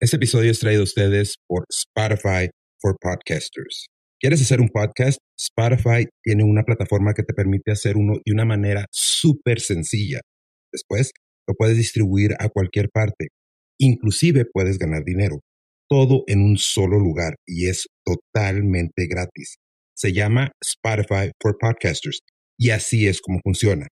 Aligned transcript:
Este 0.00 0.14
episodio 0.14 0.52
es 0.52 0.60
traído 0.60 0.82
a 0.82 0.84
ustedes 0.84 1.38
por 1.48 1.64
Spotify 1.70 2.48
for 2.80 2.96
Podcasters. 3.00 3.86
¿Quieres 4.20 4.40
hacer 4.40 4.60
un 4.60 4.68
podcast? 4.68 5.18
Spotify 5.36 6.06
tiene 6.22 6.44
una 6.44 6.62
plataforma 6.62 7.14
que 7.14 7.24
te 7.24 7.34
permite 7.34 7.72
hacer 7.72 7.96
uno 7.96 8.14
de 8.24 8.32
una 8.32 8.44
manera 8.44 8.86
súper 8.92 9.58
sencilla. 9.58 10.20
Después, 10.72 11.10
lo 11.48 11.54
puedes 11.54 11.76
distribuir 11.76 12.36
a 12.38 12.48
cualquier 12.48 12.90
parte. 12.90 13.30
Inclusive 13.80 14.44
puedes 14.52 14.78
ganar 14.78 15.02
dinero. 15.02 15.40
Todo 15.88 16.22
en 16.28 16.42
un 16.42 16.58
solo 16.58 17.00
lugar 17.00 17.34
y 17.44 17.66
es 17.66 17.88
totalmente 18.04 19.08
gratis. 19.08 19.56
Se 19.96 20.12
llama 20.12 20.52
Spotify 20.62 21.32
for 21.42 21.58
Podcasters 21.58 22.20
y 22.56 22.70
así 22.70 23.08
es 23.08 23.20
como 23.20 23.40
funciona. 23.42 23.88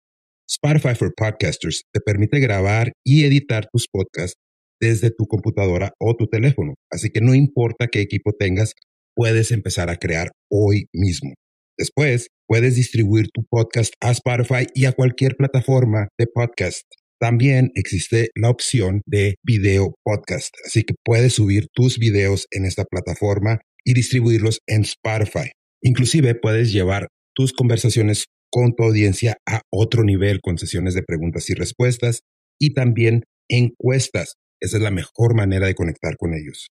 Spotify 0.49 0.95
for 0.95 1.13
Podcasters 1.15 1.83
te 1.93 2.01
permite 2.01 2.41
grabar 2.41 2.91
y 3.05 3.27
editar 3.27 3.69
tus 3.71 3.87
podcasts 3.87 4.41
desde 4.81 5.11
tu 5.11 5.27
computadora 5.27 5.93
o 5.99 6.17
tu 6.17 6.27
teléfono. 6.27 6.75
Así 6.91 7.11
que 7.11 7.21
no 7.21 7.35
importa 7.35 7.89
qué 7.89 8.01
equipo 8.01 8.33
tengas, 8.33 8.75
puedes 9.15 9.53
empezar 9.53 9.91
a 9.91 9.97
crear 9.97 10.31
hoy 10.51 10.87
mismo. 10.93 11.35
Después, 11.79 12.29
puedes 12.47 12.77
distribuir 12.77 13.29
tu 13.33 13.45
podcast 13.49 13.95
a 14.01 14.11
Spotify 14.11 14.67
y 14.75 14.85
a 14.85 14.93
cualquier 14.93 15.37
plataforma 15.37 16.09
de 16.19 16.27
podcast. 16.27 16.83
También 17.21 17.71
existe 17.75 18.31
la 18.35 18.49
opción 18.49 19.03
de 19.07 19.35
video 19.43 19.95
podcast, 20.05 20.55
así 20.67 20.85
que 20.85 20.95
puedes 21.05 21.35
subir 21.35 21.67
tus 21.75 21.99
videos 21.99 22.47
en 22.51 22.65
esta 22.65 22.85
plataforma 22.85 23.61
y 23.85 23.93
distribuirlos 23.93 24.61
en 24.67 24.83
Spotify. 24.83 25.51
Inclusive 25.83 26.35
puedes 26.35 26.73
llevar 26.73 27.09
tus 27.35 27.53
conversaciones 27.53 28.27
con 28.51 28.75
tu 28.75 28.85
audiencia 28.85 29.37
a 29.47 29.61
otro 29.71 30.03
nivel 30.05 30.41
con 30.41 30.59
sesiones 30.59 30.95
de 30.95 31.03
preguntas 31.03 31.49
y 31.51 31.55
respuestas 31.55 32.23
y 32.59 32.75
también 32.75 33.25
encuestas. 33.49 34.35
Esa 34.61 34.77
es 34.77 34.83
la 34.83 34.91
mejor 34.91 35.35
manera 35.35 35.67
de 35.67 35.75
conectar 35.75 36.17
con 36.17 36.35
ellos. 36.35 36.69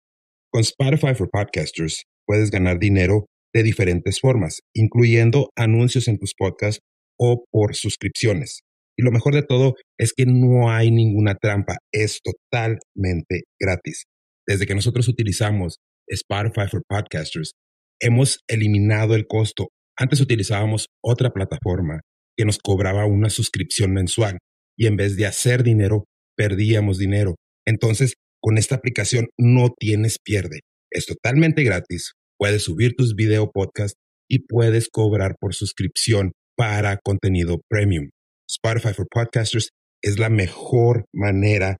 Con 0.51 0.61
Spotify 0.61 1.13
for 1.13 1.29
Podcasters 1.29 2.03
puedes 2.25 2.49
ganar 2.49 2.79
dinero 2.79 3.25
de 3.53 3.63
diferentes 3.63 4.19
formas, 4.19 4.61
incluyendo 4.73 5.49
anuncios 5.55 6.07
en 6.07 6.17
tus 6.17 6.33
podcasts 6.33 6.81
o 7.19 7.45
por 7.51 7.75
suscripciones. 7.75 8.61
Y 8.97 9.03
lo 9.03 9.11
mejor 9.11 9.35
de 9.35 9.43
todo 9.43 9.75
es 9.99 10.13
que 10.13 10.25
no 10.25 10.71
hay 10.71 10.91
ninguna 10.91 11.35
trampa, 11.35 11.77
es 11.91 12.21
totalmente 12.21 13.43
gratis. 13.59 14.05
Desde 14.47 14.65
que 14.65 14.75
nosotros 14.75 15.07
utilizamos 15.07 15.77
Spotify 16.07 16.67
for 16.69 16.81
Podcasters, 16.87 17.51
hemos 17.99 18.39
eliminado 18.47 19.15
el 19.15 19.27
costo. 19.27 19.69
Antes 19.97 20.21
utilizábamos 20.21 20.87
otra 21.03 21.31
plataforma 21.31 22.01
que 22.37 22.45
nos 22.45 22.57
cobraba 22.57 23.05
una 23.05 23.29
suscripción 23.29 23.93
mensual 23.93 24.37
y 24.77 24.87
en 24.87 24.97
vez 24.97 25.15
de 25.15 25.25
hacer 25.25 25.63
dinero, 25.63 26.05
perdíamos 26.35 26.97
dinero. 26.97 27.35
Entonces, 27.65 28.15
con 28.41 28.57
esta 28.57 28.75
aplicación 28.75 29.27
no 29.37 29.69
tienes 29.77 30.17
pierde. 30.23 30.61
Es 30.91 31.05
totalmente 31.05 31.63
gratis. 31.63 32.13
Puedes 32.37 32.63
subir 32.63 32.95
tus 32.95 33.15
video 33.15 33.51
podcast 33.51 33.95
y 34.29 34.45
puedes 34.45 34.89
cobrar 34.89 35.35
por 35.39 35.55
suscripción 35.55 36.31
para 36.55 36.97
contenido 36.97 37.61
premium. 37.69 38.09
Spotify 38.47 38.93
for 38.93 39.07
Podcasters 39.09 39.69
es 40.01 40.19
la 40.19 40.29
mejor 40.29 41.05
manera 41.13 41.77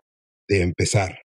de 0.50 0.62
empezar. 0.62 1.22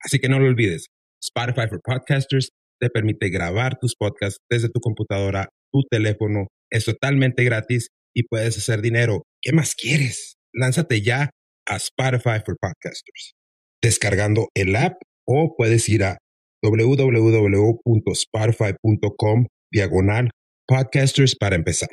Así 0.00 0.18
que 0.18 0.28
no 0.28 0.38
lo 0.38 0.46
olvides. 0.46 0.86
Spotify 1.22 1.68
for 1.68 1.80
Podcasters 1.82 2.50
te 2.80 2.88
permite 2.90 3.28
grabar 3.28 3.78
tus 3.78 3.94
podcasts 3.96 4.38
desde 4.48 4.68
tu 4.68 4.80
computadora, 4.80 5.48
tu 5.72 5.82
teléfono. 5.90 6.46
Es 6.70 6.84
totalmente 6.84 7.44
gratis 7.44 7.88
y 8.14 8.22
puedes 8.24 8.56
hacer 8.56 8.80
dinero. 8.80 9.22
¿Qué 9.42 9.52
más 9.52 9.74
quieres? 9.74 10.36
Lánzate 10.52 11.02
ya 11.02 11.30
a 11.66 11.76
Spotify 11.76 12.40
for 12.44 12.56
Podcasters. 12.60 13.37
Descargando 13.82 14.48
el 14.54 14.76
app 14.76 15.00
o 15.26 15.56
puedes 15.56 15.88
ir 15.88 16.04
a 16.04 16.18
www.spotify.com 16.62 19.46
diagonal 19.70 20.30
podcasters 20.66 21.36
para 21.36 21.56
empezar. 21.56 21.88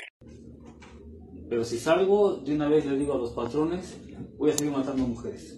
Pero 1.50 1.64
si 1.64 1.78
salgo, 1.78 2.38
de 2.38 2.56
una 2.56 2.68
vez 2.68 2.86
le 2.86 2.98
digo 2.98 3.14
a 3.14 3.18
los 3.18 3.32
patrones, 3.32 3.98
voy 4.38 4.52
a 4.52 4.58
seguir 4.58 4.74
matando 4.74 5.08
mujeres. 5.08 5.58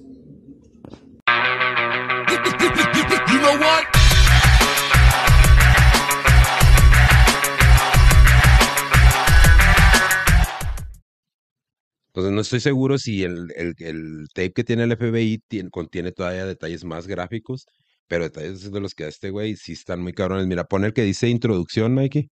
Entonces 12.27 12.35
no 12.35 12.41
estoy 12.41 12.59
seguro 12.59 12.97
si 12.97 13.23
el, 13.23 13.51
el, 13.55 13.75
el 13.79 14.27
tape 14.33 14.53
que 14.53 14.63
tiene 14.63 14.83
el 14.83 14.91
FBI 14.93 15.39
tiene- 15.47 15.69
contiene 15.69 16.11
todavía 16.11 16.45
detalles 16.45 16.83
más 16.83 17.07
gráficos, 17.07 17.65
pero 18.07 18.23
detalles 18.25 18.71
de 18.71 18.79
los 18.81 18.93
que 18.95 19.03
da 19.05 19.09
este 19.09 19.29
güey 19.31 19.55
sí 19.55 19.73
están 19.73 20.01
muy 20.01 20.13
cabrones. 20.13 20.47
Mira, 20.47 20.65
pon 20.65 20.85
el 20.85 20.93
que 20.93 21.03
dice 21.03 21.27
introducción, 21.29 21.93
Mikey. 21.95 22.29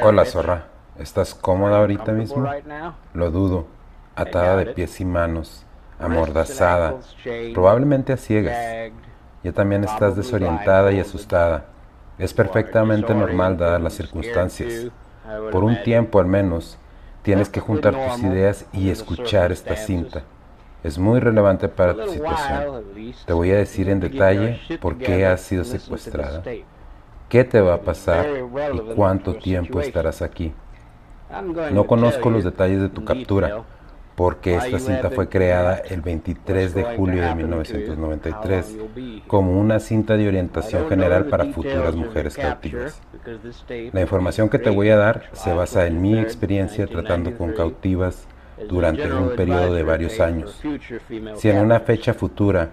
Hola, 0.00 0.24
zorra. 0.24 0.70
¿Estás 0.98 1.34
cómoda 1.34 1.78
ahorita 1.78 2.12
mismo? 2.12 2.60
Lo 3.12 3.30
dudo. 3.30 3.68
Atada 4.14 4.56
de 4.56 4.66
pies 4.66 5.00
y 5.00 5.04
manos, 5.04 5.66
amordazada, 5.98 7.04
probablemente 7.52 8.12
a 8.12 8.16
ciegas. 8.16 8.78
Ya 9.42 9.52
también 9.52 9.84
estás 9.84 10.16
desorientada 10.16 10.92
y 10.92 11.00
asustada. 11.00 11.66
Es 12.18 12.32
perfectamente 12.34 13.14
normal 13.14 13.56
dadas 13.58 13.80
las 13.82 13.94
circunstancias. 13.94 14.90
Por 15.50 15.64
un 15.64 15.82
tiempo 15.82 16.20
al 16.20 16.26
menos, 16.26 16.78
tienes 17.22 17.48
que 17.48 17.60
juntar 17.60 17.94
tus 17.94 18.22
ideas 18.22 18.66
y 18.72 18.90
escuchar 18.90 19.52
esta 19.52 19.76
cinta. 19.76 20.22
Es 20.82 20.98
muy 20.98 21.18
relevante 21.18 21.68
para 21.68 21.94
tu 21.94 22.06
situación. 22.10 22.84
Te 23.24 23.32
voy 23.32 23.50
a 23.50 23.56
decir 23.56 23.88
en 23.88 24.00
detalle 24.00 24.60
por 24.80 24.98
qué 24.98 25.24
has 25.24 25.40
sido 25.40 25.64
secuestrada, 25.64 26.42
qué 27.28 27.44
te 27.44 27.60
va 27.60 27.74
a 27.74 27.80
pasar 27.80 28.26
y 28.74 28.94
cuánto 28.94 29.34
tiempo 29.34 29.80
estarás 29.80 30.20
aquí. 30.20 30.52
No 31.72 31.86
conozco 31.86 32.28
los 32.30 32.44
detalles 32.44 32.80
de 32.82 32.90
tu 32.90 33.04
captura, 33.04 33.64
porque 34.14 34.56
esta 34.56 34.78
cinta 34.78 35.10
fue 35.10 35.28
creada 35.28 35.76
el 35.76 36.00
23 36.00 36.74
de 36.74 36.84
julio 36.96 37.22
de 37.22 37.34
1993 37.34 38.76
como 39.26 39.58
una 39.58 39.80
cinta 39.80 40.16
de 40.16 40.28
orientación 40.28 40.88
general 40.88 41.26
para 41.26 41.46
futuras 41.46 41.94
mujeres 41.96 42.36
cautivas. 42.36 43.00
La 43.92 44.00
información 44.00 44.48
que 44.48 44.58
te 44.58 44.70
voy 44.70 44.90
a 44.90 44.96
dar 44.96 45.30
se 45.32 45.52
basa 45.52 45.86
en 45.86 46.00
mi 46.00 46.18
experiencia 46.18 46.86
tratando 46.86 47.36
con 47.36 47.52
cautivas 47.52 48.26
durante 48.68 49.12
un 49.12 49.34
periodo 49.34 49.74
de 49.74 49.82
varios 49.82 50.20
años. 50.20 50.62
Si 51.36 51.48
en 51.48 51.58
una 51.58 51.80
fecha 51.80 52.14
futura 52.14 52.70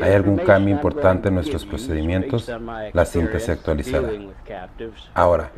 hay 0.00 0.12
algún 0.12 0.38
cambio 0.38 0.74
importante 0.74 1.28
en 1.28 1.34
nuestros 1.34 1.64
procedimientos, 1.64 2.50
la 2.92 3.04
cinta 3.04 3.38
se 3.38 3.52
actualizará. 3.52 4.08
Ahora, 5.14 5.50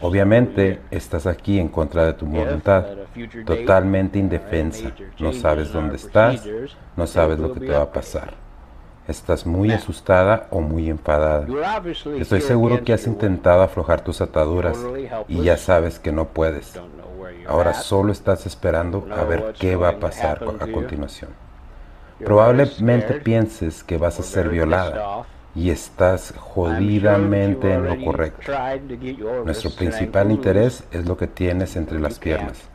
obviamente 0.00 0.80
estás 0.90 1.26
aquí 1.26 1.58
en 1.58 1.68
contra 1.68 2.06
de 2.06 2.12
tu 2.14 2.26
voluntad, 2.26 2.86
totalmente 3.44 4.18
indefensa, 4.18 4.92
no 5.18 5.32
sabes 5.32 5.72
dónde 5.72 5.96
estás, 5.96 6.46
no 6.96 7.06
sabes 7.06 7.38
lo 7.38 7.52
que 7.52 7.60
te 7.60 7.72
va 7.72 7.82
a 7.82 7.92
pasar. 7.92 8.34
Estás 9.08 9.44
muy 9.44 9.72
asustada 9.72 10.46
o 10.50 10.60
muy 10.60 10.88
enfadada. 10.88 11.46
Estoy 12.18 12.40
seguro 12.40 12.84
que 12.84 12.92
has 12.92 13.06
intentado 13.06 13.62
aflojar 13.62 14.02
tus 14.02 14.20
ataduras 14.20 14.78
y 15.26 15.42
ya 15.42 15.56
sabes 15.56 15.98
que 15.98 16.12
no 16.12 16.28
puedes. 16.28 16.78
Ahora 17.46 17.74
solo 17.74 18.12
estás 18.12 18.46
esperando 18.46 19.06
a 19.10 19.24
ver 19.24 19.54
qué 19.58 19.74
va 19.74 19.88
a 19.88 19.98
pasar 19.98 20.44
a 20.60 20.66
continuación. 20.68 21.30
Probablemente 22.24 23.14
pienses 23.14 23.82
que 23.82 23.98
vas 23.98 24.18
a 24.20 24.22
ser 24.22 24.48
violada 24.48 25.24
y 25.54 25.70
estás 25.70 26.34
jodidamente 26.36 27.72
en 27.72 27.84
lo 27.84 28.04
correcto. 28.04 28.52
Nuestro 29.44 29.70
principal 29.70 30.30
interés 30.30 30.84
es 30.92 31.06
lo 31.06 31.16
que 31.16 31.26
tienes 31.26 31.76
entre 31.76 31.98
las 31.98 32.18
piernas. 32.18 32.68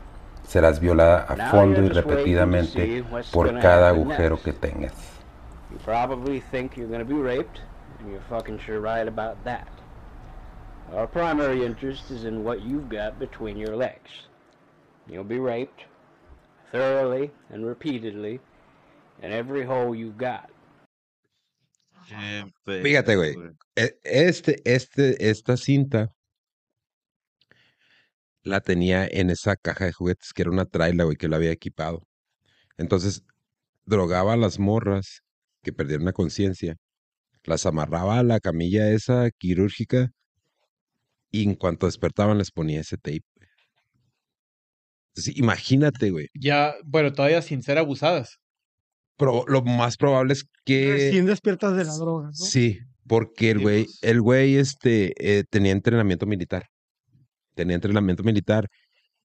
Serás 0.46 0.78
violada 0.78 1.26
a 1.28 1.50
fondo 1.50 1.82
y 1.82 1.88
repetidamente 1.88 3.04
por 3.32 3.58
cada 3.58 3.88
agujero 3.88 4.40
que 4.40 4.52
tengas. 4.52 4.92
You 5.70 5.78
probably 5.84 6.40
think 6.40 6.76
you're 6.76 6.88
going 6.88 7.00
to 7.00 7.04
be 7.04 7.20
raped, 7.20 7.60
and 7.98 8.10
you're 8.10 8.22
fucking 8.28 8.58
sure 8.60 8.80
right 8.80 9.08
about 9.08 9.42
that. 9.44 9.66
Our 10.94 11.08
primary 11.08 11.64
interest 11.64 12.12
is 12.12 12.24
in 12.24 12.44
what 12.44 12.62
you've 12.62 12.88
got 12.88 13.18
between 13.18 13.56
your 13.56 13.76
legs. 13.76 14.28
You'll 15.08 15.24
be 15.24 15.40
raped 15.40 15.84
thoroughly 16.70 17.32
and 17.50 17.66
repeatedly 17.66 18.40
in 19.22 19.32
every 19.32 19.64
hole 19.64 19.94
you've 19.94 20.16
got. 20.18 20.50
Fíjate, 22.82 23.16
güey. 23.16 23.34
e- 23.74 23.98
Este, 24.04 24.60
este, 24.64 25.28
esta 25.28 25.56
cinta 25.56 26.12
la 28.42 28.60
tenía 28.60 29.06
en 29.06 29.30
esa 29.30 29.56
caja 29.56 29.86
de 29.86 29.92
juguetes 29.92 30.32
que 30.32 30.42
era 30.42 30.50
una 30.50 30.66
traila, 30.66 31.04
güey, 31.04 31.16
que 31.16 31.28
lo 31.28 31.36
había 31.36 31.50
equipado. 31.50 32.06
Entonces, 32.78 33.24
drogaba 33.86 34.34
a 34.34 34.36
las 34.36 34.58
morras 34.58 35.22
que 35.62 35.72
perdieron 35.72 36.04
la 36.04 36.12
conciencia, 36.12 36.76
las 37.44 37.66
amarraba 37.66 38.18
a 38.18 38.22
la 38.22 38.38
camilla 38.38 38.90
esa 38.90 39.30
quirúrgica 39.30 40.10
y 41.30 41.42
en 41.44 41.54
cuanto 41.54 41.86
despertaban 41.86 42.38
les 42.38 42.52
ponía 42.52 42.80
ese 42.80 42.96
tape. 42.96 43.24
Entonces, 45.08 45.36
imagínate, 45.36 46.10
güey. 46.10 46.28
Ya, 46.34 46.74
bueno, 46.84 47.12
todavía 47.12 47.42
sin 47.42 47.62
ser 47.62 47.78
abusadas. 47.78 48.38
Lo 49.18 49.62
más 49.62 49.96
probable 49.96 50.34
es 50.34 50.44
que. 50.64 50.92
Recién 50.92 51.26
despiertas 51.26 51.76
de 51.76 51.84
la 51.84 51.94
droga, 51.96 52.26
¿no? 52.26 52.32
Sí, 52.32 52.78
porque 53.06 53.50
el 53.50 53.60
güey, 53.60 53.84
pues 53.84 53.98
el 54.02 54.20
güey 54.20 54.56
este, 54.56 55.12
eh, 55.18 55.44
tenía 55.48 55.72
entrenamiento 55.72 56.26
militar. 56.26 56.66
Tenía 57.54 57.76
entrenamiento 57.76 58.22
militar. 58.22 58.68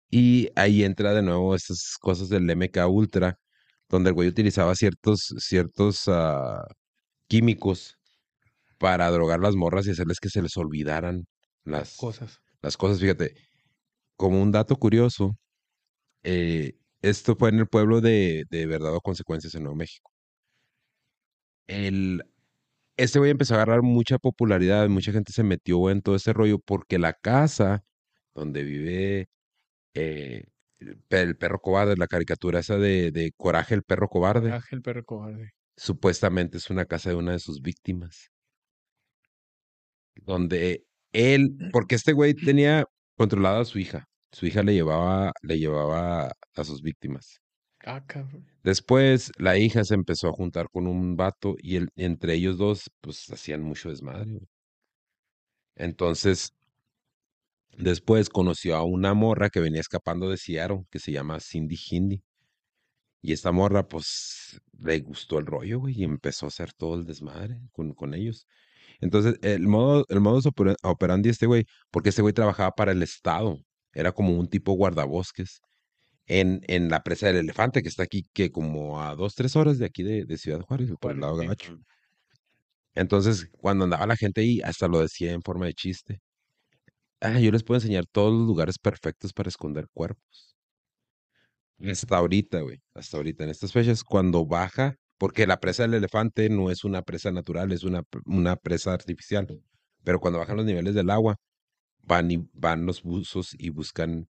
Y 0.10 0.50
ahí 0.56 0.84
entra 0.84 1.14
de 1.14 1.22
nuevo 1.22 1.56
esas 1.56 1.96
cosas 2.00 2.30
del 2.30 2.44
MK 2.44 2.78
Ultra, 2.90 3.38
donde 3.88 4.10
el 4.10 4.14
güey 4.14 4.28
utilizaba 4.28 4.76
ciertos, 4.76 5.34
ciertos 5.38 6.08
uh, 6.08 6.62
químicos 7.28 7.96
para 8.78 9.10
drogar 9.10 9.40
las 9.40 9.56
morras 9.56 9.88
y 9.88 9.92
hacerles 9.92 10.20
que 10.20 10.30
se 10.30 10.42
les 10.42 10.58
olvidaran 10.58 11.26
las 11.64 11.96
cosas. 11.96 12.40
Las 12.62 12.78
cosas, 12.78 13.00
fíjate, 13.00 13.36
como 14.18 14.42
un 14.42 14.52
dato 14.52 14.76
curioso, 14.76 15.38
eh, 16.24 16.74
esto 17.02 17.36
fue 17.36 17.50
en 17.50 17.60
el 17.60 17.68
pueblo 17.68 18.02
de, 18.02 18.46
de 18.50 18.66
Verdad 18.66 18.96
o 18.96 19.02
Consecuencias 19.02 19.56
en 19.56 19.64
Nuevo 19.64 19.76
México. 19.76 20.12
El, 21.68 22.24
este 22.98 23.20
güey 23.20 23.32
empezó 23.32 23.54
a 23.54 23.58
agarrar 23.58 23.82
mucha 23.82 24.20
popularidad, 24.20 24.88
mucha 24.90 25.12
gente 25.12 25.32
se 25.34 25.44
metió 25.44 25.90
en 25.90 26.02
todo 26.02 26.16
ese 26.16 26.34
rollo 26.34 26.60
porque 26.60 27.00
la 27.00 27.14
casa 27.14 27.84
donde 28.34 28.64
vive 28.64 29.30
eh, 29.94 30.46
el 31.10 31.38
perro 31.38 31.60
cobarde, 31.60 31.96
la 31.98 32.08
caricatura 32.08 32.60
esa 32.60 32.78
de, 32.78 33.12
de 33.12 33.32
Coraje 33.38 33.76
el 33.76 33.84
perro 33.84 34.08
cobarde. 34.08 34.50
Coraje 34.50 34.76
el 34.76 34.82
perro 34.82 35.06
cobarde. 35.06 35.52
Supuestamente 35.78 36.58
es 36.58 36.70
una 36.70 36.86
casa 36.86 37.10
de 37.10 37.16
una 37.16 37.32
de 37.34 37.40
sus 37.40 37.62
víctimas. 37.62 38.32
Donde 40.16 40.86
él, 41.14 41.58
porque 41.72 41.96
este 41.96 42.14
güey 42.14 42.34
tenía 42.34 42.86
controlada 43.18 43.62
a 43.62 43.66
su 43.66 43.80
hija. 43.80 44.08
Su 44.32 44.46
hija 44.46 44.64
le 44.64 44.74
llevaba, 44.74 45.32
le 45.42 45.60
llevaba 45.60 46.32
a 46.56 46.64
sus 46.64 46.82
víctimas. 46.82 47.42
Ah, 47.84 48.06
cabrón. 48.06 48.48
Después 48.64 49.32
la 49.38 49.58
hija 49.58 49.84
se 49.84 49.96
empezó 49.96 50.30
a 50.30 50.34
juntar 50.34 50.70
con 50.72 50.88
un 50.88 51.16
vato 51.16 51.56
y 51.60 51.78
el, 51.78 51.90
entre 51.96 52.36
ellos 52.36 52.58
dos, 52.58 52.90
pues 53.02 53.30
hacían 53.32 53.62
mucho 53.64 53.90
desmadre. 53.90 54.40
Entonces, 55.76 56.54
después 57.78 58.30
conoció 58.30 58.76
a 58.76 58.84
una 58.84 59.14
morra 59.14 59.50
que 59.50 59.60
venía 59.60 59.82
escapando 59.82 60.30
de 60.30 60.38
Seattle, 60.38 60.86
que 60.92 61.00
se 61.00 61.12
llama 61.12 61.40
Cindy 61.40 61.78
Hindi. 61.90 62.24
Y 63.22 63.34
esta 63.34 63.52
morra, 63.52 63.88
pues, 63.88 64.62
le 64.80 65.00
gustó 65.00 65.40
el 65.40 65.46
rollo, 65.46 65.80
güey, 65.80 66.00
y 66.00 66.04
empezó 66.04 66.46
a 66.46 66.50
hacer 66.50 66.74
todo 66.74 66.96
el 66.96 67.06
desmadre 67.06 67.60
con, 67.72 67.94
con 67.94 68.14
ellos. 68.14 68.48
Entonces, 69.00 69.36
el 69.42 69.68
modo, 69.68 70.06
el 70.10 70.22
modo 70.22 70.40
operandi 70.84 71.30
este 71.30 71.46
güey, 71.46 71.66
porque 71.92 72.10
este 72.10 72.22
güey 72.22 72.34
trabajaba 72.34 72.72
para 72.72 72.92
el 72.92 73.04
Estado, 73.04 73.60
era 73.94 74.12
como 74.12 74.38
un 74.38 74.48
tipo 74.48 74.74
guardabosques 74.74 75.62
en, 76.26 76.62
en 76.68 76.90
la 76.90 77.04
presa 77.04 77.28
del 77.28 77.38
elefante, 77.38 77.82
que 77.84 77.90
está 77.90 78.04
aquí, 78.04 78.28
que 78.34 78.52
como 78.52 79.02
a 79.02 79.16
dos, 79.16 79.36
tres 79.36 79.56
horas 79.56 79.80
de 79.80 79.86
aquí 79.86 80.04
de, 80.04 80.26
de 80.26 80.38
Ciudad 80.38 80.62
Juárez, 80.62 80.92
por 81.00 81.12
el 81.12 81.20
lado 81.20 81.38
gabacho. 81.38 81.78
Entonces, 82.96 83.50
cuando 83.60 83.86
andaba 83.86 84.06
la 84.06 84.16
gente 84.18 84.42
ahí, 84.42 84.62
hasta 84.62 84.88
lo 84.88 85.00
decía 85.02 85.32
en 85.32 85.42
forma 85.42 85.66
de 85.66 85.74
chiste. 85.74 86.20
Ah, 87.22 87.40
yo 87.40 87.52
les 87.52 87.64
puedo 87.64 87.78
enseñar 87.80 88.06
todos 88.08 88.34
los 88.34 88.48
lugares 88.48 88.80
perfectos 88.80 89.34
para 89.34 89.50
esconder 89.50 89.88
cuerpos. 89.94 90.56
Hasta 91.80 92.18
ahorita, 92.18 92.62
güey, 92.62 92.80
hasta 92.94 93.18
ahorita, 93.18 93.44
en 93.44 93.50
estas 93.50 93.72
fechas, 93.72 94.04
cuando 94.04 94.46
baja, 94.46 94.96
porque 95.18 95.48
la 95.48 95.60
presa 95.60 95.84
del 95.84 95.96
elefante 95.96 96.50
no 96.50 96.70
es 96.72 96.84
una 96.84 97.02
presa 97.02 97.32
natural, 97.32 97.72
es 97.72 97.84
una, 97.84 98.04
una 98.26 98.56
presa 98.56 98.94
artificial. 98.94 99.48
Pero 100.04 100.20
cuando 100.20 100.40
bajan 100.40 100.58
los 100.58 100.66
niveles 100.66 100.96
del 100.96 101.10
agua, 101.10 101.38
van, 102.04 102.32
y, 102.32 102.50
van 102.54 102.86
los 102.86 103.04
buzos 103.04 103.56
y 103.58 103.70
buscan 103.70 104.28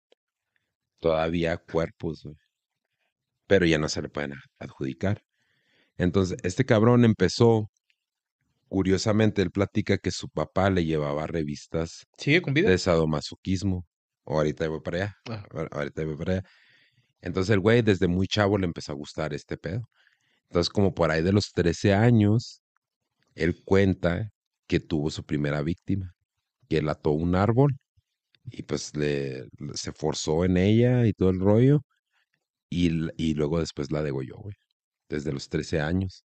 todavía 0.99 1.57
cuerpos, 1.57 2.27
pero 3.47 3.67
ya 3.67 3.79
no 3.79 3.89
se 3.89 4.03
le 4.03 4.09
pueden 4.09 4.35
adjudicar. 4.59 5.23
Entonces, 5.97 6.39
este 6.43 6.65
cabrón 6.65 7.05
empezó, 7.05 7.71
curiosamente, 8.69 9.43
él 9.43 9.51
platica 9.51 9.99
que 9.99 10.11
su 10.11 10.29
papá 10.29 10.71
le 10.71 10.85
llevaba 10.85 11.27
revistas 11.27 12.07
¿Sigue 12.17 12.43
con 12.43 12.55
vida? 12.55 12.71
de 12.71 12.79
sadomasoquismo. 12.79 13.87
O 14.25 14.37
ahorita 14.39 14.69
voy 14.69 14.81
para 14.81 14.97
allá. 14.97 15.15
Ah. 15.29 15.45
Ahorita 15.73 16.05
voy 16.05 16.17
para 16.17 16.33
allá. 16.35 16.43
Entonces 17.23 17.51
el 17.53 17.61
güey 17.61 17.83
desde 17.83 18.09
muy 18.09 18.27
chavo 18.27 18.59
le 18.59 18.67
empezó 18.67 18.93
a 18.93 18.95
gustar 18.95 19.35
este 19.35 19.57
pedo. 19.57 19.89
Entonces 20.49 20.71
como 20.71 20.95
por 20.95 21.11
ahí 21.11 21.23
de 21.23 21.33
los 21.33 21.53
13 21.53 21.95
años, 21.95 22.63
él 23.35 23.63
cuenta 23.65 24.31
que 24.67 24.81
tuvo 24.81 25.11
su 25.11 25.25
primera 25.25 25.63
víctima, 25.63 26.15
que 26.71 26.79
él 26.79 26.89
ató 26.89 27.11
un 27.11 27.35
árbol 27.35 27.77
y 28.45 28.63
pues 28.63 28.97
le, 28.97 29.45
se 29.75 29.93
forzó 29.93 30.45
en 30.45 30.57
ella 30.57 31.07
y 31.07 31.13
todo 31.13 31.31
el 31.31 31.41
rollo 31.41 31.83
y, 32.71 32.91
y 33.23 33.35
luego 33.35 33.59
después 33.59 33.91
la 33.91 34.03
degolló, 34.03 34.37
güey, 34.37 34.55
desde 35.09 35.33
los 35.33 35.49
13 35.49 35.81
años. 35.81 36.25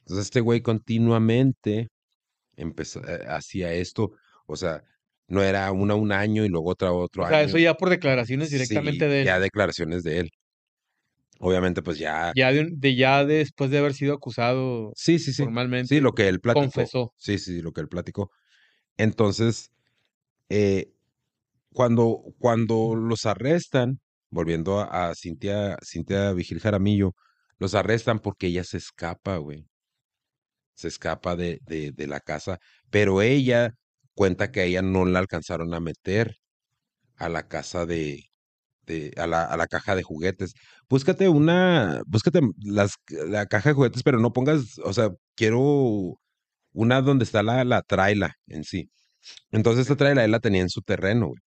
Entonces 0.00 0.26
este 0.26 0.40
güey 0.40 0.60
continuamente 0.60 1.88
empezó, 2.54 3.00
eh, 3.08 3.24
hacía 3.28 3.72
esto, 3.72 4.12
o 4.46 4.56
sea, 4.56 4.82
no 5.26 5.42
era 5.42 5.72
una 5.72 5.94
un 5.94 6.12
año 6.12 6.44
y 6.44 6.48
luego 6.48 6.70
otra 6.70 6.92
otro 6.92 7.24
año. 7.24 7.34
O 7.34 7.38
sea, 7.38 7.42
eso 7.42 7.58
ya 7.58 7.74
por 7.74 7.88
declaraciones 7.88 8.50
directamente 8.50 9.08
de 9.08 9.20
él. 9.20 9.26
Ya 9.26 9.40
declaraciones 9.40 10.02
de 10.02 10.20
él. 10.20 10.30
Obviamente, 11.40 11.82
pues 11.82 11.98
ya. 11.98 12.32
Ya 12.34 12.52
de, 12.52 12.94
ya 12.94 13.24
después 13.24 13.70
de 13.70 13.78
haber 13.78 13.94
sido 13.94 14.12
acusado 14.14 14.92
sí, 14.96 15.18
sí, 15.18 15.32
sí. 15.32 15.44
formalmente. 15.44 15.94
Sí, 15.94 16.00
lo 16.00 16.12
que 16.12 16.28
él 16.28 16.40
platicó. 16.40 16.64
Confesó. 16.64 17.14
Sí, 17.16 17.38
sí, 17.38 17.62
lo 17.62 17.72
que 17.72 17.80
él 17.80 17.88
platicó. 17.88 18.30
Entonces, 18.96 19.70
eh, 20.48 20.92
cuando, 21.72 22.22
cuando 22.38 22.94
los 22.96 23.26
arrestan, 23.26 24.00
volviendo 24.30 24.80
a, 24.80 25.14
Cintia, 25.14 25.78
Cintia 25.84 26.32
Vigil 26.32 26.60
Jaramillo, 26.60 27.14
los 27.58 27.74
arrestan 27.74 28.20
porque 28.20 28.48
ella 28.48 28.64
se 28.64 28.78
escapa, 28.78 29.36
güey. 29.38 29.66
Se 30.74 30.88
escapa 30.88 31.36
de, 31.36 31.58
de, 31.66 31.92
de 31.92 32.06
la 32.06 32.20
casa. 32.20 32.58
Pero 32.90 33.20
ella 33.22 33.74
cuenta 34.14 34.50
que 34.52 34.60
a 34.60 34.64
ella 34.64 34.82
no 34.82 35.04
la 35.04 35.18
alcanzaron 35.18 35.74
a 35.74 35.80
meter 35.80 36.36
a 37.16 37.28
la 37.28 37.48
casa 37.48 37.86
de, 37.86 38.24
de 38.86 39.12
a, 39.18 39.26
la, 39.26 39.44
a 39.44 39.56
la 39.56 39.66
caja 39.68 39.96
de 39.96 40.02
juguetes. 40.02 40.54
Búscate 40.88 41.28
una, 41.28 42.02
búscate 42.06 42.40
las, 42.58 42.94
la 43.08 43.46
caja 43.46 43.70
de 43.70 43.74
juguetes, 43.74 44.02
pero 44.02 44.18
no 44.20 44.32
pongas, 44.32 44.78
o 44.84 44.92
sea, 44.94 45.10
quiero 45.36 46.20
una 46.72 47.02
donde 47.02 47.24
está 47.24 47.42
la, 47.42 47.64
la 47.64 47.82
traila 47.82 48.34
en 48.48 48.64
sí. 48.64 48.90
Entonces 49.50 49.82
esta 49.82 49.96
traila 49.96 50.24
él 50.24 50.30
la 50.30 50.40
tenía 50.40 50.62
en 50.62 50.70
su 50.70 50.82
terreno, 50.82 51.28
güey. 51.28 51.40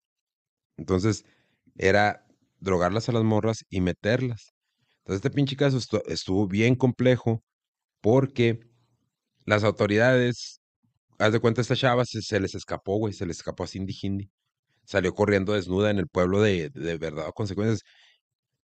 Entonces 0.77 1.25
era 1.77 2.27
drogarlas 2.59 3.09
a 3.09 3.13
las 3.13 3.25
morras 3.25 3.65
y 3.71 3.81
meterlas. 3.81 4.55
Entonces 4.99 5.17
este 5.17 5.31
pinche 5.31 5.57
caso 5.57 5.79
estuvo 6.07 6.47
bien 6.47 6.75
complejo 6.75 7.43
porque 8.01 8.61
las 9.45 9.65
autoridades, 9.65 10.61
haz 11.19 11.33
de 11.33 11.41
cuenta, 11.41 11.61
esta 11.61 11.77
chava 11.77 12.05
se, 12.05 12.41
les 12.41 12.55
escapó, 12.55 12.99
güey, 12.99 13.13
se 13.13 13.27
les 13.27 13.39
escapó 13.39 13.65
a 13.65 13.67
Cindy 13.67 13.97
Hindi. 14.01 14.31
Salió 14.85 15.15
corriendo 15.15 15.53
desnuda 15.53 15.91
en 15.91 15.99
el 15.99 16.09
pueblo 16.09 16.41
de, 16.41 16.71
de 16.71 16.97
verdad 16.99 17.29
o 17.29 17.33
consecuencias. 17.33 17.83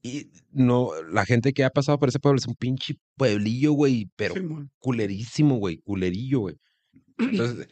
Y 0.02 0.30
no, 0.52 0.90
la 1.10 1.24
gente 1.24 1.52
que 1.52 1.64
ha 1.64 1.70
pasado 1.70 1.98
por 1.98 2.08
ese 2.08 2.20
pueblo 2.20 2.38
es 2.38 2.46
un 2.46 2.54
pinche 2.54 2.94
pueblillo, 3.16 3.72
güey, 3.72 4.10
pero 4.16 4.34
culerísimo, 4.78 5.56
güey, 5.56 5.78
culerillo, 5.78 6.40
güey. 6.40 6.56
Entonces, 7.18 7.68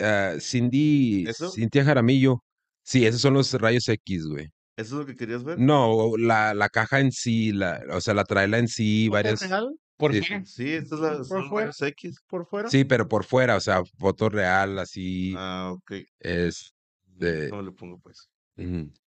uh, 0.00 0.40
Cindy, 0.40 1.26
Cintia 1.54 1.84
Jaramillo, 1.84 2.44
sí, 2.82 3.06
esos 3.06 3.20
son 3.20 3.34
los 3.34 3.52
rayos 3.54 3.88
X, 3.88 4.26
güey. 4.26 4.52
¿Eso 4.76 4.94
es 4.94 5.00
lo 5.00 5.06
que 5.06 5.16
querías 5.16 5.42
ver? 5.42 5.58
No, 5.58 6.16
la, 6.18 6.52
la 6.52 6.68
caja 6.68 7.00
en 7.00 7.10
sí, 7.10 7.52
la, 7.52 7.82
o 7.90 8.00
sea, 8.00 8.12
la 8.12 8.24
traela 8.24 8.58
en 8.58 8.68
sí, 8.68 9.08
varias. 9.08 9.40
Real? 9.40 9.74
¿Por 9.96 10.12
sí, 10.12 10.20
qué? 10.20 10.44
Sí, 10.44 10.72
esto 10.72 10.96
es 10.96 11.00
la, 11.00 11.24
¿Por 11.26 11.48
fuera? 11.48 11.72
X. 11.78 12.20
¿Por 12.28 12.46
fuera? 12.46 12.68
Sí, 12.68 12.84
pero 12.84 13.08
por 13.08 13.24
fuera, 13.24 13.56
o 13.56 13.60
sea, 13.60 13.82
foto 13.98 14.28
real, 14.28 14.78
así. 14.78 15.34
Ah, 15.36 15.72
ok. 15.72 15.92
Es 16.20 16.74
de. 17.06 17.48
¿Cómo 17.48 17.62
le 17.62 17.72
pongo, 17.72 17.98
pues? 18.00 18.28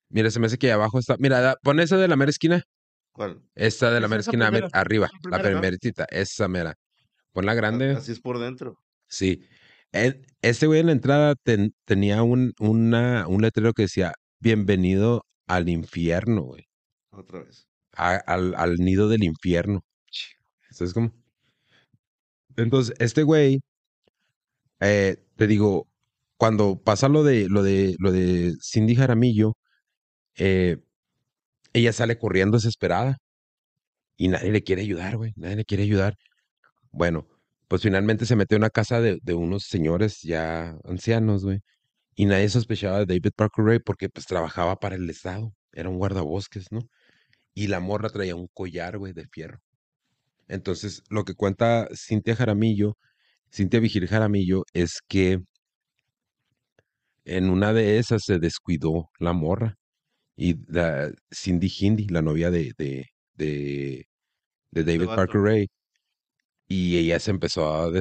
Mira, 0.10 0.32
se 0.32 0.40
me 0.40 0.48
hace 0.48 0.58
que 0.58 0.68
ahí 0.68 0.74
abajo 0.74 0.98
está. 0.98 1.16
Mira, 1.20 1.56
pon 1.62 1.80
esa 1.80 1.98
de 1.98 2.08
la 2.08 2.16
mera 2.16 2.32
esquina. 2.32 2.64
¿Cuál? 3.12 3.40
Esta 3.54 3.92
de 3.92 4.00
la 4.00 4.08
mera 4.08 4.22
esquina, 4.22 4.50
arriba, 4.74 5.10
la 5.30 5.40
primeritita, 5.40 6.06
esa 6.10 6.48
mera. 6.48 6.76
Pon 7.32 7.46
la 7.46 7.54
grande. 7.54 7.92
Así 7.92 8.12
es 8.12 8.20
por 8.20 8.40
dentro. 8.40 8.80
Sí. 9.08 9.44
Este 9.92 10.68
güey 10.68 10.80
en 10.82 10.88
la 10.88 10.92
entrada 10.94 11.36
tenía 11.86 12.24
un, 12.24 12.54
una, 12.60 13.28
un 13.28 13.42
letrero 13.42 13.74
que 13.74 13.84
decía, 13.84 14.14
bienvenido 14.40 15.26
al 15.48 15.70
infierno, 15.70 16.44
güey. 16.44 16.66
Otra 17.12 17.40
vez. 17.44 17.68
al, 17.94 18.54
al, 18.56 18.76
nido 18.78 19.10
del 19.10 19.24
infierno. 19.24 19.82
¿Sabes 20.72 20.94
cómo? 20.94 21.12
Entonces, 22.56 22.96
este 23.00 23.24
güey, 23.24 23.62
eh, 24.80 25.18
te 25.36 25.48
digo, 25.48 25.88
cuando 26.38 26.82
pasa 26.82 27.10
lo 27.10 27.24
de, 27.24 27.48
lo 27.50 27.64
de, 27.64 27.96
lo 28.00 28.12
de 28.12 28.54
Cindy 28.62 28.96
Jaramillo, 28.96 29.58
eh, 30.38 30.78
ella 31.74 31.94
sale 31.94 32.18
corriendo 32.18 32.58
desesperada 32.58 33.18
y 34.18 34.30
nadie 34.30 34.52
le 34.52 34.64
quiere 34.64 34.84
ayudar, 34.84 35.18
güey, 35.18 35.34
nadie 35.38 35.58
le 35.58 35.66
quiere 35.66 35.84
ayudar. 35.84 36.16
Bueno, 36.92 37.28
pues 37.70 37.84
finalmente 37.84 38.26
se 38.26 38.36
metió 38.36 38.58
en 38.58 38.64
una 38.64 38.72
casa 38.72 39.02
de, 39.02 39.20
de 39.24 39.34
unos 39.36 39.66
señores 39.66 40.22
ya 40.24 40.76
ancianos, 40.86 41.46
güey, 41.46 41.62
y 42.16 42.26
nadie 42.26 42.50
sospechaba 42.50 43.00
de 43.00 43.06
David 43.06 43.32
Parker 43.36 43.66
Ray 43.66 43.80
porque 43.80 44.10
pues 44.10 44.26
trabajaba 44.26 44.78
para 44.78 44.96
el 44.96 45.10
Estado, 45.10 45.54
era 45.72 45.90
un 45.90 45.98
guardabosques, 45.98 46.72
¿no? 46.72 46.82
Y 47.54 47.68
la 47.68 47.80
morra 47.80 48.10
traía 48.10 48.36
un 48.36 48.48
collar, 48.54 48.98
güey, 48.98 49.14
de 49.14 49.28
fierro. 49.28 49.60
Entonces, 50.50 51.04
lo 51.10 51.26
que 51.26 51.36
cuenta 51.36 51.88
Cintia 51.96 52.36
Jaramillo, 52.36 52.98
Cintia 53.54 53.80
Vigil 53.80 54.08
Jaramillo, 54.08 54.64
es 54.74 55.00
que 55.08 55.40
en 57.26 57.50
una 57.50 57.74
de 57.74 58.00
esas 58.00 58.24
se 58.26 58.40
descuidó 58.40 59.10
la 59.20 59.34
morra. 59.34 59.76
Y 60.36 60.56
Cindy 61.34 61.72
Hindi, 61.80 62.08
la 62.08 62.22
novia 62.22 62.52
de, 62.52 62.74
de, 62.78 63.06
de, 63.36 64.06
David 64.72 65.08
Parker 65.08 65.42
Ray, 65.42 65.68
y 66.70 66.98
ella 67.00 67.20
se 67.20 67.32
empezó 67.32 67.68
a, 67.74 67.92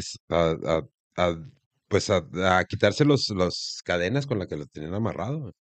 pues 1.89 2.11
a, 2.11 2.65
quitarse 2.69 3.05
los, 3.05 3.31
los 3.31 3.81
cadenas 3.85 4.27
con 4.27 4.39
las 4.39 4.49
que 4.49 4.57
lo 4.57 4.67
tenían 4.67 4.95
amarrado. 4.95 5.55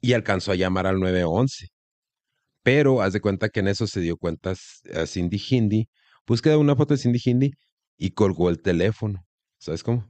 Y 0.00 0.14
alcanzó 0.14 0.52
a 0.52 0.56
llamar 0.56 0.86
al 0.86 1.00
911. 1.00 1.68
Pero 2.62 3.02
haz 3.02 3.12
de 3.12 3.20
cuenta 3.20 3.50
que 3.50 3.60
en 3.60 3.68
eso 3.68 3.86
se 3.86 4.00
dio 4.00 4.16
cuenta 4.16 4.52
a 4.52 5.06
Cindy 5.06 5.42
Hindi, 5.50 5.88
búsqueda 6.26 6.58
una 6.58 6.76
foto 6.76 6.94
de 6.94 6.98
Cindy 6.98 7.20
Hindi 7.24 7.52
y 7.98 8.12
colgó 8.12 8.50
el 8.50 8.62
teléfono. 8.62 9.24
¿Sabes 9.58 9.82
cómo? 9.82 10.08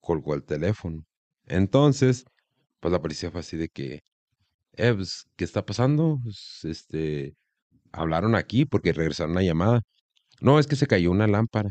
Colgó 0.00 0.34
el 0.34 0.44
teléfono. 0.44 1.04
Entonces, 1.46 2.24
pues 2.80 2.92
la 2.92 3.02
policía 3.02 3.30
fue 3.32 3.40
así 3.40 3.56
de 3.56 3.68
que, 3.68 4.00
eh, 4.74 4.94
pues, 4.94 5.26
¿qué 5.36 5.44
está 5.44 5.64
pasando? 5.66 6.18
Pues, 6.22 6.60
este, 6.64 7.34
hablaron 7.92 8.34
aquí 8.36 8.64
porque 8.66 8.92
regresaron 8.92 9.32
una 9.32 9.42
llamada. 9.42 9.82
No, 10.40 10.58
es 10.58 10.66
que 10.66 10.76
se 10.76 10.86
cayó 10.86 11.10
una 11.10 11.26
lámpara. 11.26 11.70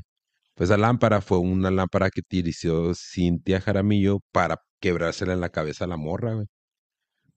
Pues 0.56 0.70
la 0.70 0.78
lámpara 0.78 1.22
fue 1.22 1.40
una 1.40 1.72
lámpara 1.72 2.10
que 2.10 2.22
utilizó 2.22 2.94
Cintia 2.96 3.62
Jaramillo 3.62 4.20
para 4.32 4.58
quebrársela 4.80 5.34
en 5.34 5.42
la 5.42 5.50
cabeza 5.50 5.86
a 5.86 5.88
la 5.88 5.98
morra, 5.98 6.34
güey. 6.34 6.48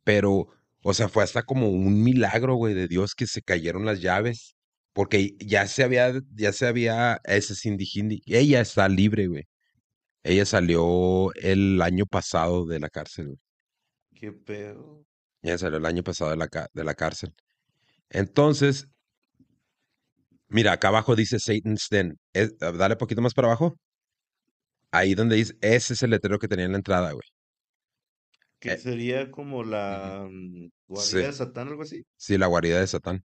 Pero, 0.04 0.48
o 0.82 0.94
sea, 0.94 1.08
fue 1.08 1.24
hasta 1.24 1.44
como 1.44 1.68
un 1.70 2.02
milagro, 2.02 2.56
güey, 2.56 2.74
de 2.74 2.88
Dios 2.88 3.14
que 3.14 3.26
se 3.26 3.42
cayeron 3.42 3.86
las 3.86 4.00
llaves. 4.00 4.56
Porque 4.92 5.36
ya 5.40 5.66
se 5.68 5.84
había, 5.84 6.12
ya 6.34 6.52
se 6.52 6.66
había, 6.66 7.20
ese 7.24 7.54
Cindy 7.54 7.88
Hindi, 7.94 8.22
ella 8.26 8.60
está 8.60 8.88
libre, 8.88 9.26
güey. 9.28 9.44
Ella 10.24 10.44
salió 10.46 11.32
el 11.34 11.80
año 11.82 12.06
pasado 12.06 12.66
de 12.66 12.80
la 12.80 12.90
cárcel, 12.90 13.28
güey. 13.28 13.38
Qué 14.14 14.32
pedo. 14.32 15.04
Ella 15.42 15.58
salió 15.58 15.78
el 15.78 15.86
año 15.86 16.02
pasado 16.02 16.30
de 16.30 16.36
la, 16.36 16.48
de 16.72 16.84
la 16.84 16.94
cárcel. 16.94 17.34
Entonces, 18.10 18.88
mira, 20.52 20.72
acá 20.72 20.88
abajo 20.88 21.16
dice 21.16 21.38
Satan's 21.38 21.88
Den. 21.90 22.18
dale 22.58 22.96
poquito 22.96 23.20
más 23.20 23.34
para 23.34 23.48
abajo. 23.48 23.76
Ahí 24.90 25.14
donde 25.14 25.36
dice, 25.36 25.54
ese 25.60 25.94
es 25.94 26.02
el 26.02 26.10
letrero 26.10 26.38
que 26.38 26.48
tenía 26.48 26.66
en 26.66 26.72
la 26.72 26.78
entrada, 26.78 27.12
güey. 27.12 27.26
Que 28.58 28.72
eh, 28.72 28.78
sería 28.78 29.30
como 29.30 29.64
la 29.64 30.28
mm, 30.30 30.68
guarida 30.86 31.26
de 31.26 31.32
Satán, 31.32 31.68
algo 31.68 31.82
así. 31.82 32.04
Sí, 32.16 32.38
la 32.38 32.46
guarida 32.46 32.78
de 32.78 32.86
Satán. 32.86 33.24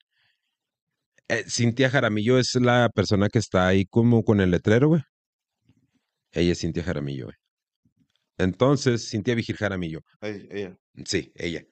Eh, 1.29 1.45
Cintia 1.49 1.91
Jaramillo 1.91 2.39
es 2.39 2.55
la 2.55 2.89
persona 2.95 3.29
que 3.29 3.41
está 3.41 3.67
ahí 3.67 3.85
como 3.85 4.25
con 4.25 4.41
el 4.41 4.53
letrero, 4.53 4.89
güey. 4.89 5.03
Ella 6.33 6.53
es 6.53 6.61
Cintia 6.61 6.85
Jaramillo, 6.85 7.27
güey. 7.27 7.37
Entonces, 8.39 9.09
Cintia 9.11 9.35
Vigil 9.35 9.57
Jaramillo. 9.57 10.01
ella. 10.21 10.77
Sí, 11.05 11.33
ella. 11.35 11.65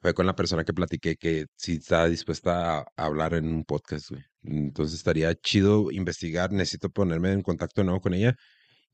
Fue 0.00 0.14
con 0.14 0.26
la 0.26 0.34
persona 0.34 0.64
que 0.64 0.72
platiqué 0.72 1.16
que 1.16 1.46
sí 1.56 1.74
está 1.74 2.06
dispuesta 2.06 2.78
a, 2.78 2.84
hablar 2.96 3.34
en 3.34 3.46
un 3.46 3.64
podcast, 3.64 4.10
güey. 4.10 4.22
Entonces 4.42 4.96
estaría 4.96 5.34
chido 5.34 5.90
investigar. 5.90 6.52
Necesito 6.52 6.88
ponerme 6.88 7.32
en 7.32 7.42
contacto 7.42 7.82
de 7.82 7.84
nuevo 7.86 8.00
con 8.00 8.14
ella 8.14 8.34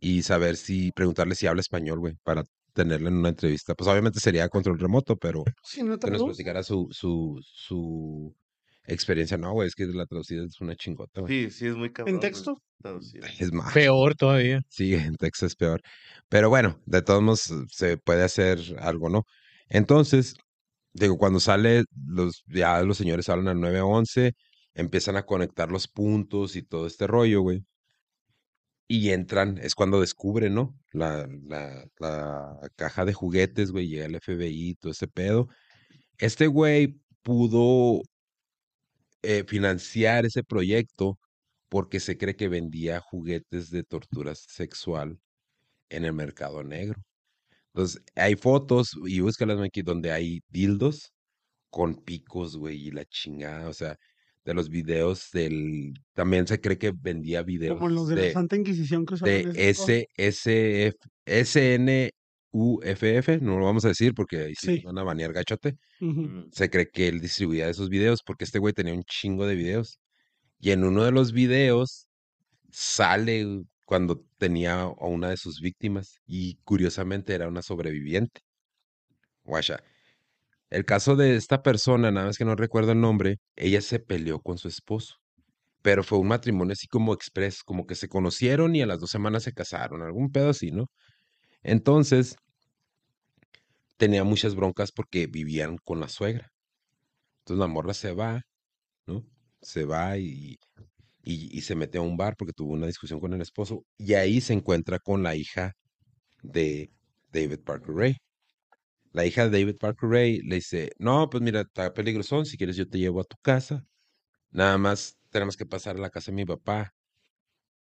y 0.00 0.22
saber 0.22 0.56
si, 0.56 0.90
preguntarle 0.92 1.36
si 1.36 1.46
habla 1.46 1.60
español, 1.60 2.00
güey, 2.00 2.14
para 2.24 2.44
tenerla 2.72 3.08
en 3.08 3.16
una 3.16 3.28
entrevista. 3.28 3.74
Pues 3.74 3.88
obviamente 3.88 4.18
sería 4.18 4.48
control 4.48 4.78
remoto, 4.78 5.16
pero 5.16 5.44
sí, 5.62 5.82
no 5.82 5.98
que 5.98 6.10
nos 6.10 6.24
platicara 6.24 6.62
su, 6.64 6.88
su, 6.90 7.40
su 7.42 8.36
experiencia. 8.84 9.36
No, 9.38 9.52
güey, 9.52 9.68
es 9.68 9.74
que 9.74 9.86
la 9.86 10.06
traducida 10.06 10.44
es 10.44 10.60
una 10.60 10.74
chingota, 10.74 11.20
güey. 11.20 11.44
Sí, 11.44 11.50
sí, 11.50 11.66
es 11.66 11.76
muy 11.76 11.92
cabrón. 11.92 12.16
¿En 12.16 12.20
texto? 12.20 12.60
Es 13.40 13.52
más. 13.52 13.72
Peor 13.72 14.14
todavía. 14.14 14.60
Sí, 14.68 14.94
en 14.94 15.16
texto 15.16 15.46
es 15.46 15.56
peor. 15.56 15.80
Pero 16.28 16.48
bueno, 16.48 16.78
de 16.86 17.02
todos 17.02 17.22
modos 17.22 17.52
se 17.68 17.96
puede 17.96 18.22
hacer 18.22 18.60
algo, 18.78 19.08
¿no? 19.08 19.24
Entonces, 19.68 20.36
digo, 20.96 21.18
cuando 21.18 21.40
sale, 21.40 21.84
los, 22.06 22.42
ya 22.46 22.82
los 22.82 22.98
señores 22.98 23.28
hablan 23.28 23.48
al 23.48 23.60
911, 23.60 24.34
empiezan 24.74 25.16
a 25.16 25.24
conectar 25.26 25.70
los 25.70 25.88
puntos 25.88 26.56
y 26.56 26.62
todo 26.62 26.86
este 26.86 27.06
rollo, 27.06 27.42
güey. 27.42 27.64
Y 28.88 29.10
entran, 29.10 29.58
es 29.58 29.74
cuando 29.74 30.00
descubren, 30.00 30.54
¿no? 30.54 30.78
La, 30.92 31.28
la, 31.98 32.60
caja 32.76 33.04
de 33.04 33.12
juguetes, 33.14 33.72
güey, 33.72 33.88
llega 33.88 34.06
el 34.06 34.16
FBI, 34.20 34.74
todo 34.76 34.92
ese 34.92 35.08
pedo. 35.08 35.48
Este 36.18 36.46
güey 36.46 37.00
pudo 37.22 38.02
eh, 39.22 39.44
financiar 39.46 40.26
ese 40.26 40.44
proyecto 40.44 41.18
porque 41.68 42.00
se 42.00 42.16
cree 42.18 42.36
que 42.36 42.48
vendía 42.48 43.00
juguetes 43.00 43.70
de 43.70 43.84
tortura 43.84 44.34
sexual 44.34 45.18
en 45.90 46.04
el 46.04 46.12
mercado 46.12 46.62
negro. 46.64 47.02
Entonces, 47.76 48.02
hay 48.14 48.36
fotos, 48.36 48.96
y 49.04 49.20
búscalas 49.20 49.60
aquí, 49.60 49.82
donde 49.82 50.10
hay 50.10 50.40
dildos 50.48 51.12
con 51.68 51.94
picos, 51.94 52.56
güey, 52.56 52.86
y 52.88 52.90
la 52.90 53.04
chingada, 53.04 53.68
o 53.68 53.74
sea, 53.74 53.98
de 54.46 54.54
los 54.54 54.70
videos 54.70 55.28
del... 55.30 55.92
También 56.14 56.46
se 56.46 56.58
cree 56.58 56.78
que 56.78 56.94
vendía 56.98 57.42
videos 57.42 57.76
Como 57.76 57.90
los 57.90 58.08
de, 58.08 58.28
la 58.28 58.32
Santa 58.32 58.56
Inquisición 58.56 59.04
que 59.04 59.16
De 59.16 59.52
S, 59.54 60.08
SNUFF, 62.50 63.42
no 63.42 63.58
lo 63.58 63.66
vamos 63.66 63.84
a 63.84 63.88
decir 63.88 64.14
porque 64.14 64.44
ahí 64.44 64.54
sí, 64.58 64.80
van 64.82 64.96
a 64.96 65.02
banear 65.02 65.34
gachote. 65.34 65.76
Mm. 66.00 66.44
Se 66.52 66.70
cree 66.70 66.88
que 66.90 67.08
él 67.08 67.20
distribuía 67.20 67.68
esos 67.68 67.90
videos 67.90 68.22
porque 68.24 68.44
este 68.44 68.58
güey 68.58 68.72
tenía 68.72 68.94
un 68.94 69.04
chingo 69.04 69.46
de 69.46 69.54
videos. 69.54 70.00
Y 70.58 70.70
en 70.70 70.82
uno 70.82 71.04
de 71.04 71.12
los 71.12 71.32
videos 71.32 72.08
sale 72.70 73.64
cuando 73.86 74.24
tenía 74.38 74.82
a 74.82 75.06
una 75.06 75.30
de 75.30 75.38
sus 75.38 75.60
víctimas 75.60 76.20
y 76.26 76.56
curiosamente 76.64 77.34
era 77.34 77.48
una 77.48 77.62
sobreviviente. 77.62 78.42
Guacha. 79.44 79.82
El 80.70 80.84
caso 80.84 81.16
de 81.16 81.36
esta 81.36 81.62
persona, 81.62 82.10
nada 82.10 82.26
más 82.26 82.38
que 82.38 82.44
no 82.44 82.56
recuerdo 82.56 82.92
el 82.92 83.00
nombre, 83.00 83.38
ella 83.56 83.80
se 83.80 84.00
peleó 84.00 84.40
con 84.40 84.58
su 84.58 84.68
esposo, 84.68 85.16
pero 85.82 86.04
fue 86.04 86.18
un 86.18 86.28
matrimonio 86.28 86.74
así 86.74 86.88
como 86.88 87.14
express, 87.14 87.62
como 87.64 87.86
que 87.86 87.94
se 87.96 88.08
conocieron 88.08 88.76
y 88.76 88.82
a 88.82 88.86
las 88.86 89.00
dos 89.00 89.10
semanas 89.10 89.44
se 89.44 89.52
casaron, 89.52 90.02
algún 90.02 90.30
pedo 90.32 90.50
así, 90.50 90.72
¿no? 90.72 90.86
Entonces, 91.62 92.36
tenía 93.96 94.24
muchas 94.24 94.54
broncas 94.54 94.92
porque 94.92 95.26
vivían 95.26 95.78
con 95.78 96.00
la 96.00 96.08
suegra. 96.08 96.50
Entonces 97.40 97.60
la 97.60 97.68
morra 97.68 97.94
se 97.94 98.12
va, 98.12 98.42
¿no? 99.06 99.24
Se 99.62 99.84
va 99.84 100.18
y 100.18 100.58
y, 101.28 101.60
se 101.62 101.74
mete 101.74 101.98
a 101.98 102.02
un 102.02 102.16
bar 102.16 102.36
porque 102.36 102.52
tuvo 102.52 102.72
una 102.74 102.86
discusión 102.86 103.18
con 103.18 103.34
el 103.34 103.40
esposo 103.40 103.84
y 103.98 104.14
ahí 104.14 104.40
se 104.40 104.52
encuentra 104.52 105.00
con 105.00 105.24
la 105.24 105.34
hija 105.34 105.72
de 106.42 106.92
David 107.32 107.60
Parker 107.64 107.94
Ray. 107.94 108.16
La 109.12 109.26
hija 109.26 109.48
de 109.48 109.58
David 109.58 109.76
Parker 109.78 110.08
Ray 110.08 110.40
le 110.42 110.56
dice, 110.56 110.92
no, 110.98 111.28
pues 111.28 111.42
mira, 111.42 111.62
está 111.62 111.92
peligroso, 111.92 112.44
si 112.44 112.56
quieres 112.56 112.76
yo 112.76 112.88
te 112.88 112.98
llevo 112.98 113.20
a 113.20 113.24
tu 113.24 113.36
casa. 113.42 113.84
Nada 114.50 114.78
más 114.78 115.18
tenemos 115.30 115.56
que 115.56 115.66
pasar 115.66 115.96
a 115.96 116.00
la 116.00 116.10
casa 116.10 116.30
de 116.30 116.36
mi 116.36 116.44
papá 116.44 116.94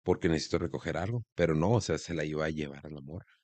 porque 0.01 0.27
necesito 0.27 0.57
recoger 0.57 0.97
algo. 0.97 1.23
Pero 1.35 1.53
no, 1.53 1.73
o 1.73 1.81
sea, 1.81 1.99
se 1.99 2.15
la 2.15 2.25
iba 2.25 2.45
a 2.45 2.49
llevar 2.49 2.85
a 2.87 2.89
la 2.89 3.01
morra. 3.01 3.37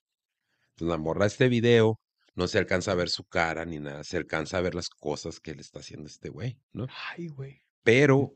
Entonces 0.70 0.88
la 0.88 0.98
morra, 0.98 1.26
este 1.26 1.48
video, 1.48 2.00
no 2.34 2.48
se 2.48 2.58
alcanza 2.58 2.92
a 2.92 2.96
ver 2.96 3.08
su 3.08 3.24
cara 3.24 3.64
ni 3.64 3.78
nada, 3.78 4.02
se 4.02 4.16
alcanza 4.16 4.58
a 4.58 4.62
ver 4.62 4.74
las 4.74 4.88
cosas 4.88 5.38
que 5.38 5.54
le 5.54 5.60
está 5.60 5.78
haciendo 5.78 6.08
este 6.08 6.28
güey, 6.28 6.58
¿no? 6.72 6.88
Ay, 7.10 7.28
güey. 7.28 7.62
Pero 7.84 8.34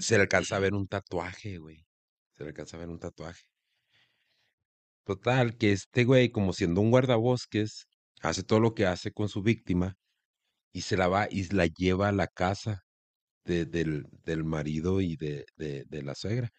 se 0.00 0.16
le 0.16 0.22
alcanza 0.22 0.56
a 0.56 0.60
ver 0.60 0.74
un 0.74 0.86
tatuaje, 0.86 1.58
güey. 1.58 1.86
Se 2.34 2.44
le 2.44 2.50
alcanza 2.50 2.76
a 2.76 2.80
ver 2.80 2.88
un 2.88 2.98
tatuaje. 2.98 3.44
Total, 5.04 5.56
que 5.56 5.72
este 5.72 6.04
güey, 6.04 6.30
como 6.30 6.52
siendo 6.52 6.80
un 6.80 6.90
guardabosques, 6.90 7.86
hace 8.22 8.42
todo 8.42 8.60
lo 8.60 8.74
que 8.74 8.86
hace 8.86 9.12
con 9.12 9.28
su 9.28 9.42
víctima 9.42 9.96
y 10.72 10.82
se 10.82 10.96
la 10.96 11.08
va 11.08 11.28
y 11.30 11.44
la 11.54 11.66
lleva 11.66 12.08
a 12.08 12.12
la 12.12 12.26
casa 12.26 12.82
del, 13.44 13.70
del, 14.24 14.44
marido 14.44 15.00
y 15.00 15.16
de, 15.16 15.46
de, 15.56 16.02
la 16.02 16.14
suegra. 16.14 16.50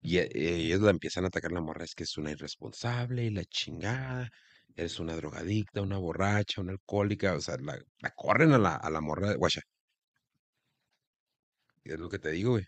Y 0.00 0.18
e, 0.18 0.28
ellos 0.34 0.80
la 0.80 0.90
empiezan 0.90 1.24
a 1.24 1.28
atacar 1.28 1.52
la 1.52 1.60
morra, 1.60 1.84
es 1.84 1.94
que 1.94 2.04
es 2.04 2.16
una 2.18 2.32
irresponsable 2.32 3.24
y 3.24 3.30
la 3.30 3.44
chingada, 3.44 4.30
es 4.76 4.98
una 5.00 5.16
drogadicta, 5.16 5.82
una 5.82 5.98
borracha, 5.98 6.60
una 6.60 6.72
alcohólica, 6.72 7.34
o 7.34 7.40
sea, 7.40 7.56
la, 7.58 7.78
corren 8.16 8.52
a 8.52 8.58
la, 8.58 8.74
a 8.76 8.90
la 8.90 9.00
morra, 9.00 9.34
guacha, 9.34 9.62
es 11.92 11.98
lo 11.98 12.08
que 12.08 12.18
te 12.18 12.30
digo, 12.30 12.52
güey. 12.52 12.66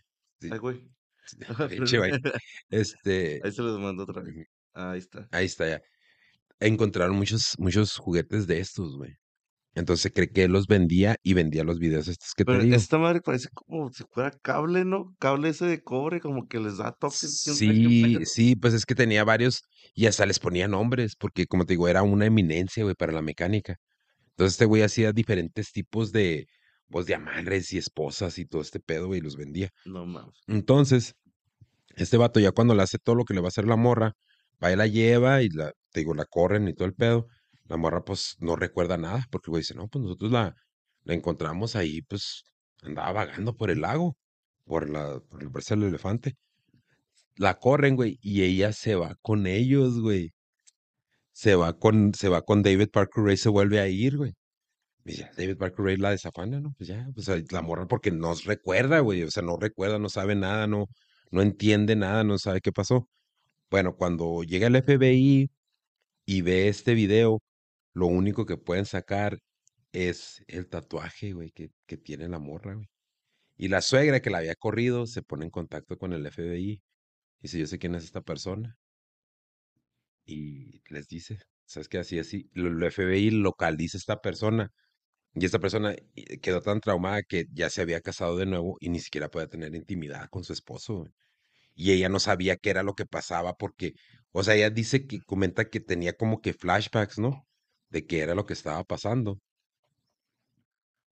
Ay, 0.51 0.57
güey. 0.59 0.83
Este. 2.69 3.41
Ahí 3.43 3.51
se 3.51 3.61
los 3.61 3.79
mando 3.79 4.03
otra 4.03 4.21
vez. 4.21 4.47
Ahí 4.73 4.99
está. 4.99 5.27
Ahí 5.31 5.45
está 5.45 5.67
ya. 5.67 5.81
Encontraron 6.59 7.15
muchos, 7.15 7.55
muchos 7.57 7.97
juguetes 7.97 8.47
de 8.47 8.59
estos, 8.59 8.95
güey. 8.95 9.17
Entonces 9.77 10.11
cree 10.13 10.29
que 10.29 10.43
él 10.43 10.51
los 10.51 10.65
vendía 10.65 11.17
y 11.21 11.33
vendía 11.33 11.63
los 11.63 11.77
videos 11.77 12.07
estos 12.07 12.33
que 12.33 12.43
Pero 12.43 12.57
te 12.57 12.65
digo. 12.65 12.75
esta 12.75 12.97
madre 12.97 13.21
parece 13.21 13.49
como 13.53 13.91
si 13.93 14.03
fuera 14.09 14.31
cable, 14.31 14.85
¿no? 14.85 15.15
Cable 15.19 15.49
ese 15.49 15.65
de 15.65 15.83
cobre, 15.83 16.19
como 16.19 16.47
que 16.47 16.59
les 16.59 16.77
da 16.77 16.93
toques. 16.93 17.41
Sí, 17.41 18.17
sí, 18.25 18.55
pues 18.55 18.73
es 18.73 18.87
que 18.87 18.95
tenía 18.95 19.23
varios 19.23 19.61
y 19.93 20.07
hasta 20.07 20.25
les 20.25 20.39
ponía 20.39 20.67
nombres, 20.67 21.15
porque 21.15 21.45
como 21.45 21.65
te 21.65 21.73
digo, 21.73 21.87
era 21.87 22.01
una 22.01 22.25
eminencia, 22.25 22.83
güey, 22.83 22.95
para 22.95 23.13
la 23.13 23.21
mecánica. 23.21 23.75
Entonces 24.31 24.53
este 24.53 24.65
güey 24.65 24.81
hacía 24.81 25.11
diferentes 25.11 25.71
tipos 25.71 26.11
de, 26.11 26.47
de 26.89 27.15
amadres 27.15 27.73
y 27.73 27.77
esposas 27.77 28.37
y 28.39 28.45
todo 28.45 28.61
este 28.61 28.79
pedo, 28.79 29.13
y 29.15 29.21
los 29.21 29.35
vendía. 29.37 29.69
No 29.85 30.05
mames. 30.05 30.35
Entonces, 30.47 31.15
Este 31.95 32.17
vato 32.17 32.39
ya 32.39 32.51
cuando 32.51 32.75
le 32.75 32.83
hace 32.83 32.99
todo 32.99 33.15
lo 33.15 33.25
que 33.25 33.33
le 33.33 33.41
va 33.41 33.47
a 33.47 33.49
hacer 33.49 33.65
la 33.65 33.75
morra, 33.75 34.13
va 34.63 34.71
y 34.71 34.75
la 34.75 34.87
lleva 34.87 35.41
y 35.41 35.49
la, 35.49 35.71
te 35.91 36.01
digo, 36.01 36.13
la 36.13 36.25
corren 36.25 36.67
y 36.67 36.73
todo 36.73 36.87
el 36.87 36.93
pedo. 36.95 37.27
La 37.65 37.77
morra 37.77 38.03
pues 38.03 38.35
no 38.39 38.55
recuerda 38.55 38.97
nada 38.97 39.25
porque 39.31 39.51
güey 39.51 39.61
dice, 39.61 39.75
no, 39.75 39.87
pues 39.87 40.03
nosotros 40.03 40.31
la, 40.31 40.55
la 41.03 41.13
encontramos 41.15 41.75
ahí, 41.75 42.01
pues 42.03 42.43
andaba 42.83 43.11
vagando 43.13 43.55
por 43.55 43.71
el 43.71 43.81
lago, 43.81 44.15
por 44.65 44.89
la, 44.89 45.19
por 45.29 45.41
el 45.43 45.49
brazo 45.49 45.75
del 45.75 45.85
elefante. 45.89 46.35
La 47.37 47.55
corren, 47.59 47.95
güey, 47.95 48.19
y 48.21 48.43
ella 48.43 48.73
se 48.73 48.95
va 48.95 49.15
con 49.21 49.47
ellos, 49.47 49.99
güey. 50.01 50.33
Se 51.31 51.55
va 51.55 51.73
con, 51.77 52.13
se 52.13 52.29
va 52.29 52.41
con 52.41 52.63
David 52.63 52.89
Parker 52.91 53.23
Ray, 53.23 53.37
se 53.37 53.49
vuelve 53.49 53.79
a 53.79 53.87
ir, 53.87 54.17
güey. 54.17 54.33
Ya, 55.15 55.31
David 55.37 55.57
Parker 55.57 55.85
Ray 55.85 55.97
la 55.97 56.11
desafana, 56.11 56.59
¿no? 56.59 56.73
Pues 56.77 56.89
ya, 56.89 57.07
pues 57.13 57.27
la 57.51 57.61
morra 57.61 57.87
porque 57.87 58.11
no 58.11 58.33
recuerda, 58.45 58.99
güey. 58.99 59.23
O 59.23 59.31
sea, 59.31 59.43
no 59.43 59.57
recuerda, 59.57 59.99
no 59.99 60.09
sabe 60.09 60.35
nada, 60.35 60.67
no, 60.67 60.87
no 61.31 61.41
entiende 61.41 61.95
nada, 61.95 62.23
no 62.23 62.37
sabe 62.37 62.61
qué 62.61 62.71
pasó. 62.71 63.07
Bueno, 63.71 63.95
cuando 63.97 64.43
llega 64.43 64.67
el 64.67 64.75
FBI 64.77 65.51
y 66.25 66.41
ve 66.41 66.69
este 66.69 66.93
video, 66.95 67.41
lo 67.93 68.07
único 68.07 68.45
que 68.45 68.57
pueden 68.57 68.85
sacar 68.85 69.39
es 69.93 70.43
el 70.47 70.69
tatuaje, 70.69 71.33
güey, 71.33 71.51
que, 71.51 71.71
que 71.87 71.97
tiene 71.97 72.29
la 72.29 72.39
morra, 72.39 72.75
güey. 72.75 72.89
Y 73.57 73.69
la 73.69 73.81
suegra 73.81 74.21
que 74.21 74.29
la 74.29 74.39
había 74.39 74.55
corrido 74.55 75.07
se 75.07 75.23
pone 75.23 75.45
en 75.45 75.51
contacto 75.51 75.97
con 75.97 76.13
el 76.13 76.25
FBI. 76.31 76.73
Y 76.73 76.81
dice, 77.41 77.59
yo 77.59 77.67
sé 77.67 77.79
quién 77.79 77.95
es 77.95 78.03
esta 78.05 78.21
persona. 78.21 78.77
Y 80.25 80.81
les 80.89 81.07
dice, 81.07 81.39
¿sabes 81.65 81.87
qué? 81.89 81.99
Así, 81.99 82.19
así. 82.19 82.49
El 82.53 82.83
FBI 82.91 83.31
localiza 83.31 83.97
esta 83.97 84.21
persona. 84.21 84.71
Y 85.39 85.45
esta 85.45 85.59
persona 85.59 85.93
eh, 86.15 86.39
quedó 86.39 86.61
tan 86.61 86.79
traumada 86.81 87.21
que 87.23 87.45
ya 87.53 87.69
se 87.69 87.81
había 87.81 88.01
casado 88.01 88.37
de 88.37 88.45
nuevo 88.45 88.77
y 88.79 88.89
ni 88.89 88.99
siquiera 88.99 89.29
podía 89.29 89.47
tener 89.47 89.75
intimidad 89.75 90.29
con 90.29 90.43
su 90.43 90.53
esposo. 90.53 90.95
Güey 90.95 91.11
y 91.77 91.91
ella 91.91 92.09
no 92.09 92.19
sabía 92.19 92.57
qué 92.57 92.71
era 92.71 92.83
lo 92.83 92.95
que 92.95 93.05
pasaba 93.05 93.53
porque, 93.53 93.93
o 94.31 94.43
sea, 94.43 94.55
ella 94.55 94.71
dice 94.71 95.05
que 95.05 95.19
comenta 95.21 95.69
que 95.69 95.79
tenía 95.79 96.13
como 96.13 96.41
que 96.41 96.53
flashbacks, 96.53 97.19
¿no? 97.19 97.45
De 97.89 98.05
qué 98.05 98.19
era 98.19 98.33
lo 98.33 98.45
que 98.47 98.53
estaba 98.53 98.83
pasando. 98.83 99.37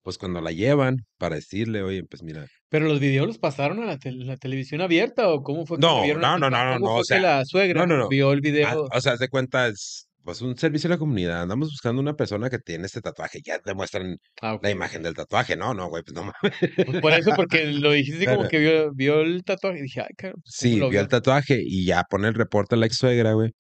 Pues 0.02 0.18
cuando 0.18 0.42
la 0.42 0.52
llevan 0.52 1.06
para 1.18 1.36
decirle, 1.36 1.84
oye, 1.84 2.04
pues 2.04 2.24
mira. 2.24 2.48
¿Pero 2.70 2.88
los 2.88 3.00
videos 3.00 3.28
los 3.28 3.38
pasaron 3.38 3.82
a 3.84 3.86
la, 3.86 4.00
la 4.04 4.38
televisión 4.38 4.82
abierta 4.82 5.30
o 5.30 5.44
cómo 5.44 5.68
fue 5.68 5.78
que 5.78 5.82
no, 5.82 6.02
vieron 6.02 6.22
no, 6.22 6.40
no, 6.40 6.50
no, 6.50 6.66
no, 6.66 6.80
no, 6.80 6.96
o 6.96 7.04
sea, 7.04 7.20
la 7.20 7.46
suegra 7.46 7.86
no, 7.86 7.96
no, 7.96 8.10
vio 8.10 8.34
el 8.34 8.42
video? 8.42 8.88
o 8.92 9.02
sea, 9.02 9.18
se 9.18 9.30
cuenta, 9.30 9.68
es, 9.68 10.10
pues 10.26 10.42
un 10.42 10.58
servicio 10.58 10.88
a 10.88 10.92
la 10.92 10.98
comunidad. 10.98 11.44
Andamos 11.44 11.70
buscando 11.70 12.02
una 12.02 12.16
persona 12.16 12.50
que 12.50 12.58
tiene 12.58 12.88
este 12.88 13.00
tatuaje. 13.00 13.42
Ya 13.44 13.60
demuestran 13.64 14.18
ah, 14.42 14.58
la 14.60 14.72
imagen 14.72 15.04
del 15.04 15.14
tatuaje. 15.14 15.56
No, 15.56 15.76
no, 15.76 15.88
güey, 15.88 16.02
pues 16.02 16.16
no 16.16 16.24
mames. 16.24 16.60
Pues 16.84 17.00
por 17.00 17.14
eso, 17.14 17.32
porque 17.36 17.66
lo 17.68 17.92
dijiste 17.92 18.26
como 18.26 18.48
que 18.48 18.58
vio, 18.58 18.92
vio, 18.92 19.22
el 19.22 19.44
tatuaje. 19.44 19.80
Y 19.80 19.82
dije, 19.84 20.02
ay, 20.02 20.16
caro. 20.18 20.34
Pues, 20.34 20.56
sí, 20.56 20.76
vio, 20.80 21.00
el 21.00 21.08
tatuaje 21.08 21.62
y 21.64 21.86
ya 21.86 22.04
pone 22.10 22.28
el 22.28 22.34
reporte 22.34 22.74
a 22.74 22.80
la 22.80 22.88
ex 22.88 22.98
suegra, 22.98 23.34
güey. 23.34 23.52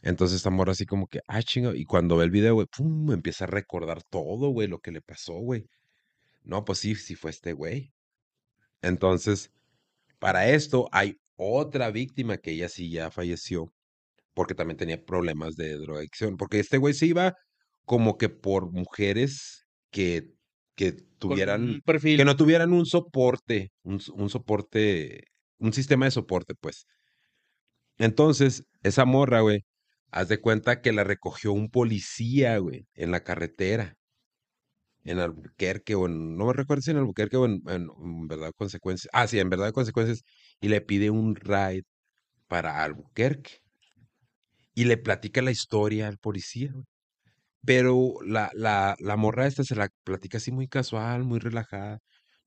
Entonces 0.00 0.36
esta 0.36 0.48
morra 0.48 0.72
así 0.72 0.86
como 0.86 1.08
que, 1.08 1.20
ah, 1.28 1.42
chingo. 1.42 1.74
Y 1.74 1.84
cuando 1.84 2.16
ve 2.16 2.24
el 2.24 2.30
video, 2.30 2.54
güey, 2.54 2.66
pum, 2.74 3.12
empieza 3.12 3.44
a 3.44 3.48
recordar 3.48 4.02
todo, 4.02 4.48
güey, 4.48 4.66
lo 4.66 4.78
que 4.78 4.92
le 4.92 5.02
pasó, 5.02 5.34
güey. 5.34 5.66
No, 6.42 6.64
pues 6.64 6.78
sí, 6.78 6.94
sí 6.94 7.16
fue 7.16 7.32
este 7.32 7.52
güey. 7.52 7.92
Entonces, 8.80 9.50
para 10.18 10.48
esto 10.48 10.88
hay 10.90 11.18
otra 11.36 11.90
víctima 11.90 12.38
que 12.38 12.52
ella 12.52 12.70
sí 12.70 12.90
ya 12.90 13.10
falleció 13.10 13.74
porque 14.34 14.54
también 14.54 14.76
tenía 14.76 15.02
problemas 15.04 15.56
de 15.56 15.76
drogadicción. 15.76 16.36
Porque 16.36 16.60
este 16.60 16.78
güey 16.78 16.94
se 16.94 17.06
iba 17.06 17.34
como 17.84 18.18
que 18.18 18.28
por 18.28 18.70
mujeres 18.72 19.66
que, 19.90 20.32
que 20.74 20.92
tuvieran, 21.18 21.80
que 21.84 22.24
no 22.24 22.36
tuvieran 22.36 22.72
un 22.72 22.86
soporte, 22.86 23.70
un, 23.82 24.00
un, 24.14 24.30
soporte, 24.30 25.24
un 25.58 25.72
sistema 25.72 26.06
de 26.06 26.10
soporte, 26.10 26.54
pues. 26.60 26.86
Entonces, 27.98 28.64
esa 28.82 29.04
morra, 29.04 29.40
güey, 29.40 29.60
haz 30.10 30.28
de 30.28 30.40
cuenta 30.40 30.80
que 30.80 30.92
la 30.92 31.04
recogió 31.04 31.52
un 31.52 31.70
policía, 31.70 32.58
güey, 32.58 32.86
en 32.94 33.12
la 33.12 33.22
carretera. 33.22 33.94
En 35.04 35.18
Albuquerque 35.18 35.94
o 35.94 36.06
en, 36.06 36.36
no 36.36 36.46
me 36.46 36.54
recuerdo 36.54 36.80
si 36.80 36.90
en 36.90 36.96
Albuquerque 36.96 37.36
o 37.36 37.44
en, 37.44 37.60
en, 37.68 37.88
en 38.02 38.26
verdad 38.26 38.52
consecuencias. 38.56 39.10
Ah, 39.12 39.26
sí, 39.26 39.38
en 39.38 39.50
verdad 39.50 39.70
consecuencias. 39.72 40.22
Y 40.60 40.68
le 40.68 40.80
pide 40.80 41.10
un 41.10 41.36
ride 41.36 41.84
para 42.48 42.82
Albuquerque 42.82 43.63
y 44.74 44.84
le 44.84 44.96
platica 44.98 45.42
la 45.42 45.50
historia 45.52 46.08
al 46.08 46.18
policía. 46.18 46.72
Pero 47.66 48.14
la, 48.26 48.50
la, 48.54 48.94
la 49.00 49.16
morra 49.16 49.46
esta 49.46 49.64
se 49.64 49.74
la 49.76 49.88
platica 50.04 50.38
así 50.38 50.52
muy 50.52 50.68
casual, 50.68 51.24
muy 51.24 51.38
relajada. 51.40 52.00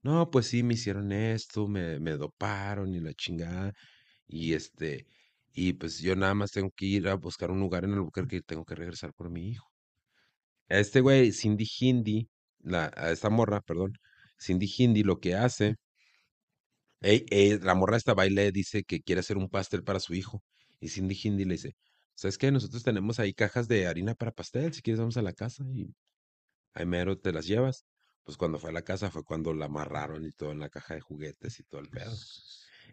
No, 0.03 0.29
pues 0.31 0.47
sí, 0.47 0.63
me 0.63 0.75
hicieron 0.75 1.11
esto, 1.11 1.67
me, 1.67 1.99
me 1.99 2.11
doparon 2.13 2.93
y 2.93 2.99
la 2.99 3.13
chingada. 3.13 3.73
Y 4.27 4.53
este, 4.53 5.07
y 5.53 5.73
pues 5.73 5.99
yo 6.01 6.15
nada 6.15 6.35
más 6.35 6.51
tengo 6.51 6.71
que 6.71 6.85
ir 6.85 7.07
a 7.09 7.15
buscar 7.15 7.51
un 7.51 7.59
lugar 7.59 7.83
en 7.85 7.91
el 7.91 7.97
lugar 7.97 8.27
que 8.27 8.41
tengo 8.41 8.65
que 8.65 8.75
regresar 8.75 9.13
por 9.13 9.29
mi 9.31 9.49
hijo. 9.49 9.67
A 10.69 10.77
este 10.79 11.01
güey, 11.01 11.31
Cindy 11.33 11.67
Hindi, 11.79 12.29
la, 12.59 12.91
a 12.95 13.11
esta 13.11 13.29
morra, 13.29 13.59
perdón, 13.61 13.93
Cindy 14.39 14.71
Hindi 14.77 15.03
lo 15.03 15.19
que 15.19 15.35
hace, 15.35 15.75
la 17.01 17.75
morra 17.75 17.97
esta 17.97 18.13
baile 18.13 18.51
dice 18.51 18.83
que 18.83 19.01
quiere 19.01 19.19
hacer 19.21 19.37
un 19.37 19.49
pastel 19.49 19.83
para 19.83 19.99
su 19.99 20.13
hijo. 20.13 20.43
Y 20.79 20.89
Cindy 20.89 21.19
Hindi 21.23 21.45
le 21.45 21.53
dice, 21.55 21.75
¿Sabes 22.17 22.39
qué? 22.39 22.51
Nosotros 22.51 22.82
tenemos 22.82 23.19
ahí 23.19 23.32
cajas 23.34 23.67
de 23.67 23.86
harina 23.86 24.15
para 24.15 24.32
pastel. 24.32 24.73
Si 24.73 24.82
quieres, 24.82 24.99
vamos 24.99 25.17
a 25.17 25.21
la 25.21 25.34
casa 25.34 25.63
y 25.71 25.93
ahí 26.73 26.86
mero 26.88 27.19
te 27.19 27.32
las 27.32 27.45
llevas. 27.45 27.86
Pues 28.23 28.38
cuando 28.38 28.58
fue 28.58 28.71
a 28.71 28.73
la 28.73 28.82
casa 28.82 29.12
fue 29.12 29.23
cuando 29.23 29.53
la 29.53 29.65
amarraron 29.65 30.25
y 30.25 30.32
todo 30.32 30.51
en 30.51 30.60
la 30.60 30.69
caja 30.69 30.95
de 30.95 31.01
juguetes 31.01 31.60
y 31.60 31.63
todo 31.63 31.80
el 31.80 31.89
pedo. 31.89 32.12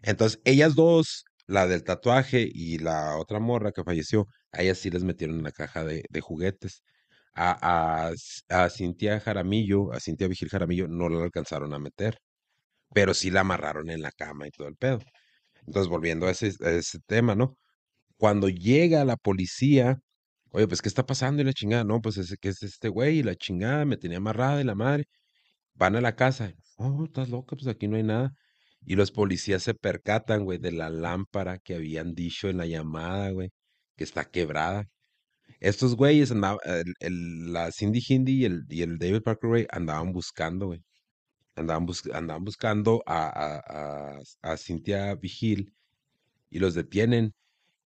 Entonces, 0.03 0.39
ellas 0.45 0.75
dos, 0.75 1.25
la 1.47 1.65
del 1.65 1.83
tatuaje 1.83 2.47
y 2.53 2.77
la 2.77 3.17
otra 3.17 3.39
morra 3.39 3.71
que 3.71 3.83
falleció, 3.83 4.27
a 4.51 4.61
ellas 4.61 4.77
sí 4.77 4.91
les 4.91 5.03
metieron 5.03 5.37
en 5.37 5.43
la 5.43 5.51
caja 5.51 5.83
de, 5.83 6.03
juguetes. 6.21 6.83
A, 7.33 8.11
a, 8.49 8.69
Cintia 8.69 9.19
Jaramillo, 9.19 9.91
a 9.91 9.99
Cintia 9.99 10.27
Vigil 10.27 10.49
Jaramillo, 10.49 10.87
no 10.87 11.09
la 11.09 11.23
alcanzaron 11.23 11.73
a 11.73 11.79
meter, 11.79 12.19
pero 12.93 13.13
sí 13.15 13.31
la 13.31 13.41
amarraron 13.41 13.89
en 13.89 14.01
la 14.03 14.11
cama 14.11 14.47
y 14.47 14.51
todo 14.51 14.67
el 14.67 14.75
pedo. 14.75 14.99
Entonces, 15.65 15.89
volviendo 15.89 16.27
a 16.27 16.31
ese, 16.31 16.53
a 16.63 16.71
ese 16.71 16.99
tema, 17.07 17.35
¿no? 17.35 17.57
Cuando 18.17 18.49
llega 18.49 19.05
la 19.05 19.17
policía, 19.17 19.99
oye, 20.51 20.67
pues, 20.67 20.81
¿qué 20.81 20.89
está 20.89 21.05
pasando? 21.05 21.41
Y 21.41 21.45
la 21.45 21.53
chingada, 21.53 21.83
no, 21.83 22.01
pues, 22.01 22.17
es 22.17 22.35
que 22.39 22.49
es 22.49 22.63
este 22.63 22.89
güey 22.89 23.19
y 23.19 23.23
la 23.23 23.35
chingada, 23.35 23.85
me 23.85 23.97
tenía 23.97 24.17
amarrada 24.17 24.61
y 24.61 24.63
la 24.65 24.75
madre. 24.75 25.05
Van 25.75 25.95
a 25.95 26.01
la 26.01 26.15
casa, 26.15 26.53
oh, 26.77 27.05
estás 27.05 27.29
loca, 27.29 27.55
pues 27.55 27.67
aquí 27.67 27.87
no 27.87 27.97
hay 27.97 28.03
nada. 28.03 28.33
Y 28.85 28.95
los 28.95 29.11
policías 29.11 29.63
se 29.63 29.73
percatan, 29.73 30.45
güey, 30.45 30.59
de 30.59 30.71
la 30.71 30.89
lámpara 30.89 31.59
que 31.59 31.75
habían 31.75 32.15
dicho 32.15 32.49
en 32.49 32.57
la 32.57 32.67
llamada, 32.67 33.31
güey, 33.31 33.51
que 33.97 34.03
está 34.05 34.25
quebrada. 34.25 34.87
Estos 35.59 35.95
güeyes 35.95 36.31
andaban, 36.31 36.59
el, 36.99 37.53
la 37.53 37.71
Cindy 37.71 38.03
Hindi 38.07 38.33
y 38.41 38.45
el, 38.45 38.63
y 38.69 38.81
el 38.83 38.97
David 38.99 39.21
Parker 39.23 39.67
andaban 39.71 40.13
buscando, 40.13 40.67
güey. 40.67 40.81
Andaban, 41.55 41.87
andaban 42.13 42.43
buscando 42.43 43.03
a, 43.05 43.27
a, 43.27 44.17
a, 44.19 44.51
a 44.53 44.57
Cynthia 44.57 45.15
Vigil 45.15 45.73
y 46.49 46.59
los 46.59 46.73
detienen 46.75 47.33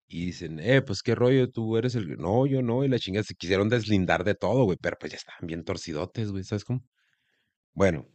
y 0.09 0.25
dicen, 0.25 0.59
eh, 0.59 0.81
pues 0.81 1.03
qué 1.03 1.15
rollo, 1.15 1.51
tú 1.51 1.77
eres 1.77 1.95
el. 1.95 2.17
No, 2.17 2.47
yo 2.47 2.61
no, 2.63 2.83
y 2.83 2.87
la 2.89 2.99
chingada 2.99 3.23
se 3.23 3.35
quisieron 3.35 3.69
deslindar 3.69 4.23
de 4.23 4.35
todo, 4.35 4.65
güey, 4.65 4.77
pero 4.81 4.97
pues 4.99 5.11
ya 5.11 5.17
estaban 5.17 5.45
bien 5.47 5.63
torcidotes, 5.63 6.31
güey, 6.31 6.43
¿sabes 6.43 6.65
cómo? 6.65 6.83
Bueno, 7.73 8.07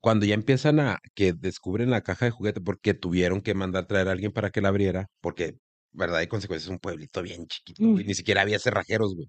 cuando 0.00 0.26
ya 0.26 0.34
empiezan 0.34 0.80
a 0.80 0.98
que 1.14 1.32
descubren 1.34 1.90
la 1.90 2.02
caja 2.02 2.26
de 2.26 2.30
juguete 2.30 2.60
porque 2.60 2.94
tuvieron 2.94 3.42
que 3.42 3.54
mandar 3.54 3.86
traer 3.86 4.08
a 4.08 4.12
alguien 4.12 4.32
para 4.32 4.50
que 4.50 4.60
la 4.62 4.68
abriera, 4.68 5.08
porque, 5.20 5.58
verdad, 5.92 6.22
y 6.22 6.26
consecuencias 6.28 6.68
es 6.68 6.72
un 6.72 6.78
pueblito 6.78 7.22
bien 7.22 7.46
chiquito, 7.46 7.84
güey, 7.86 8.04
ni 8.04 8.14
siquiera 8.14 8.42
había 8.42 8.58
cerrajeros, 8.58 9.14
güey. 9.14 9.28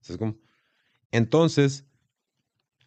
¿Sabes 0.00 0.18
cómo? 0.18 0.36
Entonces, 1.12 1.86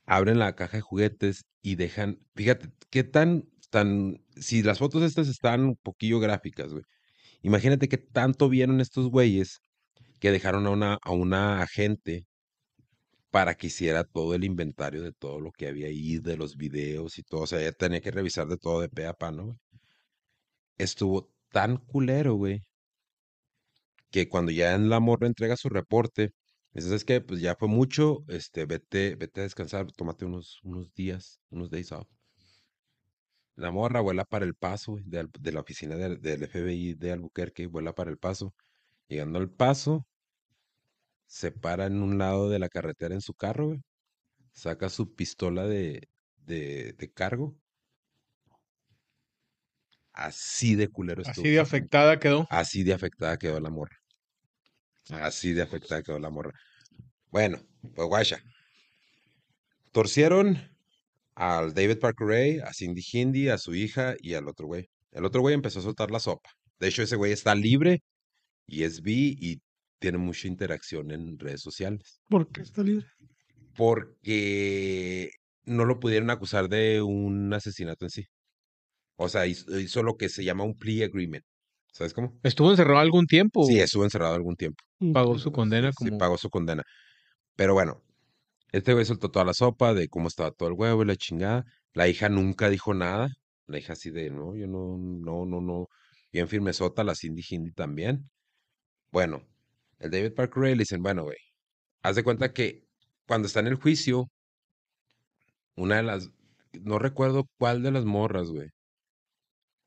abren 0.06 0.39
la 0.39 0.56
caja 0.56 0.77
de 0.77 0.82
juguetes 0.82 1.45
y 1.63 1.75
dejan, 1.75 2.19
fíjate, 2.36 2.69
qué 2.91 3.04
tan, 3.04 3.49
tan, 3.71 4.23
si 4.36 4.62
las 4.63 4.80
fotos 4.80 5.04
estas 5.04 5.27
están 5.27 5.62
un 5.62 5.75
poquillo 5.77 6.19
gráficas, 6.19 6.71
güey 6.73 6.84
Imagínate 7.43 7.88
que 7.89 7.97
tanto 7.97 8.49
vieron 8.49 8.82
estos 8.82 9.10
güeyes 9.10 9.60
que 10.19 10.32
dejaron 10.32 10.67
a 10.67 10.71
una, 10.71 10.99
a 11.04 11.12
una 11.12 11.62
agente 11.63 12.27
para 13.32 13.56
que 13.56 13.67
hiciera 13.67 14.04
todo 14.04 14.36
el 14.36 14.43
inventario 14.43 15.01
de 15.01 15.12
todo 15.13 15.39
lo 15.39 15.51
que 15.51 15.67
había 15.67 15.88
ahí, 15.88 16.19
de 16.19 16.38
los 16.38 16.56
videos 16.58 17.17
y 17.17 17.23
todo. 17.23 17.41
O 17.41 17.47
sea, 17.47 17.60
ella 17.62 17.71
tenía 17.71 18.01
que 18.01 18.12
revisar 18.12 18.47
de 18.47 18.58
todo 18.58 18.82
de 18.82 18.89
pe 18.89 19.06
a 19.06 19.13
pa, 19.13 19.32
¿no? 19.32 19.58
Estuvo 20.77 21.32
tan 21.49 21.77
culero, 21.77 22.34
güey, 22.36 22.60
que 24.12 24.27
cuando 24.30 24.51
ya 24.51 24.75
en 24.75 24.89
la 24.89 24.99
morra 24.99 25.27
entrega 25.27 25.58
su 25.58 25.69
reporte, 25.69 26.32
dice, 26.73 26.93
es 26.95 27.06
que 27.06 27.21
pues 27.21 27.41
ya 27.41 27.56
fue 27.56 27.67
mucho, 27.67 28.23
este, 28.27 28.65
vete, 28.65 29.15
vete 29.15 29.41
a 29.41 29.43
descansar, 29.43 29.91
tómate 29.91 30.25
unos, 30.25 30.60
unos 30.63 30.93
días, 30.93 31.41
unos 31.49 31.69
days 31.69 31.91
off. 31.91 32.08
La 33.55 33.71
morra 33.71 33.99
vuela 33.99 34.25
para 34.25 34.45
el 34.45 34.55
paso, 34.55 34.97
de, 35.03 35.51
la 35.51 35.59
oficina 35.59 35.95
del, 35.95 36.47
FBI 36.47 36.93
de 36.93 37.11
Albuquerque, 37.11 37.67
vuela 37.67 37.93
para 37.93 38.09
el 38.09 38.17
paso. 38.17 38.53
Llegando 39.07 39.39
al 39.39 39.49
paso, 39.49 40.07
se 41.25 41.51
para 41.51 41.85
en 41.85 42.01
un 42.01 42.17
lado 42.17 42.49
de 42.49 42.59
la 42.59 42.69
carretera 42.69 43.13
en 43.13 43.21
su 43.21 43.33
carro, 43.33 43.75
Saca 44.53 44.89
su 44.89 45.15
pistola 45.15 45.65
de, 45.65 46.09
de, 46.45 47.11
cargo. 47.13 47.57
Así 50.11 50.75
de 50.75 50.89
culero 50.89 51.21
estuvo. 51.21 51.43
Así 51.43 51.51
de 51.51 51.59
afectada 51.59 52.19
quedó. 52.19 52.47
Así 52.49 52.83
de 52.83 52.93
afectada 52.93 53.37
quedó 53.37 53.59
la 53.61 53.69
morra. 53.69 53.97
Así 55.09 55.53
de 55.53 55.61
afectada 55.61 56.03
quedó 56.03 56.19
la 56.19 56.29
morra. 56.29 56.51
Bueno, 57.29 57.59
pues 57.95 58.07
guacha. 58.07 58.43
Torcieron 59.91 60.70
al 61.41 61.73
David 61.73 61.97
Parker 61.97 62.27
Ray, 62.27 62.60
a 62.60 62.71
Cindy 62.71 63.01
Hindi, 63.12 63.49
a 63.49 63.58
su 63.58 63.73
hija 63.73 64.13
y 64.19 64.36
al 64.36 64.47
otro 64.47 64.67
güey. 64.67 64.86
El 65.12 65.25
otro 65.25 65.41
güey 65.41 65.56
empezó 65.56 65.80
a 65.80 65.82
soltar 65.82 66.12
la 66.12 66.19
sopa. 66.19 66.51
De 66.80 66.88
hecho, 66.88 67.01
ese 67.01 67.15
güey 67.15 67.32
está 67.32 67.56
libre 67.56 68.04
y 68.67 68.84
es 68.84 69.01
bi 69.01 69.36
y 69.39 69.60
tiene 69.99 70.19
mucha 70.19 70.47
interacción 70.47 71.10
en 71.10 71.39
redes 71.39 71.62
sociales. 71.62 72.21
¿Por 72.30 72.51
qué 72.51 72.62
está 72.62 72.84
libre? 72.84 73.08
Porque 73.75 75.32
no 75.65 75.86
lo 75.86 75.99
pudieron 75.99 76.30
acusar 76.30 76.69
de 76.69 77.01
un 77.01 77.51
asesinato 77.51 78.06
en 78.06 78.12
sí. 78.12 78.23
O 79.15 79.27
sea, 79.27 79.47
hizo, 79.47 80.04
lo 80.04 80.17
que 80.17 80.30
se 80.30 80.43
llama 80.43 80.63
un 80.63 80.75
plea 80.75 81.08
agreement. 81.08 81.43
¿Sabes 81.91 82.13
cómo? 82.13 82.39
¿Estuvo 82.43 82.69
encerrado 82.69 82.99
algún 82.99 83.25
tiempo? 83.25 83.65
Sí, 83.65 83.80
estuvo 83.80 84.04
encerrado 84.04 84.36
algún 84.36 84.56
tiempo. 84.56 84.84
Pagó 85.12 85.39
su 85.39 85.51
condena. 85.51 85.91
Sí, 85.97 86.12
pagó 86.12 86.38
su 86.38 86.51
condena. 86.51 86.84
Pero 87.56 87.73
bueno, 87.73 88.04
este 88.71 88.93
güey 88.93 89.05
soltó 89.05 89.29
toda 89.31 89.45
la 89.45 89.53
sopa 89.53 89.93
de 89.93 90.07
cómo 90.10 90.27
estaba 90.27 90.51
todo 90.51 90.69
el 90.69 90.75
huevo 90.75 91.03
y 91.03 91.05
la 91.05 91.15
chingada. 91.15 91.65
La 91.93 92.07
hija 92.07 92.29
nunca 92.29 92.69
dijo 92.69 92.93
nada. 92.93 93.29
La 93.67 93.79
hija 93.79 93.93
así 93.93 94.10
de, 94.12 94.29
no, 94.29 94.55
yo 94.55 94.67
no, 94.67 94.97
no, 94.97 95.45
no, 95.45 95.62
no. 95.62 95.88
Bien 96.31 96.47
firmezota, 96.47 97.03
la 97.03 97.15
Cindy 97.15 97.43
Hindi 97.49 97.71
también. 97.73 98.29
Bueno, 99.12 99.43
el 99.99 100.12
David 100.12 100.34
Parker 100.34 100.63
Ray 100.63 100.75
le 100.75 100.79
dicen, 100.79 101.03
bueno, 101.03 101.23
güey, 101.23 101.38
haz 102.03 102.15
de 102.15 102.23
cuenta 102.23 102.53
que 102.53 102.86
cuando 103.27 103.47
está 103.47 103.60
en 103.62 103.67
el 103.67 103.75
juicio, 103.75 104.29
una 105.75 105.97
de 105.97 106.03
las, 106.03 106.29
no 106.73 106.99
recuerdo 106.99 107.49
cuál 107.57 107.84
de 107.84 107.91
las 107.91 108.05
morras, 108.05 108.49
güey, 108.49 108.69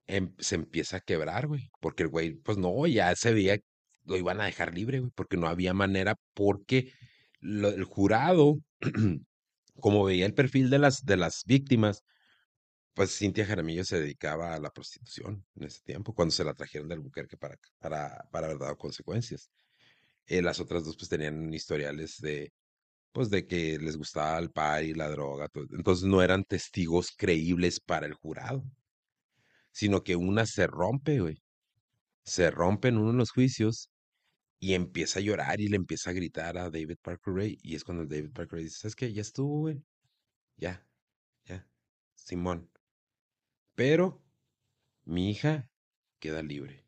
em, 0.06 0.34
se 0.38 0.54
empieza 0.56 0.98
a 0.98 1.00
quebrar, 1.00 1.46
güey, 1.46 1.70
porque 1.80 2.02
el 2.04 2.08
güey, 2.10 2.34
pues 2.34 2.58
no, 2.58 2.86
ya 2.86 3.14
se 3.16 3.32
veía, 3.32 3.58
lo 4.04 4.16
iban 4.16 4.40
a 4.40 4.44
dejar 4.46 4.74
libre, 4.74 5.00
güey, 5.00 5.10
porque 5.14 5.36
no 5.36 5.46
había 5.48 5.74
manera, 5.74 6.16
porque 6.34 6.92
el 7.44 7.84
jurado, 7.84 8.58
como 9.80 10.04
veía 10.04 10.26
el 10.26 10.34
perfil 10.34 10.70
de 10.70 10.78
las, 10.78 11.04
de 11.04 11.16
las 11.16 11.42
víctimas, 11.44 12.02
pues 12.94 13.16
Cintia 13.16 13.44
Jaramillo 13.44 13.84
se 13.84 14.00
dedicaba 14.00 14.54
a 14.54 14.60
la 14.60 14.70
prostitución 14.70 15.44
en 15.56 15.64
ese 15.64 15.80
tiempo, 15.82 16.14
cuando 16.14 16.32
se 16.32 16.44
la 16.44 16.54
trajeron 16.54 16.88
del 16.88 17.00
Buquerque 17.00 17.36
para, 17.36 17.58
para, 17.80 18.24
para 18.30 18.74
consecuencias. 18.76 19.50
Eh, 20.26 20.40
las 20.42 20.60
otras 20.60 20.84
dos 20.84 20.96
pues 20.96 21.08
tenían 21.08 21.52
historiales 21.52 22.18
de, 22.20 22.52
pues 23.12 23.30
de 23.30 23.46
que 23.46 23.78
les 23.78 23.96
gustaba 23.96 24.38
el 24.38 24.50
par 24.50 24.84
y 24.84 24.94
la 24.94 25.08
droga. 25.08 25.48
Entonces 25.72 26.04
no 26.04 26.22
eran 26.22 26.44
testigos 26.44 27.12
creíbles 27.16 27.80
para 27.80 28.06
el 28.06 28.14
jurado, 28.14 28.64
sino 29.72 30.02
que 30.02 30.16
una 30.16 30.46
se 30.46 30.66
rompe, 30.66 31.20
güey. 31.20 31.42
Se 32.24 32.50
rompe 32.50 32.88
en 32.88 32.98
uno 32.98 33.12
de 33.12 33.18
los 33.18 33.30
juicios 33.32 33.90
y 34.64 34.72
empieza 34.72 35.18
a 35.18 35.22
llorar 35.22 35.60
y 35.60 35.68
le 35.68 35.76
empieza 35.76 36.08
a 36.08 36.14
gritar 36.14 36.56
a 36.56 36.70
David 36.70 36.96
Parker 37.02 37.34
Ray. 37.34 37.58
Y 37.62 37.74
es 37.74 37.84
cuando 37.84 38.06
David 38.06 38.32
Parker 38.32 38.54
Ray 38.54 38.64
dice, 38.64 38.78
¿sabes 38.78 38.96
qué? 38.96 39.12
Ya 39.12 39.20
estuvo, 39.20 39.60
güey. 39.60 39.84
Ya, 40.56 40.82
ya. 41.44 41.68
Simón. 42.14 42.70
Pero 43.74 44.24
mi 45.04 45.30
hija 45.30 45.68
queda 46.18 46.42
libre. 46.42 46.82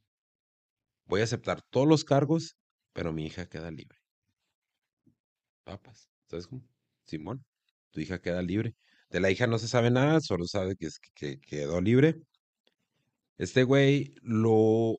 Voy 1.05 1.21
a 1.21 1.25
aceptar 1.25 1.61
todos 1.69 1.87
los 1.87 2.03
cargos, 2.03 2.57
pero 2.95 3.13
mi 3.13 3.27
hija 3.27 3.47
queda 3.47 3.71
libre. 3.71 3.99
Papas. 5.65 6.09
¿Sabes 6.31 6.47
cómo? 6.47 6.67
Simón, 7.05 7.45
tu 7.91 8.01
hija 8.01 8.23
queda 8.23 8.41
libre. 8.41 8.75
De 9.11 9.21
la 9.21 9.31
hija 9.31 9.47
no 9.47 9.59
se 9.59 9.69
sabe 9.69 9.91
nada, 9.91 10.23
solo 10.23 10.47
sabe 10.47 10.77
que, 10.77 10.89
que 11.13 11.39
quedó 11.41 11.83
libre. 11.83 12.23
Este 13.37 13.65
güey 13.65 14.15
lo 14.23 14.99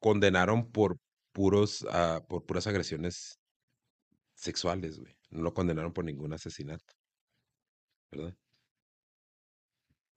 condenaron 0.00 0.72
por 0.72 0.98
puros, 1.32 1.86
ah, 1.90 2.24
por 2.28 2.44
puras 2.44 2.66
agresiones 2.66 3.40
sexuales, 4.34 4.98
güey. 4.98 5.14
No 5.30 5.42
lo 5.42 5.54
condenaron 5.54 5.92
por 5.92 6.04
ningún 6.04 6.32
asesinato. 6.32 6.94
¿Verdad? 8.10 8.34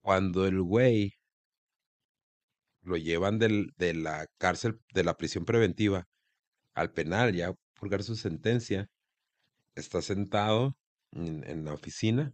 Cuando 0.02 0.46
el 0.46 0.60
güey 0.60 1.14
lo 2.82 2.96
llevan 2.96 3.38
del, 3.38 3.72
de 3.76 3.94
la 3.94 4.26
cárcel, 4.38 4.80
de 4.92 5.04
la 5.04 5.16
prisión 5.16 5.44
preventiva 5.44 6.06
al 6.74 6.92
penal, 6.92 7.34
ya 7.34 7.54
purgar 7.74 8.02
su 8.02 8.16
sentencia, 8.16 8.88
está 9.74 10.02
sentado 10.02 10.76
en, 11.12 11.64
la 11.64 11.72
oficina 11.72 12.32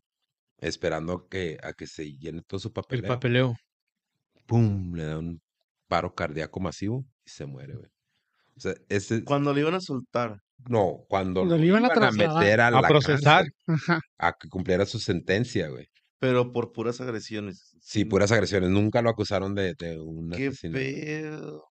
esperando 0.58 1.28
que, 1.28 1.58
a 1.62 1.72
que 1.72 1.86
se 1.86 2.12
llene 2.16 2.42
todo 2.42 2.60
su 2.60 2.72
papeleo. 2.72 3.04
El 3.04 3.08
papeleo. 3.08 3.56
¡Pum! 4.46 4.94
Le 4.94 5.04
da 5.04 5.18
un 5.18 5.40
paro 5.88 6.14
cardíaco 6.14 6.60
masivo 6.60 7.04
y 7.24 7.30
se 7.30 7.46
muere, 7.46 7.74
güey. 7.74 7.90
O 8.60 8.62
sea, 8.62 8.74
ese... 8.88 9.24
Cuando 9.24 9.54
le 9.54 9.60
iban 9.60 9.74
a 9.74 9.80
soltar. 9.80 10.36
No, 10.68 11.04
cuando, 11.08 11.44
le 11.44 11.66
iban, 11.66 11.86
a, 11.86 12.10
meter 12.10 12.60
a, 12.60 12.82
procesar. 12.82 13.46
a 14.18 14.32
que 14.32 14.48
cumpliera 14.48 14.84
su 14.84 14.98
sentencia, 14.98 15.68
güey. 15.68 15.86
Pero 16.18 16.52
por 16.52 16.72
puras 16.72 17.00
agresiones. 17.00 17.74
Sí, 17.80 18.04
puras 18.04 18.30
agresiones. 18.30 18.68
Nunca 18.68 19.00
lo 19.00 19.08
acusaron 19.08 19.54
de, 19.54 19.74
de 19.78 19.98
un 19.98 20.30
Qué 20.30 20.52
pedo. 20.70 21.64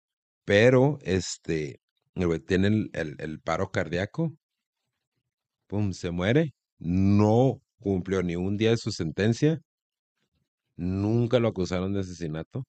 Pero, 0.44 0.98
este, 1.04 1.80
güey, 2.16 2.40
tiene 2.40 2.90
el, 2.94 3.16
el 3.20 3.40
paro 3.42 3.70
cardíaco 3.70 4.34
pum, 5.70 5.94
se 5.94 6.12
muere, 6.12 6.54
no 6.80 7.62
cumplió 7.80 8.24
ni 8.24 8.36
un 8.36 8.58
día 8.58 8.72
de 8.72 8.78
su 8.78 8.92
sentencia, 8.92 9.62
nunca 10.76 11.40
lo 11.40 11.50
acusaron 11.50 11.94
de 11.94 12.02
asesinato. 12.02 12.66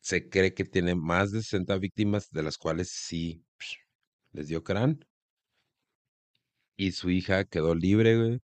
Se 0.00 0.28
cree 0.28 0.54
que 0.54 0.64
tiene 0.64 0.94
más 0.94 1.30
de 1.30 1.42
60 1.42 1.76
víctimas, 1.78 2.30
de 2.30 2.42
las 2.42 2.56
cuales 2.56 2.90
sí 2.90 3.44
les 4.32 4.48
dio 4.48 4.62
crán. 4.64 5.04
Y 6.76 6.92
su 6.92 7.10
hija 7.10 7.44
quedó 7.44 7.74
libre, 7.74 8.16
güey. 8.16 8.40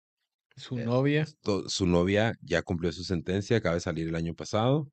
Su 0.55 0.77
eh, 0.79 0.85
novia. 0.85 1.25
su 1.67 1.85
novia 1.85 2.33
ya 2.41 2.61
cumplió 2.61 2.91
su 2.91 3.03
sentencia, 3.03 3.57
acaba 3.57 3.75
de 3.75 3.81
salir 3.81 4.07
el 4.07 4.15
año 4.15 4.33
pasado, 4.33 4.89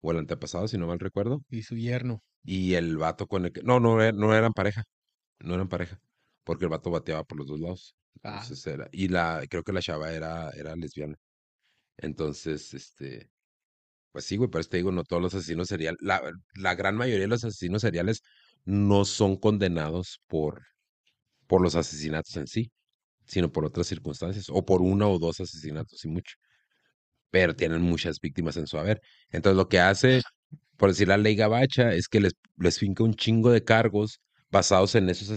o 0.00 0.10
el 0.10 0.18
antepasado, 0.18 0.66
si 0.66 0.78
no 0.78 0.86
mal 0.86 0.98
recuerdo. 0.98 1.42
Y 1.48 1.62
su 1.62 1.76
yerno. 1.76 2.22
Y 2.42 2.74
el 2.74 2.96
vato 2.96 3.26
con 3.26 3.44
el 3.44 3.52
que... 3.52 3.62
No, 3.62 3.80
no, 3.80 4.12
no 4.12 4.34
eran 4.34 4.52
pareja. 4.52 4.84
No 5.40 5.54
eran 5.54 5.68
pareja 5.68 6.00
porque 6.44 6.66
el 6.66 6.70
vato 6.70 6.90
bateaba 6.90 7.24
por 7.24 7.38
los 7.38 7.48
dos 7.48 7.58
lados. 7.60 7.96
Ah. 8.22 8.46
era, 8.66 8.88
y 8.92 9.08
la, 9.08 9.44
creo 9.50 9.64
que 9.64 9.72
la 9.72 9.80
chava 9.80 10.12
era, 10.12 10.50
era 10.50 10.76
lesbiana. 10.76 11.16
Entonces, 11.96 12.72
este, 12.74 13.30
pues 14.14 14.26
sí, 14.26 14.36
güey, 14.36 14.48
pero 14.48 14.62
te 14.64 14.76
digo, 14.76 14.92
no 14.92 15.02
todos 15.02 15.20
los 15.20 15.34
asesinos 15.34 15.66
seriales, 15.66 15.98
la, 16.00 16.74
gran 16.76 16.96
mayoría 16.96 17.22
de 17.22 17.28
los 17.28 17.44
asesinos 17.44 17.82
seriales 17.82 18.22
no 18.64 19.04
son 19.04 19.36
condenados 19.36 20.20
por, 20.28 20.62
por 21.48 21.60
los 21.60 21.74
asesinatos 21.74 22.36
en 22.36 22.46
sí, 22.46 22.70
sino 23.26 23.50
por 23.52 23.64
otras 23.64 23.88
circunstancias, 23.88 24.46
o 24.50 24.64
por 24.64 24.82
uno 24.82 25.10
o 25.10 25.18
dos 25.18 25.40
asesinatos 25.40 26.04
y 26.04 26.08
mucho. 26.08 26.36
Pero 27.30 27.56
tienen 27.56 27.82
muchas 27.82 28.20
víctimas 28.20 28.56
en 28.56 28.68
su 28.68 28.78
haber. 28.78 29.00
Entonces, 29.30 29.56
lo 29.56 29.68
que 29.68 29.80
hace, 29.80 30.22
por 30.76 30.90
decir 30.90 31.08
la 31.08 31.16
ley 31.16 31.34
gabacha, 31.36 31.92
es 31.94 32.08
que 32.08 32.20
les, 32.20 32.34
les 32.58 32.78
finca 32.78 33.02
un 33.04 33.14
chingo 33.14 33.50
de 33.50 33.64
cargos 33.64 34.20
basados 34.50 34.94
en 34.94 35.10
esos 35.10 35.30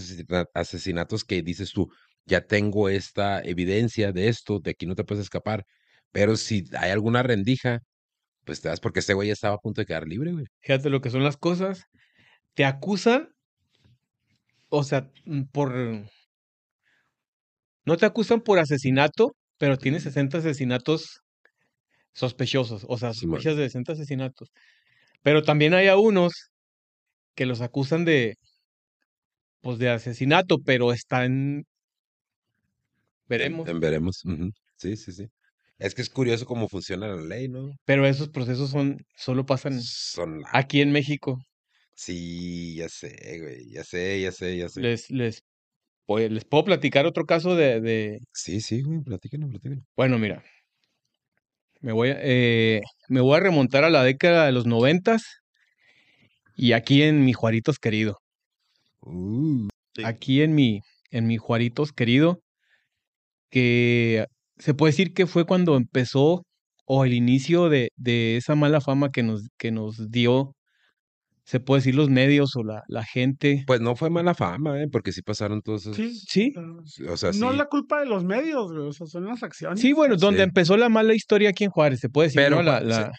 asesinatos 0.53 1.23
que 1.23 1.41
dices 1.41 1.71
tú, 1.73 1.89
ya 2.25 2.41
tengo 2.45 2.89
esta 2.89 3.41
evidencia 3.41 4.11
de 4.11 4.27
esto, 4.29 4.59
de 4.59 4.71
aquí 4.71 4.85
no 4.85 4.95
te 4.95 5.03
puedes 5.03 5.23
escapar. 5.23 5.65
Pero 6.11 6.37
si 6.37 6.65
hay 6.77 6.91
alguna 6.91 7.23
rendija, 7.23 7.81
pues 8.47 8.61
te 8.61 8.69
das 8.69 8.79
porque 8.79 9.01
este 9.01 9.13
güey 9.13 9.27
ya 9.27 9.33
estaba 9.33 9.55
a 9.55 9.59
punto 9.59 9.81
de 9.81 9.85
quedar 9.85 10.07
libre, 10.07 10.31
güey. 10.31 10.45
Fíjate 10.61 10.89
lo 10.89 11.01
que 11.01 11.11
son 11.11 11.23
las 11.23 11.37
cosas. 11.37 11.83
Te 12.55 12.65
acusan, 12.65 13.29
o 14.69 14.83
sea, 14.83 15.11
mm, 15.25 15.43
por... 15.51 15.75
No 17.85 17.97
te 17.97 18.05
acusan 18.05 18.41
por 18.41 18.57
asesinato, 18.57 19.35
pero 19.57 19.77
tienes 19.77 20.03
60 20.03 20.39
asesinatos 20.39 21.21
sospechosos, 22.13 22.85
o 22.87 22.97
sea, 22.97 23.13
sospechas 23.13 23.55
de 23.57 23.65
60 23.65 23.93
asesinatos. 23.93 24.49
Pero 25.21 25.43
también 25.43 25.73
hay 25.73 25.87
a 25.87 25.97
unos 25.97 26.33
que 27.35 27.45
los 27.45 27.61
acusan 27.61 28.05
de 28.05 28.35
pues 29.61 29.77
de 29.77 29.89
asesinato, 29.89 30.59
pero 30.63 30.93
está 30.93 31.25
en... 31.25 31.65
Veremos. 33.27 33.67
En, 33.67 33.79
veremos. 33.81 34.23
Sí, 34.77 34.95
sí, 34.95 35.11
sí. 35.11 35.27
Es 35.79 35.93
que 35.93 36.01
es 36.01 36.09
curioso 36.09 36.45
cómo 36.45 36.67
funciona 36.67 37.07
la 37.07 37.21
ley, 37.21 37.47
¿no? 37.47 37.71
Pero 37.85 38.07
esos 38.07 38.29
procesos 38.29 38.71
son, 38.71 38.97
solo 39.15 39.45
pasan 39.45 39.79
son 39.81 40.43
aquí 40.51 40.81
en 40.81 40.91
México. 40.91 41.37
Sí, 41.93 42.75
ya 42.75 42.89
sé, 42.89 43.15
güey, 43.41 43.71
ya 43.71 43.83
sé, 43.83 44.21
ya 44.21 44.31
sé, 44.31 44.57
ya 44.57 44.69
sé. 44.69 44.81
Les, 44.81 45.09
les, 45.09 45.43
les 46.07 46.45
puedo 46.45 46.65
platicar 46.65 47.05
otro 47.05 47.25
caso 47.25 47.55
de, 47.55 47.79
de... 47.81 48.19
Sí, 48.33 48.61
sí, 48.61 48.81
güey, 48.81 49.01
platíquenlo, 49.01 49.49
platíquenlo. 49.49 49.83
Bueno, 49.95 50.17
mira, 50.17 50.43
me 51.81 51.91
voy 51.91 52.09
a, 52.09 52.17
eh, 52.21 52.81
me 53.07 53.21
voy 53.21 53.37
a 53.37 53.41
remontar 53.41 53.83
a 53.83 53.89
la 53.89 54.03
década 54.03 54.45
de 54.47 54.51
los 54.51 54.65
noventas 54.65 55.23
y 56.55 56.71
aquí 56.73 57.03
en 57.03 57.23
mi 57.23 57.33
Juaritos 57.33 57.77
querido. 57.77 58.19
Uh, 59.01 59.67
aquí 60.03 60.41
en 60.41 60.55
mi, 60.55 60.81
en 61.11 61.27
mi 61.27 61.37
Juaritos 61.37 61.91
querido, 61.93 62.39
que 63.49 64.25
se 64.59 64.73
puede 64.73 64.91
decir 64.91 65.13
que 65.13 65.27
fue 65.27 65.45
cuando 65.45 65.75
empezó 65.75 66.43
o 66.85 67.05
el 67.05 67.13
inicio 67.13 67.69
de, 67.69 67.89
de 67.95 68.37
esa 68.37 68.55
mala 68.55 68.81
fama 68.81 69.11
que 69.11 69.23
nos, 69.23 69.47
que 69.57 69.71
nos 69.71 70.09
dio 70.09 70.57
se 71.47 71.61
puede 71.61 71.79
decir 71.79 71.95
los 71.95 72.09
medios 72.09 72.57
o 72.57 72.63
la, 72.63 72.83
la 72.89 73.05
gente. 73.05 73.63
Pues 73.65 73.79
no 73.79 73.95
fue 73.95 74.09
mala 74.09 74.33
fama, 74.33 74.83
¿eh? 74.83 74.89
porque 74.91 75.13
sí 75.13 75.21
pasaron 75.21 75.61
todos 75.61 75.83
esos... 75.83 75.95
Sí, 75.95 76.13
sí. 76.13 76.53
O 77.07 77.15
sea, 77.15 77.31
no 77.31 77.51
es 77.51 77.57
la 77.57 77.67
culpa 77.67 78.01
de 78.01 78.05
los 78.05 78.25
medios, 78.25 78.69
o 78.69 78.91
sea, 78.91 79.07
son 79.07 79.27
las 79.27 79.43
acciones. 79.43 79.79
Sí, 79.79 79.93
bueno, 79.93 80.17
donde 80.17 80.43
empezó 80.43 80.75
la 80.75 80.89
mala 80.89 81.13
historia 81.13 81.51
aquí 81.51 81.63
en 81.63 81.69
Juárez, 81.69 82.01
se 82.01 82.09
puede 82.09 82.27
decir. 82.27 82.41
Pero 82.41 82.61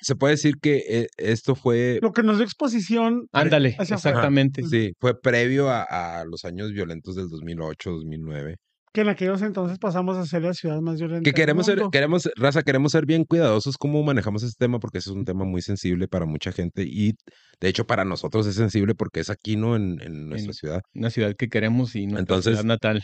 se, 0.02 0.14
puede 0.14 0.34
decir 0.34 0.56
que 0.60 0.82
eh, 0.86 1.06
esto 1.16 1.54
fue... 1.54 2.00
Lo 2.02 2.12
que 2.12 2.22
nos 2.22 2.36
dio 2.36 2.44
exposición. 2.44 3.28
Ándale, 3.32 3.78
exactamente. 3.80 4.62
Sí, 4.64 4.92
fue 5.00 5.18
previo 5.18 5.70
a, 5.70 5.84
a 5.84 6.26
los 6.26 6.44
años 6.44 6.72
violentos 6.72 7.16
del 7.16 7.30
2008, 7.30 7.90
2009 7.92 8.56
que 8.92 9.02
en 9.02 9.08
aquellos 9.08 9.42
entonces 9.42 9.78
pasamos 9.78 10.16
a 10.16 10.26
ser 10.26 10.42
la 10.42 10.54
ciudad 10.54 10.80
más 10.80 10.98
violenta. 10.98 11.22
Que 11.22 11.34
queremos 11.34 11.66
ser, 11.66 11.82
queremos, 11.92 12.28
raza, 12.36 12.62
queremos 12.62 12.92
ser 12.92 13.06
bien 13.06 13.24
cuidadosos 13.24 13.76
cómo 13.76 14.02
manejamos 14.02 14.42
este 14.42 14.64
tema, 14.64 14.78
porque 14.80 14.98
ese 14.98 15.10
es 15.10 15.16
un 15.16 15.24
tema 15.24 15.44
muy 15.44 15.62
sensible 15.62 16.08
para 16.08 16.26
mucha 16.26 16.52
gente 16.52 16.82
y 16.84 17.14
de 17.60 17.68
hecho 17.68 17.86
para 17.86 18.04
nosotros 18.04 18.46
es 18.46 18.54
sensible 18.54 18.94
porque 18.94 19.20
es 19.20 19.30
aquí, 19.30 19.56
¿no? 19.56 19.76
En, 19.76 20.00
en 20.00 20.28
nuestra 20.28 20.52
ciudad. 20.52 20.82
Una 20.94 21.10
ciudad 21.10 21.34
que 21.36 21.48
queremos 21.48 21.94
y 21.94 22.06
nuestra 22.06 22.20
entonces, 22.20 22.52
ciudad 22.54 22.64
natal. 22.64 23.02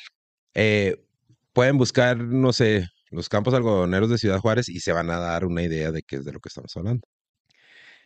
Eh, 0.54 0.96
pueden 1.52 1.78
buscar, 1.78 2.18
no 2.18 2.52
sé, 2.52 2.88
los 3.10 3.28
campos 3.28 3.54
algodoneros 3.54 4.10
de 4.10 4.18
Ciudad 4.18 4.38
Juárez 4.40 4.68
y 4.68 4.80
se 4.80 4.92
van 4.92 5.10
a 5.10 5.18
dar 5.18 5.44
una 5.44 5.62
idea 5.62 5.90
de 5.92 6.02
qué 6.02 6.16
es 6.16 6.24
de 6.24 6.32
lo 6.32 6.40
que 6.40 6.48
estamos 6.48 6.76
hablando. 6.76 7.06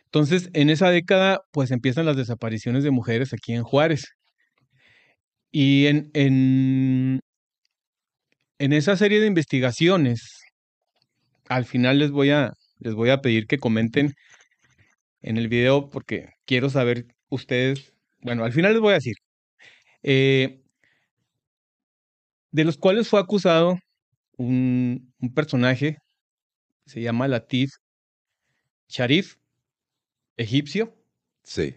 Entonces, 0.05 0.49
en 0.53 0.69
esa 0.69 0.89
década, 0.89 1.41
pues 1.51 1.71
empiezan 1.71 2.05
las 2.05 2.17
desapariciones 2.17 2.83
de 2.83 2.91
mujeres 2.91 3.33
aquí 3.33 3.53
en 3.53 3.63
Juárez. 3.63 4.07
Y 5.51 5.87
en, 5.87 6.09
en, 6.13 7.21
en 8.59 8.73
esa 8.73 8.97
serie 8.97 9.21
de 9.21 9.27
investigaciones, 9.27 10.43
al 11.47 11.65
final 11.65 11.97
les 11.99 12.11
voy 12.11 12.29
a, 12.29 12.53
les 12.79 12.93
voy 12.93 13.09
a 13.09 13.21
pedir 13.21 13.47
que 13.47 13.57
comenten 13.57 14.13
en 15.21 15.37
el 15.37 15.47
video 15.47 15.89
porque 15.89 16.29
quiero 16.45 16.69
saber 16.69 17.05
ustedes, 17.29 17.93
bueno, 18.21 18.43
al 18.43 18.51
final 18.53 18.73
les 18.73 18.81
voy 18.81 18.91
a 18.91 18.95
decir, 18.95 19.15
eh, 20.03 20.61
de 22.51 22.65
los 22.65 22.77
cuales 22.77 23.07
fue 23.07 23.19
acusado 23.19 23.79
un, 24.37 25.13
personaje, 25.33 25.97
se 26.85 27.01
llama 27.01 27.27
Latif 27.27 27.71
Sharif, 28.89 29.35
egipcio. 30.35 30.95
Sí. 31.43 31.75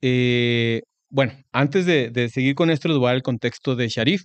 Eh, 0.00 0.82
bueno, 1.08 1.34
antes 1.52 1.86
de, 1.86 2.10
de, 2.10 2.28
seguir 2.30 2.54
con 2.54 2.70
esto, 2.70 2.88
les 2.88 2.96
voy 2.96 3.06
a 3.06 3.10
dar 3.10 3.16
el 3.16 3.22
contexto 3.22 3.76
de 3.76 3.88
Sharif. 3.88 4.24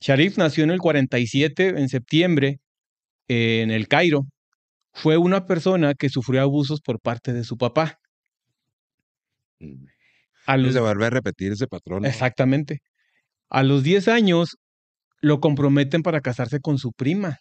Sharif 0.00 0.36
nació 0.38 0.64
en 0.64 0.70
el 0.70 0.78
47, 0.78 1.68
en 1.80 1.88
septiembre, 1.88 2.60
en 3.28 3.70
el 3.70 3.88
Cairo. 3.88 4.26
Fue 4.92 5.16
una 5.16 5.46
persona 5.46 5.94
que 5.94 6.08
sufrió 6.08 6.42
abusos 6.42 6.80
por 6.80 7.00
parte 7.00 7.32
de 7.32 7.44
su 7.44 7.56
papá. 7.56 7.98
Mm. 9.58 9.86
A 10.46 10.56
los... 10.56 10.72
Se 10.74 10.80
vuelve 10.80 11.06
a 11.06 11.10
repetir 11.10 11.52
ese 11.52 11.66
patrón. 11.66 12.04
Exactamente. 12.04 12.80
A 13.48 13.62
los 13.62 13.82
10 13.82 14.08
años 14.08 14.56
lo 15.20 15.40
comprometen 15.40 16.02
para 16.02 16.20
casarse 16.20 16.60
con 16.60 16.78
su 16.78 16.92
prima. 16.92 17.38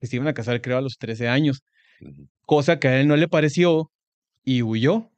Que 0.00 0.08
se 0.08 0.16
iban 0.16 0.28
a 0.28 0.34
casar, 0.34 0.60
creo, 0.60 0.78
a 0.78 0.82
los 0.82 0.96
13 0.98 1.28
años. 1.28 1.62
Cosa 2.44 2.78
que 2.78 2.88
a 2.88 3.00
él 3.00 3.08
no 3.08 3.16
le 3.16 3.28
pareció 3.28 3.90
y 4.44 4.62
huyó. 4.62 5.10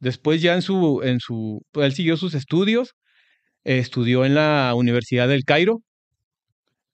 Después 0.00 0.42
ya 0.42 0.54
en 0.54 0.62
su, 0.62 1.00
en 1.02 1.18
su, 1.20 1.62
pues, 1.72 1.86
él 1.86 1.94
siguió 1.94 2.16
sus 2.16 2.34
estudios 2.34 2.94
estudió 3.64 4.24
en 4.24 4.34
la 4.34 4.72
Universidad 4.76 5.28
del 5.28 5.44
Cairo 5.44 5.82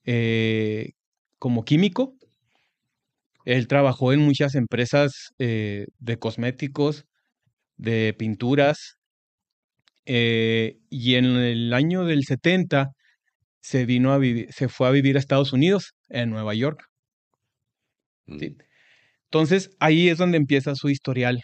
eh, 0.05 0.93
como 1.39 1.65
químico. 1.65 2.15
Él 3.45 3.69
trabajó 3.69 4.13
en 4.13 4.21
muchas 4.21 4.55
empresas 4.55 5.31
eh, 5.39 5.87
de 5.99 6.19
cosméticos, 6.19 7.05
de 7.77 8.15
pinturas, 8.17 8.99
eh, 10.07 10.79
y 10.91 11.15
en 11.15 11.25
el 11.25 11.73
año 11.73 12.05
del 12.05 12.25
70 12.25 12.91
se 13.61 13.87
vino 13.87 14.13
a 14.13 14.19
vivir, 14.19 14.53
se 14.53 14.69
fue 14.69 14.89
a 14.89 14.91
vivir 14.91 15.17
a 15.17 15.21
Estados 15.21 15.53
Unidos, 15.53 15.93
en 16.09 16.31
Nueva 16.31 16.55
York. 16.55 16.85
Mm. 18.27 18.39
Entonces 19.27 19.71
ahí 19.81 20.09
es 20.09 20.19
donde 20.19 20.39
empieza 20.39 20.75
su 20.75 20.89
historial 20.89 21.41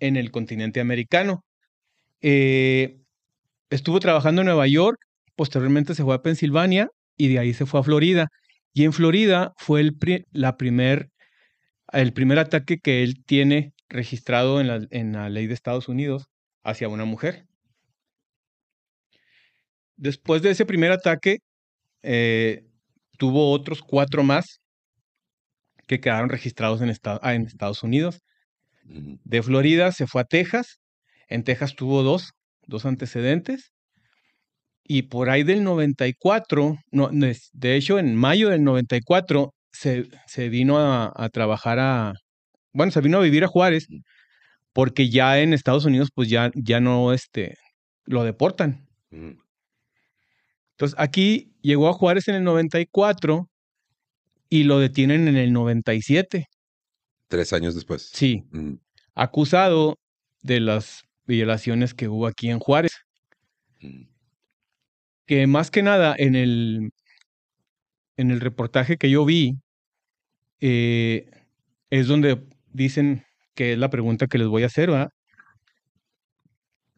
en 0.00 0.16
el 0.16 0.30
continente 0.30 0.80
americano. 0.80 1.44
Eh, 2.22 2.99
estuvo 3.70 4.00
trabajando 4.00 4.42
en 4.42 4.46
Nueva 4.46 4.66
York, 4.66 4.98
posteriormente 5.36 5.94
se 5.94 6.04
fue 6.04 6.14
a 6.14 6.22
Pensilvania 6.22 6.88
y 7.16 7.28
de 7.28 7.38
ahí 7.38 7.54
se 7.54 7.66
fue 7.66 7.80
a 7.80 7.82
Florida. 7.82 8.28
Y 8.72 8.84
en 8.84 8.92
Florida 8.92 9.52
fue 9.56 9.80
el, 9.80 9.96
la 10.32 10.56
primer, 10.56 11.10
el 11.92 12.12
primer 12.12 12.38
ataque 12.38 12.78
que 12.78 13.02
él 13.02 13.24
tiene 13.24 13.72
registrado 13.88 14.60
en 14.60 14.68
la, 14.68 14.86
en 14.90 15.12
la 15.12 15.28
ley 15.28 15.46
de 15.46 15.54
Estados 15.54 15.88
Unidos 15.88 16.26
hacia 16.62 16.88
una 16.88 17.04
mujer. 17.04 17.46
Después 19.96 20.42
de 20.42 20.50
ese 20.50 20.66
primer 20.66 20.92
ataque, 20.92 21.38
eh, 22.02 22.64
tuvo 23.18 23.50
otros 23.52 23.82
cuatro 23.82 24.22
más 24.22 24.60
que 25.86 26.00
quedaron 26.00 26.30
registrados 26.30 26.80
en, 26.80 26.90
en 26.90 27.46
Estados 27.46 27.82
Unidos. 27.82 28.20
De 28.84 29.42
Florida 29.42 29.92
se 29.92 30.06
fue 30.06 30.22
a 30.22 30.24
Texas. 30.24 30.80
En 31.28 31.44
Texas 31.44 31.74
tuvo 31.74 32.02
dos 32.02 32.32
dos 32.66 32.84
antecedentes. 32.86 33.72
Y 34.84 35.02
por 35.02 35.30
ahí 35.30 35.44
del 35.44 35.62
94, 35.62 36.76
no, 36.90 37.10
de 37.12 37.76
hecho 37.76 37.98
en 37.98 38.16
mayo 38.16 38.48
del 38.48 38.64
94 38.64 39.54
se, 39.70 40.08
se 40.26 40.48
vino 40.48 40.78
a, 40.78 41.28
trabajar 41.28 41.78
a, 41.78 42.14
bueno, 42.72 42.90
se 42.90 43.00
vino 43.00 43.18
a 43.18 43.22
vivir 43.22 43.44
a 43.44 43.48
Juárez, 43.48 43.86
porque 44.72 45.08
ya 45.08 45.38
en 45.38 45.52
Estados 45.52 45.84
Unidos 45.84 46.08
pues 46.12 46.28
ya, 46.28 46.50
ya 46.54 46.80
no 46.80 47.12
este, 47.12 47.56
lo 48.04 48.24
deportan. 48.24 48.88
Entonces 49.12 50.98
aquí 50.98 51.52
llegó 51.62 51.88
a 51.88 51.92
Juárez 51.92 52.26
en 52.28 52.36
el 52.36 52.44
94 52.44 53.48
y 54.48 54.64
lo 54.64 54.80
detienen 54.80 55.28
en 55.28 55.36
el 55.36 55.52
97. 55.52 56.46
Tres 57.28 57.52
años 57.52 57.74
después. 57.74 58.10
Sí. 58.12 58.44
Acusado 59.14 59.98
de 60.42 60.58
las 60.58 61.02
violaciones 61.30 61.94
que 61.94 62.08
hubo 62.08 62.26
aquí 62.26 62.50
en 62.50 62.58
Juárez. 62.58 62.92
Mm. 63.80 64.04
Que 65.26 65.46
más 65.46 65.70
que 65.70 65.82
nada 65.82 66.14
en 66.18 66.34
el, 66.34 66.90
en 68.16 68.30
el 68.30 68.40
reportaje 68.40 68.96
que 68.96 69.10
yo 69.10 69.24
vi, 69.24 69.54
eh, 70.60 71.30
es 71.88 72.06
donde 72.06 72.42
dicen 72.72 73.24
que 73.54 73.72
es 73.72 73.78
la 73.78 73.90
pregunta 73.90 74.26
que 74.26 74.38
les 74.38 74.48
voy 74.48 74.62
a 74.62 74.66
hacer, 74.66 74.90
¿verdad? 74.90 75.10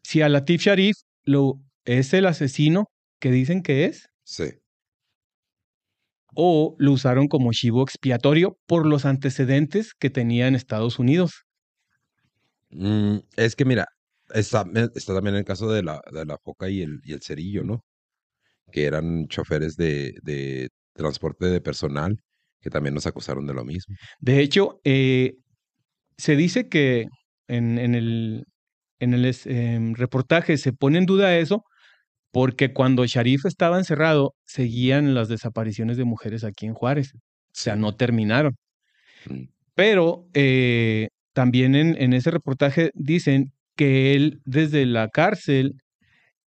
Si 0.03 0.21
a 0.21 0.29
Latif 0.29 0.61
Sharif 0.61 0.95
lo, 1.23 1.61
es 1.85 2.13
el 2.13 2.25
asesino 2.25 2.89
que 3.19 3.31
dicen 3.31 3.63
que 3.63 3.85
es. 3.85 4.09
Sí. 4.23 4.45
O 6.35 6.75
lo 6.79 6.91
usaron 6.91 7.27
como 7.27 7.51
chivo 7.53 7.83
expiatorio 7.83 8.57
por 8.65 8.85
los 8.85 9.05
antecedentes 9.05 9.93
que 9.93 10.09
tenía 10.09 10.47
en 10.47 10.55
Estados 10.55 10.99
Unidos. 10.99 11.45
Mm, 12.71 13.19
es 13.37 13.55
que 13.55 13.65
mira, 13.65 13.85
Está, 14.33 14.65
está 14.95 15.13
también 15.13 15.35
el 15.35 15.45
caso 15.45 15.71
de 15.71 15.83
la, 15.83 16.01
de 16.11 16.25
la 16.25 16.37
foca 16.37 16.69
y 16.69 16.81
el, 16.81 16.99
y 17.03 17.13
el 17.13 17.21
cerillo, 17.21 17.63
¿no? 17.63 17.83
Que 18.71 18.85
eran 18.85 19.27
choferes 19.27 19.75
de, 19.75 20.13
de 20.23 20.69
transporte 20.93 21.45
de 21.45 21.61
personal 21.61 22.17
que 22.63 22.69
también 22.69 22.95
nos 22.95 23.05
acusaron 23.05 23.45
de 23.45 23.53
lo 23.53 23.65
mismo. 23.65 23.95
De 24.19 24.39
hecho, 24.39 24.79
eh, 24.85 25.33
se 26.17 26.35
dice 26.35 26.69
que 26.69 27.07
en, 27.47 27.77
en 27.77 27.93
el, 27.93 28.45
en 28.99 29.13
el 29.13 29.35
em, 29.45 29.93
reportaje 29.95 30.57
se 30.57 30.71
pone 30.73 30.97
en 30.97 31.05
duda 31.05 31.37
eso 31.37 31.63
porque 32.31 32.73
cuando 32.73 33.05
Sharif 33.05 33.45
estaba 33.45 33.77
encerrado 33.77 34.33
seguían 34.43 35.13
las 35.13 35.27
desapariciones 35.27 35.97
de 35.97 36.05
mujeres 36.05 36.43
aquí 36.43 36.65
en 36.65 36.73
Juárez. 36.73 37.11
O 37.15 37.19
sea, 37.51 37.75
no 37.75 37.95
terminaron. 37.95 38.55
Mm. 39.27 39.43
Pero 39.75 40.27
eh, 40.33 41.09
también 41.33 41.75
en, 41.75 42.01
en, 42.01 42.13
ese 42.13 42.31
reportaje 42.31 42.91
dicen 42.95 43.52
que 43.75 44.15
él 44.15 44.41
desde 44.45 44.85
la 44.85 45.09
cárcel 45.09 45.75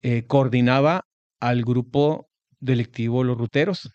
eh, 0.02 0.24
coordinaba 0.26 1.04
al 1.40 1.62
grupo 1.62 2.28
delictivo 2.61 3.24
Los 3.24 3.38
Ruteros, 3.38 3.90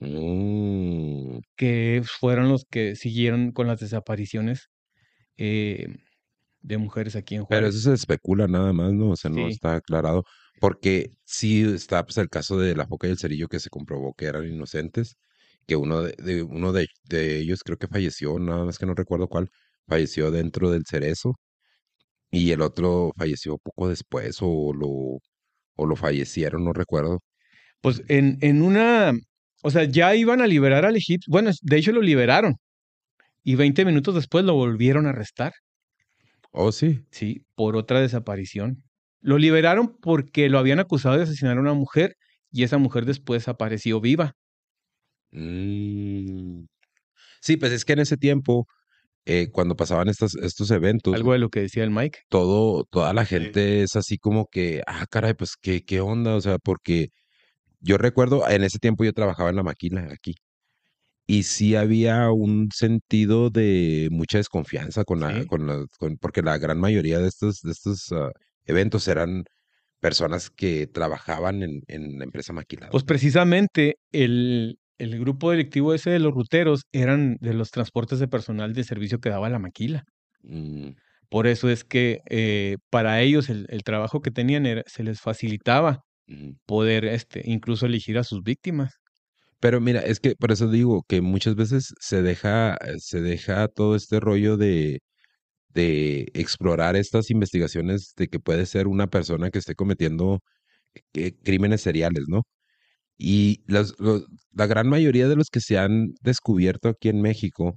mm. 0.00 1.38
que 1.56 2.02
fueron 2.04 2.48
los 2.48 2.64
que 2.70 2.96
siguieron 2.96 3.52
con 3.52 3.66
las 3.66 3.80
desapariciones 3.80 4.68
eh, 5.36 5.86
de 6.60 6.78
mujeres 6.78 7.16
aquí 7.16 7.36
en 7.36 7.44
Juárez. 7.44 7.60
Pero 7.60 7.68
eso 7.68 7.90
se 7.90 7.94
especula 7.94 8.46
nada 8.46 8.72
más, 8.72 8.92
¿no? 8.92 9.10
O 9.10 9.16
sea, 9.16 9.30
no 9.30 9.48
está 9.48 9.76
aclarado. 9.76 10.24
Porque 10.60 11.10
sí 11.24 11.62
está 11.62 12.04
pues, 12.04 12.18
el 12.18 12.28
caso 12.28 12.58
de 12.58 12.74
la 12.74 12.86
Foca 12.86 13.06
y 13.06 13.10
el 13.12 13.18
Cerillo 13.18 13.46
que 13.48 13.60
se 13.60 13.70
comprobó 13.70 14.12
que 14.14 14.26
eran 14.26 14.44
inocentes, 14.44 15.16
que 15.66 15.76
uno 15.76 16.02
de, 16.02 16.42
uno 16.42 16.72
de, 16.72 16.88
de, 17.04 17.38
ellos 17.38 17.62
creo 17.64 17.78
que 17.78 17.86
falleció, 17.86 18.38
nada 18.40 18.64
más 18.64 18.78
que 18.78 18.86
no 18.86 18.94
recuerdo 18.94 19.28
cuál, 19.28 19.50
falleció 19.86 20.30
dentro 20.32 20.70
del 20.70 20.84
cerezo 20.84 21.38
y 22.30 22.50
el 22.52 22.60
otro 22.62 23.12
falleció 23.16 23.58
poco 23.58 23.88
después 23.88 24.38
o 24.42 24.72
lo, 24.74 25.20
o 25.76 25.86
lo 25.86 25.96
fallecieron, 25.96 26.64
no 26.64 26.72
recuerdo. 26.72 27.20
Pues 27.80 28.02
en, 28.08 28.38
en 28.42 28.62
una, 28.62 29.12
O 29.62 29.70
sea, 29.70 29.84
ya 29.84 30.14
iban 30.16 30.40
a 30.40 30.46
liberar 30.46 30.84
al 30.86 30.96
egipcio. 30.96 31.30
Bueno, 31.30 31.50
de 31.62 31.76
hecho 31.78 31.92
lo 31.92 32.02
liberaron. 32.02 32.56
Y 33.44 33.56
20 33.56 33.84
minutos 33.84 34.14
después 34.14 34.44
lo 34.44 34.54
volvieron 34.54 35.06
a 35.06 35.10
arrestar. 35.10 35.52
Oh, 36.50 36.72
sí. 36.72 37.04
Sí, 37.10 37.44
por 37.54 37.76
otra 37.76 38.00
desaparición. 38.00 38.82
Lo 39.20 39.38
liberaron 39.38 39.96
porque 40.00 40.48
lo 40.48 40.58
habían 40.58 40.80
acusado 40.80 41.16
de 41.16 41.24
asesinar 41.24 41.56
a 41.58 41.60
una 41.60 41.74
mujer 41.74 42.16
y 42.50 42.62
esa 42.64 42.78
mujer 42.78 43.04
después 43.04 43.48
apareció 43.48 44.00
viva. 44.00 44.34
Mm. 45.30 46.64
Sí, 47.40 47.56
pues 47.56 47.72
es 47.72 47.84
que 47.84 47.94
en 47.94 48.00
ese 48.00 48.16
tiempo, 48.16 48.68
eh, 49.26 49.48
cuando 49.52 49.76
pasaban 49.76 50.08
estos, 50.08 50.34
estos 50.36 50.70
eventos. 50.70 51.14
Algo 51.14 51.32
de 51.32 51.38
lo 51.38 51.50
que 51.50 51.60
decía 51.60 51.84
el 51.84 51.90
Mike. 51.90 52.20
Todo, 52.28 52.84
toda 52.90 53.12
la 53.12 53.24
gente 53.24 53.82
es 53.82 53.96
así 53.96 54.18
como 54.18 54.46
que, 54.46 54.82
ah, 54.86 55.06
caray, 55.10 55.34
pues 55.34 55.56
qué, 55.60 55.84
qué 55.84 56.00
onda, 56.00 56.34
o 56.34 56.40
sea, 56.40 56.58
porque 56.58 57.08
yo 57.80 57.98
recuerdo, 57.98 58.48
en 58.48 58.64
ese 58.64 58.78
tiempo 58.78 59.04
yo 59.04 59.12
trabajaba 59.12 59.50
en 59.50 59.56
la 59.56 59.62
maquila 59.62 60.08
aquí. 60.12 60.34
Y 61.26 61.42
sí 61.42 61.76
había 61.76 62.30
un 62.30 62.70
sentido 62.74 63.50
de 63.50 64.08
mucha 64.10 64.38
desconfianza 64.38 65.04
con 65.04 65.20
la, 65.20 65.44
con 65.44 65.66
la, 65.66 65.84
porque 66.20 66.40
la 66.40 66.56
gran 66.56 66.80
mayoría 66.80 67.18
de 67.18 67.28
estos, 67.28 67.60
de 67.60 67.72
estos 67.72 68.10
ah, 68.12 68.30
eventos 68.64 69.06
eran 69.08 69.44
personas 70.00 70.48
que 70.48 70.86
trabajaban 70.86 71.62
en, 71.62 71.82
en 71.86 72.18
la 72.18 72.24
empresa 72.24 72.52
maquilada. 72.54 72.90
Pues 72.90 73.04
precisamente 73.04 73.96
el, 74.10 74.78
el 74.98 75.18
grupo 75.18 75.50
delictivo 75.50 75.94
ese 75.94 76.10
de 76.10 76.18
los 76.18 76.34
ruteros 76.34 76.82
eran 76.92 77.36
de 77.40 77.54
los 77.54 77.70
transportes 77.70 78.18
de 78.18 78.28
personal 78.28 78.74
de 78.74 78.84
servicio 78.84 79.20
que 79.20 79.30
daba 79.30 79.48
la 79.48 79.58
maquila. 79.58 80.04
Mm. 80.42 80.90
Por 81.30 81.46
eso 81.46 81.68
es 81.68 81.84
que 81.84 82.20
eh, 82.30 82.76
para 82.90 83.20
ellos 83.20 83.50
el, 83.50 83.66
trabajo 83.84 84.20
que 84.20 84.30
tenían 84.30 84.66
era, 84.66 84.82
se 84.86 85.02
les 85.02 85.20
facilitaba 85.20 86.00
poder 86.66 87.04
este, 87.06 87.42
incluso 87.44 87.86
elegir 87.86 88.18
a 88.18 88.24
sus 88.24 88.42
víctimas. 88.42 88.94
Pero 89.60 89.80
mira, 89.80 90.00
es 90.00 90.20
que 90.20 90.34
por 90.36 90.52
eso 90.52 90.70
digo 90.70 91.02
que 91.08 91.20
muchas 91.20 91.54
veces 91.54 91.94
se 92.00 92.22
deja, 92.22 92.76
se 92.98 93.20
deja 93.20 93.68
todo 93.68 93.96
este 93.96 94.20
rollo 94.20 94.56
de, 94.56 95.00
de 95.70 96.28
explorar 96.34 96.96
estas 96.96 97.30
investigaciones 97.30 98.12
de 98.16 98.28
que 98.28 98.40
puede 98.40 98.66
ser 98.66 98.88
una 98.88 99.08
persona 99.08 99.50
que 99.50 99.58
esté 99.58 99.74
cometiendo 99.74 100.40
eh, 101.14 101.32
crímenes 101.44 101.82
seriales, 101.82 102.24
¿no? 102.28 102.42
Y 103.18 103.62
la 103.66 104.66
gran 104.66 104.88
mayoría 104.88 105.28
de 105.28 105.36
los 105.36 105.50
que 105.50 105.60
se 105.60 105.78
han 105.78 106.14
descubierto 106.22 106.88
aquí 106.90 107.08
en 107.08 107.20
México 107.20 107.76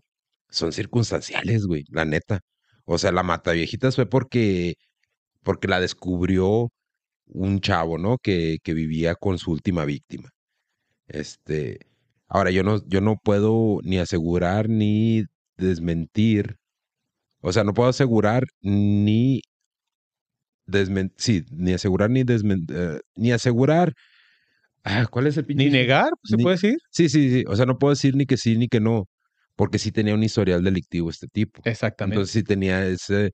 son 0.50 0.72
circunstanciales, 0.74 1.66
güey, 1.66 1.86
la 1.90 2.06
neta. 2.06 2.42
O 2.86 2.98
sea, 3.00 3.12
la 3.12 3.24
mata 3.24 3.52
viejitas 3.54 3.96
fue 3.96 4.08
porque, 4.08 4.76
porque 5.44 5.68
la 5.68 5.80
descubrió 5.80 6.70
un 7.28 7.62
chavo, 7.62 7.98
¿no? 7.98 8.18
Que, 8.20 8.60
que 8.64 8.74
vivía 8.74 9.16
con 9.16 9.40
su 9.40 9.52
última 9.52 9.86
víctima. 9.86 10.30
Este, 11.08 11.80
ahora 12.28 12.52
yo 12.52 12.64
no, 12.64 12.82
yo 12.88 13.02
no 13.02 13.18
puedo 13.24 13.80
ni 13.84 13.98
asegurar 14.00 14.70
ni 14.70 15.26
desmentir. 15.58 16.58
O 17.42 17.54
sea, 17.54 17.64
no 17.64 17.74
puedo 17.74 17.90
asegurar 17.90 18.46
ni 18.62 19.42
desmentir, 20.66 21.16
sí, 21.18 21.44
ni 21.52 21.74
asegurar 21.74 22.10
ni 22.10 22.24
desmentir, 22.24 22.76
eh, 22.78 23.00
ni 23.16 23.32
asegurar 23.32 23.94
Ah, 24.84 25.06
¿cuál 25.10 25.28
es 25.28 25.38
el 25.38 25.46
pinche? 25.46 25.66
Ni 25.66 25.72
negar, 25.72 26.12
¿se 26.24 26.38
puede 26.38 26.56
decir? 26.56 26.78
Sí, 26.90 27.10
sí, 27.10 27.30
sí. 27.30 27.44
O 27.48 27.56
sea, 27.56 27.66
no 27.66 27.78
puedo 27.78 27.94
decir 27.94 28.16
ni 28.16 28.26
que 28.26 28.38
sí 28.38 28.58
ni 28.58 28.68
que 28.68 28.80
no, 28.80 29.08
porque 29.56 29.78
sí 29.78 29.92
tenía 29.92 30.16
un 30.16 30.24
historial 30.24 30.64
delictivo 30.64 31.10
este 31.10 31.28
tipo. 31.28 31.62
Exactamente. 31.66 32.16
Entonces 32.16 32.34
sí 32.34 32.44
tenía 32.44 32.86
ese, 32.86 33.32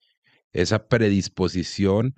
esa 0.51 0.87
predisposición 0.87 2.13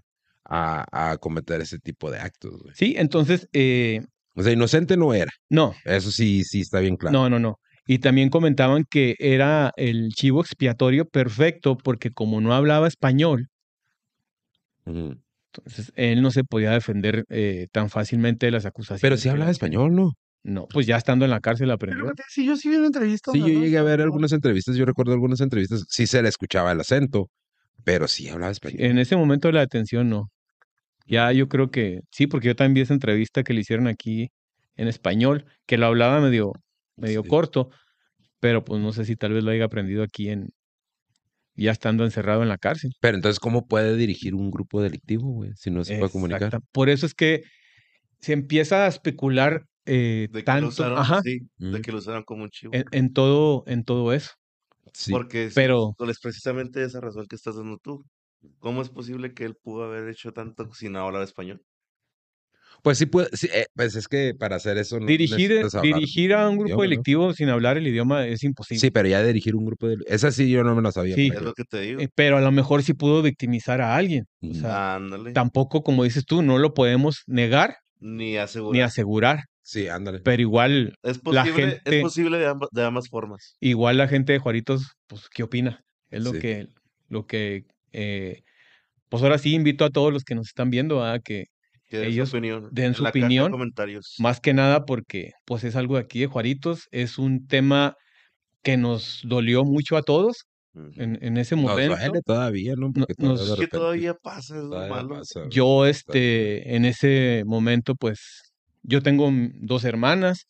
a, 0.45 1.11
a 1.11 1.17
cometer 1.17 1.61
ese 1.61 1.77
tipo 1.79 2.09
de 2.09 2.19
actos. 2.19 2.61
Sí, 2.73 2.95
entonces... 2.97 3.47
Eh, 3.53 4.01
o 4.35 4.43
sea, 4.43 4.53
inocente 4.53 4.95
no 4.95 5.13
era. 5.13 5.31
No. 5.49 5.75
Eso 5.83 6.11
sí, 6.11 6.43
sí 6.43 6.61
está 6.61 6.79
bien 6.79 6.95
claro. 6.95 7.11
No, 7.11 7.29
no, 7.29 7.39
no. 7.39 7.59
Y 7.85 7.99
también 7.99 8.29
comentaban 8.29 8.85
que 8.89 9.15
era 9.19 9.73
el 9.75 10.09
chivo 10.13 10.41
expiatorio 10.41 11.05
perfecto 11.05 11.75
porque 11.75 12.11
como 12.11 12.39
no 12.39 12.53
hablaba 12.53 12.87
español, 12.87 13.49
entonces, 15.53 15.91
él 15.95 16.21
no 16.21 16.31
se 16.31 16.43
podía 16.43 16.71
defender 16.71 17.25
eh, 17.29 17.67
tan 17.71 17.89
fácilmente 17.89 18.45
de 18.45 18.51
las 18.51 18.65
acusaciones. 18.65 19.01
Pero 19.01 19.17
sí 19.17 19.29
hablaba 19.29 19.51
español, 19.51 19.95
¿no? 19.95 20.13
No, 20.43 20.67
pues 20.67 20.87
ya 20.87 20.95
estando 20.95 21.25
en 21.25 21.31
la 21.31 21.41
cárcel 21.41 21.69
aprendió. 21.71 22.05
Pero 22.05 22.27
sí, 22.29 22.45
yo 22.45 22.55
sí 22.55 22.69
vi 22.69 22.77
una 22.77 22.87
entrevista. 22.87 23.31
Sí, 23.31 23.39
yo 23.39 23.47
llegué 23.47 23.77
a 23.77 23.83
ver 23.83 24.01
algunas 24.01 24.31
entrevistas, 24.31 24.75
yo 24.75 24.85
recuerdo 24.85 25.13
algunas 25.13 25.41
entrevistas, 25.41 25.85
sí 25.89 26.07
se 26.07 26.21
le 26.21 26.29
escuchaba 26.29 26.71
el 26.71 26.79
acento, 26.79 27.29
pero 27.83 28.07
sí 28.07 28.29
hablaba 28.29 28.51
español. 28.51 28.81
En 28.81 28.99
ese 28.99 29.15
momento 29.15 29.47
de 29.47 29.53
la 29.53 29.61
detención, 29.61 30.09
no. 30.09 30.29
Ya 31.05 31.31
yo 31.31 31.49
creo 31.49 31.71
que 31.71 32.01
sí, 32.11 32.27
porque 32.27 32.47
yo 32.47 32.55
también 32.55 32.75
vi 32.75 32.81
esa 32.81 32.93
entrevista 32.93 33.43
que 33.43 33.53
le 33.53 33.61
hicieron 33.61 33.87
aquí 33.87 34.29
en 34.75 34.87
español, 34.87 35.45
que 35.65 35.77
lo 35.77 35.87
hablaba 35.87 36.21
medio, 36.21 36.53
medio 36.95 37.23
corto, 37.23 37.69
pero 38.39 38.63
pues 38.63 38.79
no 38.81 38.93
sé 38.93 39.03
si 39.05 39.15
tal 39.15 39.33
vez 39.33 39.43
lo 39.43 39.51
haya 39.51 39.65
aprendido 39.65 40.03
aquí 40.03 40.29
en, 40.29 40.49
ya 41.59 41.71
estando 41.71 42.03
encerrado 42.03 42.41
en 42.41 42.49
la 42.49 42.57
cárcel. 42.57 42.91
Pero 42.99 43.15
entonces, 43.15 43.39
¿cómo 43.39 43.67
puede 43.67 43.95
dirigir 43.97 44.35
un 44.35 44.51
grupo 44.51 44.81
delictivo, 44.81 45.29
güey? 45.29 45.51
Si 45.55 45.69
no 45.69 45.83
se 45.83 45.97
puede 45.97 46.11
comunicar. 46.11 46.59
Por 46.71 46.89
eso 46.89 47.05
es 47.05 47.13
que 47.13 47.43
se 48.19 48.33
empieza 48.33 48.85
a 48.85 48.87
especular 48.87 49.65
eh, 49.85 50.27
de 50.31 50.43
tanto. 50.43 50.83
ajá, 50.97 51.21
de 51.21 51.41
mm. 51.57 51.81
que 51.81 51.91
lo 51.91 51.97
usaron 51.97 52.23
como 52.23 52.43
un 52.43 52.49
chivo. 52.49 52.73
En, 52.73 53.13
todo, 53.13 53.63
en 53.67 53.83
todo 53.83 54.13
eso. 54.13 54.31
Sí. 54.93 55.11
Porque 55.11 55.49
pero, 55.53 55.95
es 56.07 56.19
precisamente 56.19 56.83
esa 56.83 56.99
razón 56.99 57.25
que 57.27 57.35
estás 57.35 57.55
dando 57.55 57.77
tú. 57.77 58.03
¿Cómo 58.59 58.81
es 58.81 58.89
posible 58.89 59.33
que 59.33 59.43
él 59.43 59.55
pudo 59.55 59.83
haber 59.83 60.07
hecho 60.07 60.31
tanto 60.31 60.71
sin 60.73 60.95
hablar 60.95 61.23
español? 61.23 61.61
Pues 62.83 62.97
sí, 62.97 63.05
puede, 63.05 63.29
eh, 63.53 63.65
pues 63.75 63.95
es 63.95 64.07
que 64.07 64.33
para 64.37 64.55
hacer 64.55 64.77
eso... 64.77 64.99
No 64.99 65.05
dirigir, 65.05 65.65
dirigir 65.81 66.33
a 66.33 66.49
un 66.49 66.57
grupo 66.57 66.81
delictivo 66.81 67.33
sin 67.33 67.49
hablar 67.49 67.77
el 67.77 67.87
idioma 67.87 68.25
es 68.25 68.43
imposible. 68.43 68.79
Sí, 68.79 68.91
pero 68.91 69.07
ya 69.07 69.23
dirigir 69.23 69.55
un 69.55 69.65
grupo 69.65 69.87
de... 69.87 69.97
Esa 70.07 70.31
sí 70.31 70.49
yo 70.49 70.63
no 70.63 70.75
me 70.75 70.81
lo 70.81 70.91
sabía. 70.91 71.15
Sí, 71.15 71.31
es 71.33 71.41
lo 71.41 71.53
que 71.53 71.63
te 71.63 71.81
digo. 71.81 72.01
Eh, 72.01 72.09
pero 72.13 72.37
a 72.37 72.41
lo 72.41 72.51
mejor 72.51 72.83
sí 72.83 72.93
pudo 72.93 73.21
victimizar 73.21 73.81
a 73.81 73.95
alguien. 73.95 74.25
O 74.41 74.53
sea, 74.53 74.99
tampoco, 75.33 75.83
como 75.83 76.03
dices 76.03 76.25
tú, 76.25 76.41
no 76.41 76.57
lo 76.57 76.73
podemos 76.73 77.23
negar. 77.27 77.75
Ni 77.99 78.37
asegurar. 78.37 78.73
Ni 78.73 78.81
asegurar. 78.81 79.39
Sí, 79.61 79.87
ándale. 79.87 80.19
Pero 80.21 80.41
igual 80.41 80.95
es 81.03 81.19
posible, 81.19 81.35
la 81.35 81.45
gente, 81.45 81.81
es 81.85 82.01
posible 82.01 82.37
de, 82.39 82.47
ambas, 82.47 82.69
de 82.71 82.83
ambas 82.83 83.07
formas. 83.07 83.55
Igual 83.59 83.97
la 83.97 84.07
gente 84.07 84.33
de 84.33 84.39
Juaritos, 84.39 84.93
pues, 85.05 85.29
¿qué 85.29 85.43
opina? 85.43 85.83
Es 86.09 86.23
lo 86.23 86.31
que, 86.31 86.69
lo 87.07 87.27
que, 87.27 87.65
eh, 87.91 88.41
pues 89.09 89.21
ahora 89.21 89.37
sí 89.37 89.53
invito 89.53 89.85
a 89.85 89.91
todos 89.91 90.11
los 90.11 90.23
que 90.23 90.33
nos 90.33 90.47
están 90.47 90.71
viendo 90.71 91.03
a 91.03 91.19
que 91.19 91.45
ellos 91.91 92.31
den 92.71 92.93
su 92.93 93.05
opinión. 93.05 93.51
Más 94.19 94.39
que 94.39 94.53
nada 94.53 94.85
porque 94.85 95.31
pues 95.45 95.63
es 95.63 95.75
algo 95.75 95.95
de 95.95 96.01
aquí 96.01 96.19
de 96.19 96.27
Juaritos, 96.27 96.87
es 96.91 97.17
un 97.17 97.47
tema 97.47 97.95
que 98.63 98.77
nos 98.77 99.21
dolió 99.23 99.63
mucho 99.63 99.97
a 99.97 100.03
todos 100.03 100.45
en, 100.73 101.17
en, 101.21 101.37
ese 101.37 101.55
momento. 101.55 101.95
Nos 101.97 102.23
todavía, 102.23 102.73
¿no? 102.77 102.91
Porque 102.91 103.13
que 103.59 103.67
todavía 103.67 104.13
pasa, 104.13 104.55
yo, 105.49 105.85
este, 105.85 106.75
en 106.75 106.85
ese 106.85 107.43
momento, 107.45 107.95
pues, 107.95 108.53
yo 108.83 109.01
tengo 109.01 109.31
dos 109.55 109.83
hermanas 109.83 110.45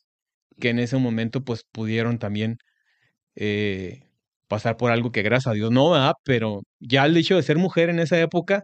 que 0.59 0.69
en 0.69 0.79
ese 0.79 0.97
momento, 0.97 1.41
pues, 1.41 1.63
pudieron 1.71 2.19
también 2.19 2.57
eh, 3.35 4.03
pasar 4.47 4.77
por 4.77 4.91
algo 4.91 5.11
que 5.11 5.21
gracias 5.21 5.51
a 5.51 5.55
Dios 5.55 5.71
no, 5.71 5.91
va 5.91 6.13
Pero 6.23 6.61
ya 6.79 7.05
el 7.05 7.15
hecho 7.15 7.35
de 7.35 7.43
ser 7.43 7.57
mujer 7.57 7.89
en 7.89 7.99
esa 7.99 8.19
época, 8.19 8.63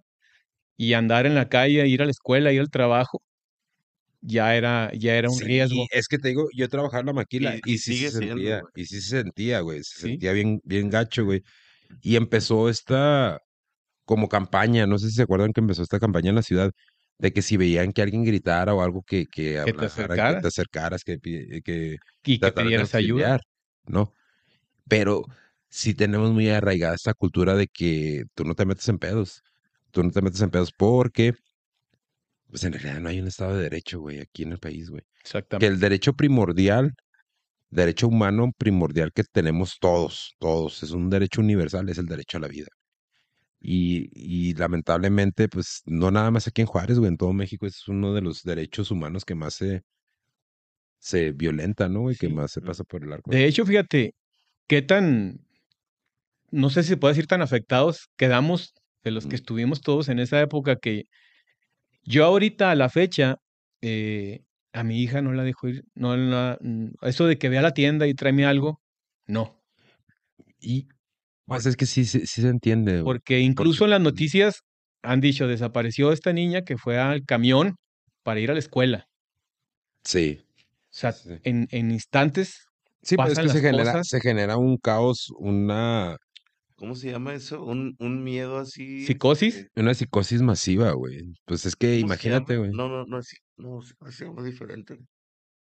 y 0.78 0.94
andar 0.94 1.26
en 1.26 1.36
la 1.36 1.50
calle, 1.50 1.88
ir 1.88 2.02
a 2.02 2.06
la 2.06 2.12
escuela, 2.12 2.52
ir 2.52 2.60
al 2.62 2.70
trabajo, 2.70 3.22
ya 4.22 4.56
era, 4.56 4.92
ya 4.94 5.16
era 5.16 5.30
un 5.30 5.40
riesgo. 5.40 5.86
Es 5.92 6.08
que 6.08 6.18
te 6.18 6.30
digo, 6.30 6.48
yo 6.56 6.68
trabajaba 6.68 7.02
en 7.02 7.06
la 7.08 7.14
maquila 7.14 7.56
y, 7.66 7.78
sí 7.78 7.98
se 7.98 8.12
sentía, 8.12 8.62
y 8.76 8.86
sí 8.86 9.02
se 9.02 9.22
sentía, 9.22 9.60
güey, 9.62 9.84
se 9.84 10.02
sentía 10.02 10.32
bien, 10.34 10.60
bien 10.64 10.90
gacho, 10.90 11.26
güey. 11.26 11.44
Y 12.02 12.16
empezó 12.16 12.70
esta 12.70 13.40
como 14.06 14.28
campaña, 14.28 14.86
no 14.86 14.98
sé 14.98 15.10
si 15.10 15.16
se 15.16 15.24
acuerdan 15.24 15.54
que 15.54 15.62
empezó 15.62 15.84
esta 15.84 16.00
campaña 16.00 16.30
en 16.30 16.36
la 16.36 16.44
ciudad, 16.44 16.72
de 17.18 17.32
que 17.32 17.42
si 17.42 17.58
veían 17.58 17.94
que 17.94 18.02
alguien 18.02 18.24
gritara 18.24 18.74
o 18.74 18.82
algo 18.82 19.04
que, 19.04 19.26
que, 19.26 19.62
que 19.66 19.74
te 19.74 19.86
acercaras, 19.86 20.36
que, 20.36 20.42
te 20.42 20.48
acercaras, 20.48 21.04
que, 21.04 21.18
que, 21.20 21.98
y 22.26 22.40
que 22.40 22.52
pidieras 22.52 22.94
ayuda. 22.94 23.40
¿no? 23.88 24.14
Pero 24.88 25.24
sí 25.70 25.94
tenemos 25.94 26.32
muy 26.32 26.50
arraigada 26.50 26.96
esta 26.96 27.14
cultura 27.14 27.56
de 27.56 27.68
que 27.68 28.24
tú 28.36 28.44
no 28.44 28.54
te 28.56 28.66
metes 28.66 28.88
en 28.90 29.00
pedos 29.00 29.42
tú 29.96 30.04
no 30.04 30.12
te 30.12 30.22
metes 30.22 30.42
en 30.42 30.50
pedos 30.50 30.74
porque, 30.74 31.34
pues 32.50 32.66
en 32.66 32.74
realidad 32.74 33.00
no 33.00 33.08
hay 33.08 33.22
un 33.22 33.28
Estado 33.28 33.56
de 33.56 33.64
Derecho, 33.64 34.02
güey, 34.02 34.20
aquí 34.20 34.44
en 34.44 34.52
el 34.52 34.60
país, 34.60 34.90
güey. 34.90 35.04
Exactamente. 35.22 35.66
Que 35.66 35.74
el 35.74 35.80
derecho 35.80 36.14
primordial, 36.14 36.94
derecho 37.70 38.10
humano 38.10 38.52
primordial 38.58 39.14
que 39.14 39.24
tenemos 39.24 39.78
todos, 39.80 40.36
todos, 40.38 40.84
es 40.84 40.92
un 40.92 41.10
derecho 41.10 41.40
universal, 41.40 41.88
es 41.88 41.98
el 41.98 42.08
derecho 42.08 42.38
a 42.38 42.42
la 42.42 42.50
vida. 42.50 42.68
Y, 43.62 44.10
y, 44.12 44.54
lamentablemente, 44.56 45.48
pues 45.48 45.82
no 45.86 46.12
nada 46.12 46.30
más 46.30 46.46
aquí 46.46 46.62
en 46.62 46.68
Juárez, 46.68 47.00
güey, 47.00 47.08
en 47.10 47.18
todo 47.18 47.32
México 47.32 47.66
es 47.66 47.88
uno 47.88 48.14
de 48.14 48.22
los 48.22 48.44
derechos 48.44 48.92
humanos 48.92 49.24
que 49.24 49.34
más 49.34 49.56
se, 49.56 49.82
se 51.00 51.32
violenta, 51.32 51.88
¿no? 51.88 52.12
Y 52.12 52.18
que 52.18 52.28
más 52.28 52.52
se 52.52 52.62
pasa 52.62 52.84
por 52.84 53.02
el 53.02 53.14
arco. 53.14 53.32
De 53.32 53.46
hecho, 53.46 53.66
fíjate, 53.66 54.14
qué 54.68 54.82
tan, 54.82 55.40
no 56.52 56.70
sé 56.70 56.84
si 56.84 56.90
se 56.90 56.98
puede 56.98 57.14
decir 57.14 57.28
tan 57.28 57.42
afectados 57.42 58.10
quedamos 58.18 58.74
de 59.06 59.12
los 59.12 59.28
que 59.28 59.36
estuvimos 59.36 59.82
todos 59.82 60.10
en 60.10 60.20
esa 60.20 60.42
época 60.42 60.78
que 60.78 61.06
yo 62.04 62.26
ahorita 62.26 62.72
a 62.72 62.76
la 62.76 62.90
fecha, 62.90 63.38
eh, 63.82 64.42
a 64.74 64.84
mi 64.84 65.02
hija 65.02 65.22
no 65.22 65.32
la 65.32 65.44
dejo 65.44 65.70
ir. 65.70 65.86
No, 65.94 66.18
la, 66.18 66.58
eso 67.04 67.28
de 67.28 67.38
que 67.38 67.48
vea 67.50 67.62
la 67.62 67.74
tienda 67.74 68.08
y 68.08 68.16
tráeme 68.16 68.46
algo, 68.46 68.82
no. 69.28 69.62
Y 70.60 70.88
pues 71.46 71.68
es 71.68 71.78
que 71.78 71.86
sí, 71.86 72.06
sí, 72.06 72.26
se 72.26 72.48
entiende. 72.48 73.04
Porque 73.04 73.40
incluso 73.40 73.86
en 73.86 73.92
las 73.92 74.02
noticias 74.02 74.64
han 75.04 75.22
dicho, 75.22 75.48
desapareció 75.48 76.12
esta 76.12 76.34
niña 76.34 76.64
que 76.64 76.78
fue 76.78 76.98
al 76.98 77.24
camión 77.26 77.76
para 78.24 78.40
ir 78.40 78.50
a 78.50 78.54
la 78.54 78.60
escuela. 78.60 79.08
Sí. 80.04 80.42
O 80.42 80.88
sea, 80.90 81.14
En, 81.44 81.68
en, 81.70 81.92
instantes. 81.92 82.66
Sí, 83.04 83.18
pero 83.18 83.30
es 83.30 83.38
que 83.38 83.50
se 83.50 83.62
genera, 83.62 84.04
se 84.04 84.20
genera 84.20 84.58
un 84.58 84.78
caos, 84.78 85.32
una. 85.38 86.18
¿Cómo 86.76 86.96
se 86.96 87.12
llama 87.12 87.34
eso? 87.34 87.64
Un, 87.64 87.96
un 88.00 88.24
miedo 88.24 88.58
así. 88.58 89.06
¿Psicosis? 89.06 89.58
Este 89.58 89.82
una 89.82 89.94
psicosis 89.94 90.42
masiva, 90.42 90.92
güey. 90.92 91.22
Pues 91.46 91.66
es 91.66 91.76
que 91.76 92.00
imagínate, 92.00 92.58
güey. 92.58 92.72
No, 92.72 92.90
no, 92.90 93.06
no, 93.06 93.20
no, 93.58 93.80
no, 93.80 94.34
no, 94.34 94.44
diferente. 94.44 94.98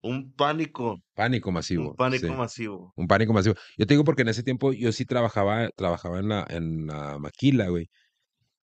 Un 0.03 0.33
pánico. 0.33 0.99
Pánico 1.15 1.51
masivo. 1.51 1.91
Un 1.91 1.97
pánico 1.97 2.33
masivo. 2.33 2.93
Un 2.97 3.07
pánico 3.07 3.33
masivo. 3.33 3.57
Yo 3.77 3.87
te 3.87 3.95
digo 3.95 4.05
porque 4.05 4.23
en 4.23 4.29
ese 4.29 4.43
tiempo 4.43 4.73
yo 4.73 4.93
sí 4.93 5.05
trabajaba, 5.05 5.69
trabajaba 5.77 6.21
en 6.21 6.29
la, 6.29 6.47
en 6.49 6.87
la 6.87 7.19
maquila, 7.19 7.69
güey. 7.69 7.89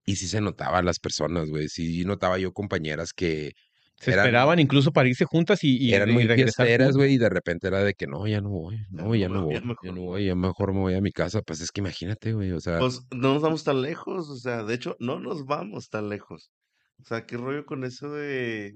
Y 0.07 0.17
sí 0.17 0.29
se 0.29 0.41
notaba 0.41 0.83
las 0.83 1.01
personas, 1.01 1.51
güey. 1.51 1.69
Sí 1.69 2.05
notaba 2.05 2.39
yo 2.39 2.53
compañeras 2.53 3.13
que 3.13 3.53
se 3.99 4.11
esperaban 4.11 4.59
incluso 4.59 4.93
para 4.93 5.09
irse 5.09 5.25
juntas 5.25 5.65
y, 5.65 5.93
eran 5.93 6.13
muy 6.13 6.27
fiesteras, 6.27 6.97
güey, 6.97 7.15
y 7.15 7.19
de 7.19 7.29
repente 7.29 7.69
era 7.69 7.83
de 7.83 7.95
que 7.95 8.07
no, 8.07 8.27
ya 8.27 8.41
no 8.41 8.51
voy, 8.51 8.79
no, 8.91 9.15
ya, 9.15 9.29
no, 9.29 9.45
voy, 9.45 9.55
ya, 9.55 9.61
no 9.93 10.03
voy, 10.03 10.27
ya 10.27 10.35
mejor 10.35 10.75
me 10.75 10.81
voy 10.81 10.95
a 10.95 11.01
mi 11.01 11.13
casa. 11.13 11.41
Pues 11.43 11.61
es 11.61 11.71
que 11.73 11.81
imagínate, 11.81 12.33
güey, 12.33 12.53
o 12.53 12.61
sea. 12.61 12.79
Pues 12.79 13.01
no 13.11 13.35
nos 13.35 13.43
vamos 13.43 13.65
tan 13.65 13.81
lejos, 13.83 14.29
o 14.29 14.37
sea, 14.37 14.65
de 14.65 14.75
hecho, 14.75 14.97
no 15.01 15.19
nos 15.19 15.47
vamos 15.47 15.89
tan 15.89 16.09
lejos. 16.09 16.51
O 17.01 17.05
sea, 17.05 17.27
qué 17.27 17.37
rollo 17.37 17.65
con 17.65 17.85
eso 17.85 18.11
de 18.11 18.75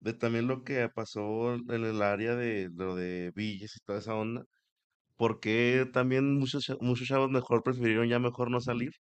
de 0.00 0.14
también 0.14 0.46
lo 0.46 0.62
que 0.62 0.88
pasó 0.88 1.54
en 1.54 1.84
el 1.84 2.02
área 2.02 2.36
de 2.36 2.70
lo 2.74 2.94
de 2.94 3.32
Villas 3.34 3.76
y 3.76 3.80
toda 3.84 3.98
esa 3.98 4.14
onda. 4.14 4.44
porque 5.16 5.88
también 5.92 6.38
muchos, 6.38 6.72
muchos 6.80 7.08
chavos 7.08 7.30
mejor 7.30 7.62
prefirieron 7.62 8.08
ya 8.08 8.18
mejor 8.20 8.50
no 8.50 8.60
salir? 8.60 8.92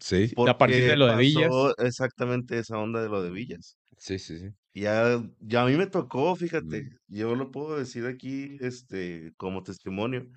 Sí. 0.00 0.32
a 0.46 0.58
partir 0.58 0.84
de 0.86 0.96
lo 0.96 1.06
de 1.06 1.16
Villas. 1.16 1.50
Exactamente 1.78 2.58
esa 2.58 2.78
onda 2.78 3.02
de 3.02 3.08
lo 3.08 3.22
de 3.22 3.30
Villas. 3.30 3.76
Sí, 3.96 4.18
sí, 4.18 4.38
sí. 4.38 4.48
Ya, 4.74 5.22
ya 5.40 5.62
a 5.62 5.66
mí 5.66 5.76
me 5.76 5.86
tocó, 5.86 6.36
fíjate, 6.36 6.84
mm. 6.84 6.98
yo 7.08 7.34
lo 7.34 7.50
puedo 7.50 7.76
decir 7.78 8.06
aquí, 8.06 8.56
este, 8.60 9.32
como 9.36 9.62
testimonio. 9.62 10.28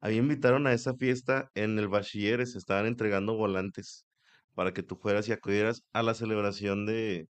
A 0.00 0.08
mí 0.08 0.14
me 0.14 0.20
invitaron 0.20 0.66
a 0.66 0.72
esa 0.72 0.94
fiesta 0.94 1.50
en 1.54 1.78
el 1.78 1.88
Bachilleres, 1.88 2.56
estaban 2.56 2.86
entregando 2.86 3.34
volantes 3.36 4.06
para 4.54 4.72
que 4.72 4.82
tú 4.82 4.96
fueras 4.96 5.28
y 5.28 5.32
acudieras 5.32 5.82
a 5.92 6.02
la 6.02 6.14
celebración 6.14 6.86
de, 6.86 7.28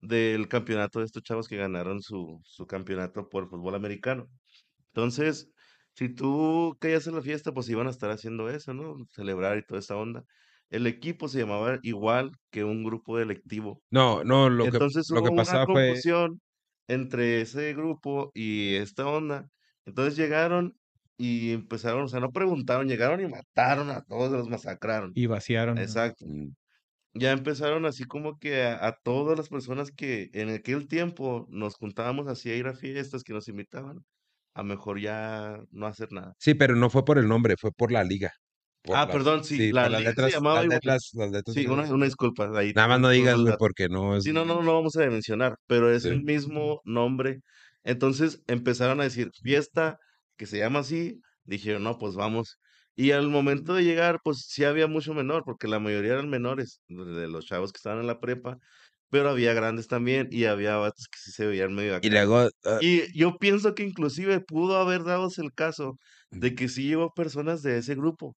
del 0.00 0.48
campeonato 0.48 1.00
de 1.00 1.06
estos 1.06 1.22
chavos 1.22 1.48
que 1.48 1.56
ganaron 1.56 2.02
su, 2.02 2.40
su 2.44 2.66
campeonato 2.66 3.28
por 3.28 3.48
fútbol 3.48 3.74
americano. 3.76 4.28
Entonces, 4.88 5.50
si 5.94 6.08
tú 6.14 6.76
caías 6.80 7.06
en 7.06 7.14
la 7.16 7.22
fiesta, 7.22 7.52
pues 7.52 7.68
iban 7.68 7.86
a 7.88 7.90
estar 7.90 8.10
haciendo 8.10 8.48
eso, 8.50 8.74
¿no? 8.74 8.96
Celebrar 9.12 9.58
y 9.58 9.64
toda 9.66 9.80
esta 9.80 9.96
onda. 9.96 10.24
El 10.70 10.86
equipo 10.86 11.28
se 11.28 11.40
llamaba 11.40 11.78
igual 11.82 12.32
que 12.50 12.64
un 12.64 12.84
grupo 12.84 13.18
delictivo. 13.18 13.80
No, 13.90 14.22
no, 14.24 14.50
lo 14.50 14.66
Entonces, 14.66 15.08
que, 15.08 15.14
lo 15.14 15.22
que 15.22 15.34
pasaba 15.34 15.64
una 15.64 15.74
confusión 15.74 16.40
entre 16.88 17.40
ese 17.40 17.72
grupo 17.74 18.30
y 18.34 18.74
esta 18.74 19.06
onda. 19.06 19.48
Entonces 19.86 20.16
llegaron 20.16 20.74
y 21.16 21.52
empezaron, 21.52 22.02
o 22.02 22.08
sea, 22.08 22.20
no 22.20 22.30
preguntaron, 22.30 22.88
llegaron 22.88 23.20
y 23.20 23.28
mataron 23.28 23.90
a 23.90 24.02
todos, 24.02 24.30
los 24.30 24.48
masacraron. 24.48 25.12
Y 25.14 25.26
vaciaron. 25.26 25.78
Exacto. 25.78 26.26
Mm 26.26 26.52
ya 27.14 27.32
empezaron 27.32 27.86
así 27.86 28.04
como 28.04 28.38
que 28.38 28.62
a, 28.62 28.96
todas 29.02 29.36
las 29.36 29.48
personas 29.48 29.90
que 29.90 30.30
en 30.32 30.50
aquel 30.50 30.88
tiempo 30.88 31.46
nos 31.50 31.76
juntábamos 31.76 32.28
así 32.28 32.50
a 32.50 32.56
ir 32.56 32.66
a 32.66 32.74
fiestas 32.74 33.22
que 33.22 33.32
nos 33.32 33.48
invitaban, 33.48 34.04
a 34.54 34.62
mejor 34.62 35.00
ya 35.00 35.60
no 35.70 35.86
hacer 35.86 36.12
nada. 36.12 36.34
Sí, 36.38 36.54
pero 36.54 36.76
no 36.76 36.90
fue 36.90 37.04
por 37.04 37.18
el 37.18 37.28
nombre, 37.28 37.56
fue 37.58 37.72
por 37.72 37.92
la 37.92 38.04
liga. 38.04 38.32
Ah, 38.92 39.08
perdón, 39.10 39.44
sí, 39.44 39.72
la 39.72 39.88
letras, 39.88 40.32
llamaba 40.32 40.62
las 40.62 40.68
letras, 40.68 41.10
las 41.14 41.30
letras 41.30 41.54
Sí, 41.54 41.66
una, 41.66 41.82
una, 41.92 42.04
disculpa. 42.04 42.50
Ahí 42.58 42.72
Nada 42.72 42.88
más 42.88 43.00
no 43.00 43.10
digas, 43.10 43.38
porque 43.58 43.88
no 43.88 44.16
es... 44.16 44.24
Sí, 44.24 44.32
no, 44.32 44.44
no, 44.44 44.62
no 44.62 44.74
vamos 44.74 44.96
a 44.96 45.06
mencionar, 45.06 45.56
pero 45.66 45.92
es 45.92 46.04
el 46.04 46.22
mismo 46.22 46.80
nombre. 46.84 47.40
Entonces 47.84 48.42
empezaron 48.46 49.00
a 49.00 49.04
decir 49.04 49.30
fiesta 49.42 49.98
que 50.36 50.46
se 50.46 50.58
llama 50.58 50.80
así, 50.80 51.20
dijeron, 51.44 51.82
no, 51.82 51.98
pues 51.98 52.14
vamos. 52.14 52.58
Y 52.94 53.12
al 53.12 53.28
momento 53.28 53.74
de 53.74 53.84
llegar, 53.84 54.18
pues 54.24 54.46
sí 54.48 54.64
había 54.64 54.86
mucho 54.88 55.14
menor, 55.14 55.44
porque 55.44 55.68
la 55.68 55.78
mayoría 55.78 56.14
eran 56.14 56.28
menores, 56.28 56.80
de 56.88 57.28
los 57.28 57.46
chavos 57.46 57.72
que 57.72 57.78
estaban 57.78 58.00
en 58.00 58.06
la 58.06 58.20
prepa, 58.20 58.58
pero 59.10 59.30
había 59.30 59.54
grandes 59.54 59.86
también 59.86 60.28
y 60.30 60.44
había 60.44 60.76
vatos 60.76 61.06
que 61.08 61.18
sí 61.18 61.30
se 61.30 61.46
veían 61.46 61.74
medio 61.74 61.96
acá. 61.96 62.06
Y 62.06 62.10
luego... 62.10 62.48
Ah 62.64 62.78
y 62.80 63.16
yo 63.16 63.38
pienso 63.38 63.74
que 63.74 63.84
inclusive 63.84 64.40
pudo 64.40 64.76
haber 64.78 65.04
dado 65.04 65.28
el 65.36 65.52
caso 65.54 65.98
de 66.30 66.54
que 66.54 66.68
sí 66.68 66.88
llevó 66.88 67.12
personas 67.14 67.62
de 67.62 67.78
ese 67.78 67.94
grupo, 67.94 68.36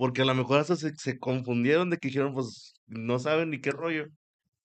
porque 0.00 0.22
a 0.22 0.24
lo 0.24 0.34
mejor 0.34 0.60
hasta 0.60 0.76
se, 0.76 0.94
se 0.96 1.18
confundieron 1.18 1.90
de 1.90 1.98
que 1.98 2.08
dijeron, 2.08 2.32
pues 2.32 2.72
no 2.86 3.18
saben 3.18 3.50
ni 3.50 3.60
qué 3.60 3.70
rollo. 3.70 4.06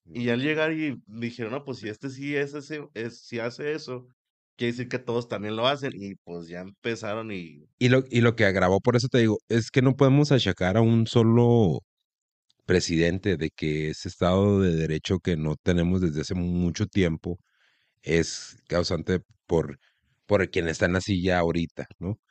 Y 0.05 0.29
al 0.29 0.39
llegar 0.39 0.71
y 0.71 0.95
dijeron, 1.07 1.51
no, 1.51 1.65
pues 1.65 1.79
si 1.79 1.89
este 1.89 2.09
sí 2.09 2.37
es 2.37 2.53
ese, 2.53 2.85
es, 2.93 3.25
si 3.25 3.39
hace 3.39 3.73
eso, 3.73 4.07
quiere 4.55 4.71
decir 4.71 4.87
que 4.87 4.97
todos 4.97 5.27
también 5.27 5.57
lo 5.57 5.67
hacen 5.67 5.91
y 5.93 6.15
pues 6.23 6.47
ya 6.47 6.61
empezaron 6.61 7.33
y... 7.33 7.65
Y 7.79 7.89
lo, 7.89 8.05
y 8.09 8.21
lo 8.21 8.37
que 8.37 8.45
agravó, 8.45 8.79
por 8.79 8.95
eso 8.95 9.09
te 9.09 9.17
digo, 9.17 9.37
es 9.49 9.71
que 9.71 9.81
no 9.81 9.97
podemos 9.97 10.31
achacar 10.31 10.77
a 10.77 10.81
un 10.81 11.05
solo 11.05 11.81
presidente 12.65 13.35
de 13.35 13.49
que 13.49 13.89
ese 13.89 14.07
Estado 14.07 14.61
de 14.61 14.73
Derecho 14.73 15.19
que 15.19 15.35
no 15.35 15.57
tenemos 15.61 15.99
desde 15.99 16.21
hace 16.21 16.35
mucho 16.35 16.85
tiempo 16.85 17.39
es 18.03 18.55
causante 18.69 19.19
por, 19.47 19.79
por 20.27 20.49
quien 20.49 20.69
está 20.69 20.85
en 20.85 20.93
la 20.93 21.01
silla 21.01 21.39
ahorita, 21.39 21.87
¿no? 21.99 22.21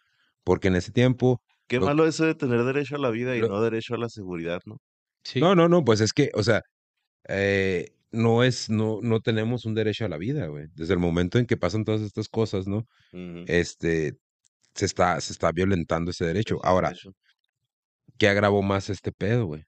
Porque 0.43 0.69
en 0.69 0.77
ese 0.77 0.91
tiempo... 0.91 1.43
Qué 1.67 1.81
malo 1.81 2.07
eso 2.07 2.25
de 2.27 2.35
tener 2.35 2.63
derecho 2.65 2.97
a 2.97 2.99
la 2.99 3.11
vida 3.11 3.37
y 3.37 3.41
no 3.41 3.61
derecho 3.63 3.95
a 3.95 3.99
la 3.99 4.09
seguridad, 4.09 4.61
¿no? 4.67 4.79
Sí. 5.23 5.41
No, 5.41 5.55
no, 5.55 5.69
no, 5.69 5.85
pues 5.85 6.01
es 6.01 6.13
que, 6.13 6.31
o 6.35 6.43
sea, 6.43 6.61
eh, 7.29 7.95
no 8.13 8.45
es, 8.45 8.71
no, 8.71 9.01
no 9.03 9.21
tenemos 9.21 9.65
un 9.65 9.75
derecho 9.75 10.05
a 10.05 10.09
la 10.09 10.19
vida, 10.19 10.47
güey. 10.47 10.67
Desde 10.75 10.93
el 10.95 11.01
momento 11.01 11.39
en 11.39 11.47
que 11.47 11.57
pasan 11.57 11.85
todas 11.85 12.03
estas 12.03 12.29
cosas, 12.29 12.67
¿no? 12.67 12.87
Este, 13.47 14.15
se 14.75 14.87
está, 14.87 15.21
se 15.21 15.33
está 15.33 15.53
violentando 15.53 16.11
ese 16.11 16.27
derecho. 16.27 16.59
Ahora, 16.63 16.93
¿qué 18.19 18.29
agravó 18.29 18.63
más 18.63 18.91
este 18.91 19.13
pedo, 19.13 19.47
güey? 19.47 19.65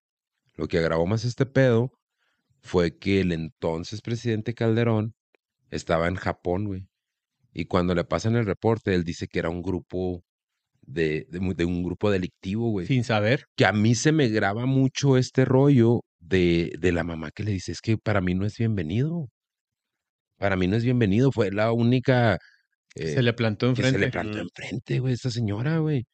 Lo 0.55 0.69
que 0.69 0.79
agravó 0.79 1.07
más 1.07 1.25
este 1.25 1.47
pedo 1.47 1.93
fue 2.61 2.97
que 2.99 3.21
el 3.21 3.33
entonces 3.33 4.01
presidente 4.01 4.55
Calderón 4.55 5.15
estaba 5.71 6.09
en 6.09 6.17
Japón, 6.17 6.67
güey. 6.67 6.89
Y 7.53 7.67
cuando 7.67 7.95
le 7.95 8.05
pasan 8.05 8.37
el 8.37 8.47
reporte, 8.47 8.95
él 8.95 9.05
dice 9.05 9.29
que 9.29 9.39
era 9.39 9.49
un 9.49 9.63
grupo 9.63 10.23
de, 10.87 11.27
de, 11.31 11.55
de 11.55 11.65
un 11.65 11.83
grupo 11.83 12.11
delictivo, 12.11 12.71
güey. 12.71 12.87
Sin 12.87 13.05
saber. 13.05 13.45
Que 13.57 13.67
a 13.67 13.73
mí 13.73 13.95
se 13.95 14.13
me 14.13 14.29
graba 14.29 14.67
mucho 14.67 15.17
este 15.17 15.45
rollo 15.45 16.01
de, 16.21 16.73
de 16.79 16.93
la 16.93 17.05
mamá 17.05 17.31
que 17.31 17.45
le 17.45 17.53
dice, 17.53 17.73
es 17.73 17.81
que 17.81 17.99
para 17.99 18.21
mí 18.21 18.35
no 18.35 18.47
es 18.47 18.57
bienvenido. 18.57 19.29
Para 20.39 20.57
mí 20.57 20.67
no 20.67 20.77
es 20.77 20.85
bienvenido. 20.85 21.33
Fue 21.33 21.51
la 21.51 21.73
única... 21.73 22.39
se 22.95 23.23
le 23.23 23.33
plantó 23.33 23.69
enfrente. 23.69 23.93
Se 23.93 23.99
le 23.99 24.11
plantó 24.11 24.39
enfrente, 24.39 24.99
güey, 25.01 25.15
esta 25.15 25.31
señora, 25.31 25.79
güey. 25.79 26.05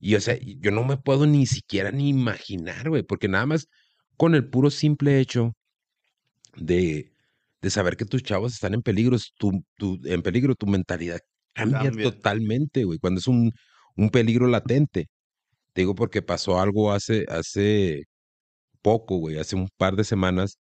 Y 0.00 0.14
o 0.14 0.20
sea, 0.20 0.38
yo 0.40 0.70
no 0.70 0.84
me 0.84 0.96
puedo 0.96 1.26
ni 1.26 1.46
siquiera 1.46 1.90
ni 1.90 2.08
imaginar, 2.08 2.88
güey, 2.88 3.02
porque 3.02 3.28
nada 3.28 3.44
más 3.46 3.66
con 4.16 4.34
el 4.34 4.48
puro 4.48 4.70
simple 4.70 5.20
hecho 5.20 5.52
de, 6.56 7.12
de 7.60 7.70
saber 7.70 7.96
que 7.96 8.06
tus 8.06 8.22
chavos 8.22 8.54
están 8.54 8.72
en 8.74 8.82
peligro, 8.82 9.18
tu, 9.38 9.62
tu, 9.76 9.98
en 10.04 10.22
peligro, 10.22 10.54
tu 10.54 10.66
mentalidad 10.66 11.20
cambia, 11.52 11.90
totalmente, 11.90 12.84
güey, 12.84 12.98
cuando 12.98 13.18
es 13.18 13.26
un, 13.26 13.52
un 14.00 14.10
peligro 14.10 14.46
latente. 14.48 15.08
Te 15.74 15.82
digo 15.82 15.94
porque 15.94 16.22
pasó 16.22 16.60
algo 16.60 16.92
hace, 16.92 17.26
hace 17.28 18.04
poco, 18.82 19.18
güey, 19.18 19.38
hace 19.38 19.56
un 19.56 19.68
par 19.78 19.96
de 19.96 20.04
semanas, 20.04 20.58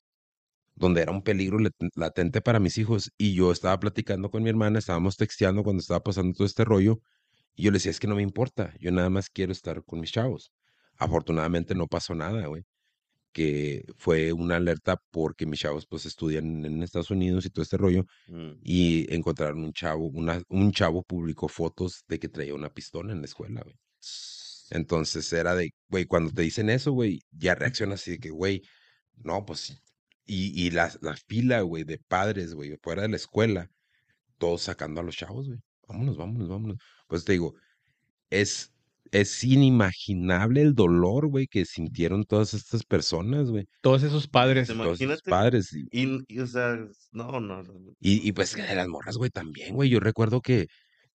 donde 0.76 1.02
era 1.04 1.12
un 1.14 1.24
peligro 1.24 1.60
latente 1.96 2.42
para 2.42 2.60
mis 2.60 2.78
hijos. 2.78 3.12
Y 3.18 3.36
yo 3.36 3.52
estaba 3.52 3.80
platicando 3.80 4.32
con 4.32 4.44
mi 4.44 4.50
hermana, 4.50 4.80
estábamos 4.80 5.18
texteando 5.18 5.64
cuando 5.64 5.82
estaba 5.82 6.02
pasando 6.04 6.34
todo 6.34 6.48
este 6.48 6.66
rollo. 6.66 7.02
Y 7.56 7.64
yo 7.64 7.72
le 7.72 7.78
decía, 7.78 7.92
es 7.92 8.00
que 8.00 8.08
no 8.08 8.16
me 8.16 8.24
importa, 8.24 8.74
yo 8.80 8.92
nada 8.92 9.10
más 9.10 9.30
quiero 9.30 9.54
estar 9.54 9.84
con 9.86 10.02
mis 10.02 10.12
chavos. 10.12 10.52
Afortunadamente 10.98 11.76
no 11.76 11.88
pasó 11.88 12.16
nada, 12.16 12.48
güey. 12.48 12.66
Que 13.32 13.86
fue 13.98 14.34
una 14.34 14.56
alerta 14.56 15.02
porque 15.12 15.46
mis 15.46 15.60
chavos 15.60 15.86
pues 15.86 16.06
estudian 16.06 16.66
en 16.66 16.84
Estados 16.84 17.12
Unidos 17.12 17.46
y 17.46 17.50
todo 17.50 17.64
este 17.64 17.78
rollo. 17.78 18.06
Mm. 18.28 18.52
Y 18.64 19.14
encontraron 19.14 19.64
un 19.64 19.74
chavo, 19.74 20.08
una, 20.08 20.42
un 20.50 20.72
chavo 20.72 21.04
publicó 21.04 21.48
fotos 21.48 22.04
de 22.08 22.20
que 22.20 22.30
traía 22.30 22.56
una 22.56 22.70
pistola 22.74 23.14
en 23.14 23.20
la 23.20 23.26
escuela, 23.26 23.62
güey. 23.62 23.76
Entonces 24.72 25.32
era 25.34 25.56
de, 25.56 25.74
güey, 25.90 26.06
cuando 26.06 26.32
te 26.32 26.44
dicen 26.44 26.70
eso, 26.70 26.92
güey, 26.92 27.22
ya 27.32 27.56
reaccionas 27.56 28.02
así 28.02 28.12
de 28.12 28.20
que, 28.20 28.30
güey, 28.30 28.62
no, 29.18 29.46
pues, 29.46 29.82
y, 30.26 30.66
y 30.66 30.72
la, 30.72 30.92
la 31.02 31.16
fila, 31.16 31.62
güey, 31.62 31.84
de 31.84 31.98
padres, 31.98 32.54
güey, 32.54 32.78
fuera 32.82 33.02
de 33.04 33.10
la 33.10 33.16
escuela, 33.16 33.70
todos 34.38 34.64
sacando 34.64 35.02
a 35.02 35.04
los 35.04 35.16
chavos, 35.16 35.48
güey. 35.48 35.60
Vámonos, 35.88 36.18
vámonos, 36.18 36.50
vámonos. 36.50 36.78
Pues 37.08 37.26
te 37.26 37.34
digo, 37.34 37.56
es, 38.30 38.72
es 39.12 39.44
inimaginable 39.44 40.62
el 40.62 40.76
dolor, 40.76 41.28
güey, 41.28 41.48
que 41.48 41.66
sintieron 41.66 42.24
todas 42.26 42.54
estas 42.54 42.84
personas, 42.84 43.50
güey. 43.50 43.66
Todos 43.82 44.04
esos 44.04 44.28
padres. 44.28 44.68
Todos 44.68 45.02
esos 45.02 45.22
padres. 45.22 45.76
Y, 45.92 46.40
o 46.40 46.48
sea, 46.48 46.78
no, 47.12 47.40
no. 47.40 47.64
Y, 48.00 48.28
y 48.28 48.32
pues 48.32 48.56
de 48.56 48.76
las 48.76 48.88
morras, 48.88 49.18
güey, 49.18 49.30
también, 49.30 49.76
güey. 49.76 49.90
Yo 49.90 50.00
recuerdo 50.00 50.42
que, 50.42 50.68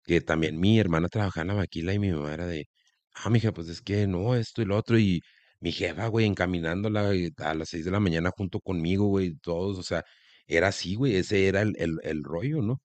que 0.04 0.20
también 0.20 0.58
mi 0.58 0.78
hermana 0.78 1.08
trabajaba 1.08 1.42
en 1.42 1.48
la 1.48 1.54
maquila 1.54 1.94
y 1.94 1.98
mi 1.98 2.10
mamá 2.10 2.34
era 2.34 2.46
de, 2.46 2.68
ah, 3.14 3.30
mija, 3.30 3.52
pues 3.52 3.68
es 3.68 3.82
que 3.82 4.06
no, 4.06 4.34
esto 4.34 4.62
y 4.62 4.64
lo 4.66 4.76
otro. 4.76 4.98
Y 4.98 5.20
mi 5.60 5.72
jefa, 5.72 6.08
güey, 6.08 6.26
encaminándola 6.26 7.12
a 7.38 7.54
las 7.54 7.68
seis 7.68 7.84
de 7.84 7.90
la 7.90 8.00
mañana 8.00 8.30
junto 8.36 8.60
conmigo, 8.60 9.06
güey, 9.06 9.34
todos, 9.36 9.78
o 9.78 9.82
sea, 9.82 10.04
era 10.46 10.68
así, 10.68 10.94
güey, 10.94 11.16
ese 11.16 11.48
era 11.48 11.62
el, 11.62 11.74
el, 11.78 11.98
el 12.02 12.22
rollo, 12.24 12.62
¿no? 12.62 12.82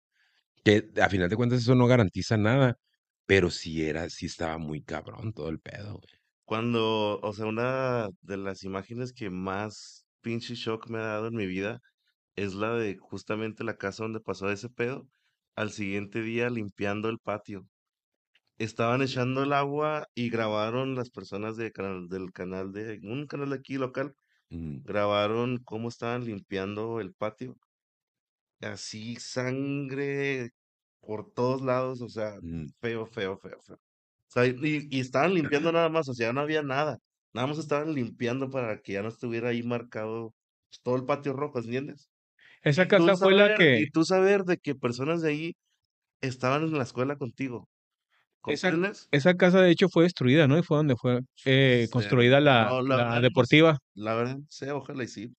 Que 0.64 0.90
a 1.02 1.10
final 1.10 1.30
de 1.30 1.36
cuentas 1.38 1.62
eso 1.62 1.76
no 1.76 1.88
garantiza 1.88 2.38
nada, 2.38 2.76
pero 3.30 3.52
sí 3.52 3.86
era, 3.86 4.10
sí 4.10 4.26
estaba 4.26 4.58
muy 4.58 4.82
cabrón 4.82 5.34
todo 5.34 5.50
el 5.50 5.60
pedo, 5.60 6.00
güey. 6.00 6.10
Cuando, 6.46 7.20
o 7.22 7.32
sea, 7.32 7.46
una 7.46 8.10
de 8.22 8.38
las 8.38 8.64
imágenes 8.64 9.14
que 9.14 9.30
más 9.30 10.08
pinche 10.22 10.56
shock 10.56 10.90
me 10.90 10.98
ha 10.98 11.04
dado 11.04 11.28
en 11.28 11.36
mi 11.36 11.46
vida 11.46 11.80
es 12.36 12.56
la 12.56 12.74
de 12.74 12.98
justamente 12.98 13.64
la 13.64 13.78
casa 13.78 14.02
donde 14.02 14.20
pasó 14.20 14.50
ese 14.50 14.68
pedo, 14.70 15.08
al 15.56 15.70
siguiente 15.72 16.24
día 16.24 16.50
limpiando 16.50 17.08
el 17.08 17.20
patio. 17.20 17.68
Estaban 18.58 19.04
echando 19.04 19.44
el 19.44 19.54
agua 19.54 20.08
y 20.16 20.32
grabaron 20.32 20.96
las 20.96 21.12
personas 21.12 21.56
de 21.56 21.72
canal, 21.72 22.10
del 22.10 22.32
canal 22.34 22.72
de, 22.72 23.00
un 23.04 23.28
canal 23.28 23.52
de 23.52 23.58
aquí 23.58 23.78
local, 23.78 24.16
grabaron 24.50 25.60
cómo 25.66 25.90
estaban 25.90 26.26
limpiando 26.26 27.00
el 27.00 27.14
patio 27.14 27.58
así 28.62 29.16
sangre 29.18 30.52
por 31.10 31.34
todos 31.34 31.64
lados, 31.64 32.02
o 32.04 32.08
sea, 32.08 32.36
feo, 32.80 33.08
feo, 33.08 33.36
feo, 33.40 33.60
feo. 33.64 33.76
O 33.78 34.32
sea, 34.32 34.46
y, 34.46 34.88
y 34.92 35.00
estaban 35.00 35.34
limpiando 35.34 35.72
nada 35.72 35.90
más, 35.90 36.08
o 36.08 36.14
sea, 36.14 36.28
ya 36.28 36.34
no 36.34 36.42
había 36.42 36.62
nada. 36.62 37.00
Nada 37.34 37.48
más 37.48 37.58
estaban 37.58 37.96
limpiando 37.96 38.52
para 38.52 38.80
que 38.80 38.94
ya 38.94 39.02
no 39.02 39.08
estuviera 39.10 39.50
ahí 39.50 39.64
marcado 39.64 40.36
pues, 40.70 40.82
todo 40.84 40.96
el 40.98 41.06
patio 41.06 41.34
rojo, 41.34 41.58
¿entiendes? 41.58 42.12
Esa 42.62 42.88
casa 42.88 43.18
fue 43.18 43.34
la 43.34 43.56
que. 43.56 43.80
Y 43.80 43.90
tú 43.90 44.04
saber 44.04 44.44
de 44.44 44.58
que 44.58 44.76
personas 44.76 45.24
de 45.24 45.30
ahí 45.32 45.54
estaban 46.22 46.62
en 46.66 46.78
la 46.78 46.84
escuela 46.84 47.18
contigo. 47.18 47.68
Esa, 48.46 48.70
¿Comprendes? 48.70 49.10
esa 49.12 49.34
casa 49.34 49.62
de 49.62 49.72
hecho 49.72 49.90
fue 49.90 50.04
destruida, 50.04 50.48
¿no? 50.48 50.60
Y 50.60 50.64
fue 50.64 50.78
donde 50.78 50.96
fue 50.96 51.22
eh, 51.46 51.88
construida 51.92 52.40
la, 52.40 52.70
No, 52.70 52.82
la 52.84 52.98
la 52.98 52.98
verdad, 52.98 53.16
no 53.16 53.22
deportiva. 53.22 53.78
La 53.96 54.14
verdad, 54.14 54.38
sí, 54.48 54.68
ojalá 54.70 55.04
y 55.04 55.08
sí. 55.08 55.34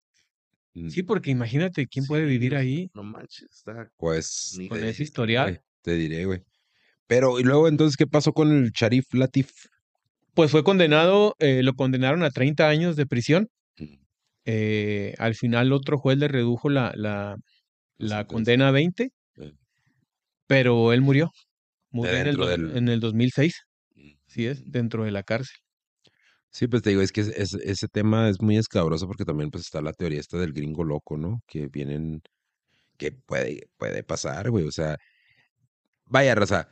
Mm. 0.75 0.89
Sí, 0.89 1.03
porque 1.03 1.31
imagínate 1.31 1.87
quién 1.89 2.07
puede 2.07 2.25
vivir 2.25 2.55
ahí 2.55 2.91
No 2.95 3.03
manches, 3.03 3.49
está 3.51 3.91
Pues, 3.97 4.59
con 4.69 4.83
ese 4.85 5.03
historial. 5.03 5.51
güey, 5.51 5.61
te 5.83 5.95
diré, 5.97 6.25
güey. 6.27 6.43
Pero, 7.07 7.41
y 7.41 7.43
luego, 7.43 7.67
entonces, 7.69 7.97
¿qué 7.97 8.07
pasó 8.07 8.33
con 8.33 8.53
el 8.53 8.71
Sharif 8.71 9.13
Latif? 9.15 9.51
Pues 10.35 10.51
fue 10.53 10.63
condenado, 10.63 11.35
eh, 11.41 11.63
lo 11.65 11.75
condenaron 11.75 12.23
a 12.23 12.31
30 12.31 12.69
años 12.69 12.95
de 12.95 13.07
prisión. 13.07 13.49
Mm. 13.79 13.95
Eh, 14.45 15.15
al 15.19 15.35
final 15.35 15.73
otro 15.73 15.99
juez 15.99 16.19
le 16.19 16.29
redujo 16.29 16.69
la, 16.71 16.93
la, 16.95 17.37
condena 18.27 18.69
a 18.69 18.71
20, 18.71 19.11
Eh. 19.39 19.53
pero 20.47 20.93
él 20.93 21.01
murió. 21.01 21.33
Murió 21.91 22.15
en 22.17 22.27
el, 22.29 22.37
del- 22.37 22.77
en 22.77 22.89
el 22.89 23.01
2006, 23.01 23.55
Mm. 23.97 24.11
sí 24.29 24.47
es, 24.47 24.63
dentro 24.71 25.05
de 25.05 25.11
la 25.11 25.25
cárcel. 25.25 25.57
Sí, 26.53 26.67
pues 26.67 26.83
te 26.83 26.91
digo, 26.91 27.03
es 27.03 27.13
que 27.13 27.21
es- 27.23 27.29
es- 27.29 27.55
ese 27.55 27.89
tema 27.89 28.29
es 28.29 28.41
muy 28.43 28.57
escabroso 28.57 29.07
porque 29.07 29.25
también 29.25 29.51
pues 29.51 29.65
está 29.65 29.81
la 29.83 29.93
teoría 29.93 30.19
esta 30.21 30.37
del 30.39 30.53
gringo 30.53 30.83
loco, 30.85 31.17
¿no? 31.17 31.43
Que 31.47 31.69
vienen, 31.69 32.23
que 32.99 33.13
puede, 33.13 33.71
puede 33.79 34.05
pasar, 34.05 34.51
güey, 34.51 34.67
o 34.67 34.73
sea, 34.73 34.97
vaya, 36.07 36.35
raza, 36.35 36.69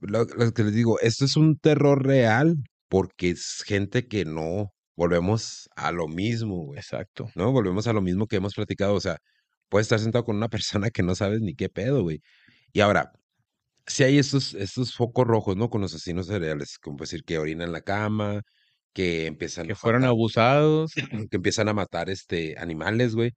lo, 0.00 0.24
lo 0.24 0.52
que 0.52 0.64
les 0.64 0.74
digo, 0.74 1.00
esto 1.00 1.24
es 1.24 1.36
un 1.36 1.58
terror 1.58 2.04
real 2.06 2.56
porque 2.88 3.30
es 3.30 3.62
gente 3.66 4.08
que 4.08 4.24
no, 4.24 4.72
volvemos 4.96 5.68
a 5.76 5.92
lo 5.92 6.08
mismo, 6.08 6.66
güey, 6.66 6.78
Exacto. 6.80 7.30
¿no? 7.36 7.52
Volvemos 7.52 7.86
a 7.88 7.92
lo 7.94 8.02
mismo 8.02 8.26
que 8.26 8.36
hemos 8.36 8.54
platicado, 8.54 8.94
o 8.94 9.00
sea, 9.00 9.18
puedes 9.68 9.86
estar 9.86 10.00
sentado 10.00 10.24
con 10.24 10.36
una 10.36 10.48
persona 10.88 10.90
que 10.90 11.02
no 11.04 11.14
sabes 11.14 11.40
ni 11.42 11.54
qué 11.56 11.68
pedo, 11.70 12.02
güey. 12.02 12.20
Y 12.72 12.80
ahora, 12.80 13.12
si 13.86 14.04
hay 14.04 14.18
estos, 14.18 14.54
estos 14.54 14.94
focos 14.94 15.26
rojos, 15.26 15.56
¿no? 15.56 15.70
Con 15.70 15.82
los 15.82 15.94
asesinos 15.94 16.26
cereales, 16.28 16.78
como 16.80 16.98
decir 16.98 17.24
que 17.24 17.38
orinan 17.38 17.68
en 17.68 17.72
la 17.72 17.82
cama, 17.82 18.42
que 18.94 19.26
empiezan 19.26 19.66
Que 19.66 19.72
a 19.74 19.76
fueron 19.76 20.00
matar- 20.02 20.10
abusados. 20.10 20.92
que 21.30 21.36
empiezan 21.36 21.68
a 21.68 21.74
matar 21.74 22.08
este 22.08 22.56
animales, 22.58 23.14
güey. 23.14 23.32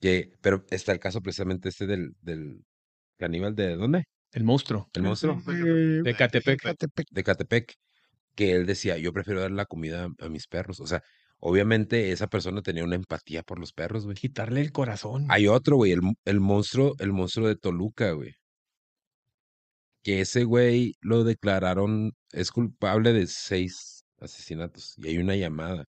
Que, 0.00 0.32
pero 0.40 0.64
está 0.70 0.92
el 0.92 1.00
caso 1.00 1.20
precisamente 1.20 1.68
este 1.70 1.86
del, 1.86 2.12
del 2.20 2.62
caníbal 3.18 3.54
de 3.56 3.74
¿dónde? 3.76 4.04
El 4.32 4.44
monstruo 4.44 4.88
El 4.94 5.02
monstruo 5.02 5.40
Eh, 5.48 6.02
de 6.04 6.14
Catepec. 6.16 6.60
Catepec. 6.62 7.06
de 7.10 7.22
Catepec. 7.24 7.74
Que 8.36 8.52
él 8.52 8.66
decía, 8.66 8.96
yo 8.98 9.12
prefiero 9.12 9.40
dar 9.40 9.50
la 9.50 9.66
comida 9.66 10.04
a, 10.20 10.24
a 10.26 10.28
mis 10.28 10.46
perros. 10.46 10.80
O 10.80 10.86
sea, 10.86 11.02
obviamente 11.38 12.12
esa 12.12 12.26
persona 12.28 12.62
tenía 12.62 12.84
una 12.84 12.94
empatía 12.96 13.42
por 13.42 13.58
los 13.58 13.72
perros, 13.72 14.04
güey. 14.04 14.16
Quitarle 14.16 14.60
el 14.62 14.72
corazón. 14.72 15.26
Hay 15.28 15.48
otro, 15.48 15.76
güey, 15.76 15.92
el, 15.92 16.00
el 16.24 16.40
monstruo, 16.40 16.94
el 16.98 17.12
monstruo 17.12 17.48
de 17.48 17.56
Toluca, 17.56 18.12
güey. 18.12 18.34
Que 20.02 20.20
ese 20.22 20.44
güey 20.44 20.94
lo 21.00 21.22
declararon, 21.24 22.12
es 22.32 22.50
culpable 22.50 23.12
de 23.12 23.26
seis 23.28 24.01
asesinatos. 24.22 24.94
Y 24.98 25.08
hay 25.08 25.18
una 25.18 25.36
llamada 25.36 25.84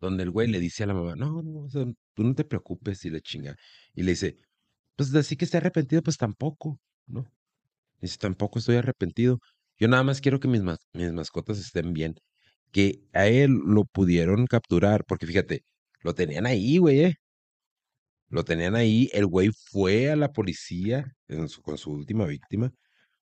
donde 0.00 0.22
el 0.22 0.30
güey 0.30 0.48
le 0.48 0.60
dice 0.60 0.84
a 0.84 0.86
la 0.86 0.94
mamá, 0.94 1.14
no, 1.16 1.42
no, 1.42 1.60
o 1.64 1.68
sea, 1.70 1.84
tú 2.14 2.24
no 2.24 2.34
te 2.34 2.44
preocupes 2.44 3.04
y 3.04 3.10
le 3.10 3.20
chinga. 3.20 3.56
Y 3.94 4.02
le 4.02 4.12
dice, 4.12 4.36
pues 4.96 5.14
así 5.14 5.36
que 5.36 5.44
esté 5.46 5.58
arrepentido, 5.58 6.02
pues 6.02 6.16
tampoco, 6.18 6.80
¿no? 7.06 7.26
Dice, 8.00 8.18
tampoco 8.18 8.58
estoy 8.60 8.76
arrepentido. 8.76 9.40
Yo 9.78 9.88
nada 9.88 10.04
más 10.04 10.20
quiero 10.20 10.40
que 10.40 10.48
mis, 10.48 10.62
mis 10.94 11.12
mascotas 11.12 11.58
estén 11.60 11.92
bien. 11.94 12.16
Que 12.72 13.02
a 13.14 13.28
él 13.28 13.52
lo 13.52 13.84
pudieron 13.86 14.46
capturar, 14.46 15.04
porque 15.06 15.26
fíjate, 15.26 15.64
lo 16.02 16.14
tenían 16.14 16.46
ahí, 16.46 16.78
güey, 16.78 17.00
¿eh? 17.04 17.16
Lo 18.28 18.44
tenían 18.44 18.76
ahí, 18.76 19.08
el 19.12 19.26
güey 19.26 19.50
fue 19.70 20.10
a 20.10 20.16
la 20.16 20.32
policía 20.32 21.04
en 21.28 21.48
su- 21.48 21.62
con 21.62 21.76
su 21.78 21.90
última 21.92 22.26
víctima, 22.26 22.72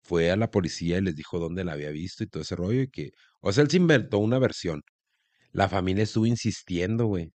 fue 0.03 0.31
a 0.31 0.37
la 0.37 0.51
policía 0.51 0.99
y 0.99 1.03
les 1.03 1.17
dijo 1.17 1.39
dónde 1.39 1.65
la 1.65 1.73
había 1.73 1.91
visto 1.91 2.25
y 2.25 2.27
todo 2.29 2.43
ese 2.43 2.57
rollo 2.57 2.83
y 2.83 2.89
que, 2.89 3.13
o 3.41 3.53
sea, 3.53 3.63
él 3.63 3.71
se 3.71 3.77
inventó 3.79 4.19
una 4.19 4.39
versión. 4.39 4.83
La 5.53 5.69
familia 5.69 6.05
estuvo 6.05 6.27
insistiendo, 6.27 7.07
güey, 7.07 7.33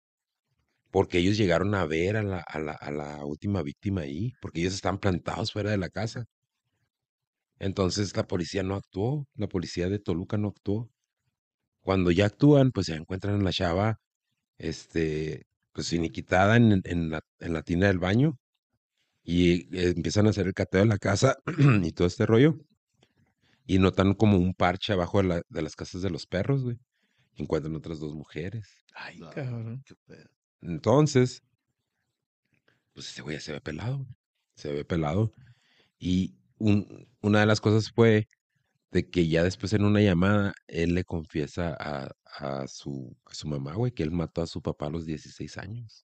porque 0.91 1.19
ellos 1.19 1.37
llegaron 1.37 1.75
a 1.75 1.85
ver 1.85 2.17
a 2.17 2.23
la, 2.23 3.25
última 3.25 3.63
víctima 3.63 4.01
ahí, 4.01 4.33
porque 4.41 4.61
ellos 4.61 4.75
estaban 4.75 4.99
plantados 4.99 5.51
fuera 5.51 5.71
de 5.71 5.77
la 5.77 5.89
casa. 5.89 6.25
Entonces 7.59 8.15
la 8.15 8.27
policía 8.27 8.63
no 8.63 8.75
actuó, 8.75 9.27
la 9.35 9.47
policía 9.47 9.89
de 9.89 9.99
Toluca 9.99 10.37
no 10.37 10.49
actuó. 10.49 10.91
Cuando 11.81 12.11
ya 12.11 12.27
actúan, 12.27 12.71
pues 12.71 12.87
ya 12.87 12.95
encuentran 12.95 13.41
a 13.41 13.43
la 13.43 13.51
chava, 13.51 13.99
este, 14.57 15.47
pues 15.73 15.89
finiquitada 15.89 16.57
en, 16.57 16.81
en 16.85 17.09
la, 17.11 17.21
en 17.39 17.53
la 17.53 17.63
tina 17.63 17.87
del 17.87 17.99
baño 17.99 18.37
y 19.23 19.75
eh, 19.77 19.93
empiezan 19.95 20.27
a 20.27 20.31
hacer 20.31 20.47
el 20.47 20.53
cateo 20.53 20.81
de 20.81 20.87
la 20.87 20.97
casa 20.97 21.37
y 21.83 21.91
todo 21.91 22.07
este 22.07 22.25
rollo. 22.25 22.57
Y 23.65 23.79
notan 23.79 24.13
como 24.13 24.37
un 24.37 24.53
parche 24.53 24.91
abajo 24.93 25.19
de, 25.21 25.27
la- 25.29 25.41
de 25.47 25.61
las 25.61 25.75
casas 25.75 26.01
de 26.01 26.09
los 26.09 26.27
perros, 26.27 26.63
güey. 26.63 26.77
Y 27.35 27.43
Encuentran 27.43 27.75
otras 27.75 27.99
dos 27.99 28.13
mujeres. 28.13 28.67
Ay, 28.93 29.17
No, 29.19 29.29
cabrón. 29.31 29.81
qué 29.85 29.95
pedo. 30.05 30.29
Entonces, 30.61 31.41
pues 32.93 33.09
ese 33.09 33.21
güey 33.21 33.39
se 33.39 33.53
ve 33.53 33.61
pelado, 33.61 33.97
güey. 33.99 34.15
Se 34.55 34.71
ve 34.71 34.85
pelado. 34.85 35.33
Y 35.97 36.35
un- 36.57 37.07
una 37.21 37.39
de 37.39 37.45
las 37.45 37.61
cosas 37.61 37.91
fue 37.91 38.27
de 38.91 39.09
que 39.09 39.27
ya 39.27 39.43
después 39.43 39.73
en 39.73 39.85
una 39.85 40.01
llamada, 40.01 40.53
él 40.67 40.93
le 40.93 41.03
confiesa 41.03 41.75
a, 41.79 42.11
a 42.25 42.67
su, 42.67 43.17
a 43.25 43.33
su 43.33 43.47
mamá, 43.47 43.73
güey, 43.73 43.91
que 43.91 44.03
él 44.03 44.11
mató 44.11 44.41
a 44.43 44.47
su 44.47 44.61
papá 44.61 44.87
a 44.87 44.89
los 44.91 45.05
16 45.05 45.57
años. 45.57 46.05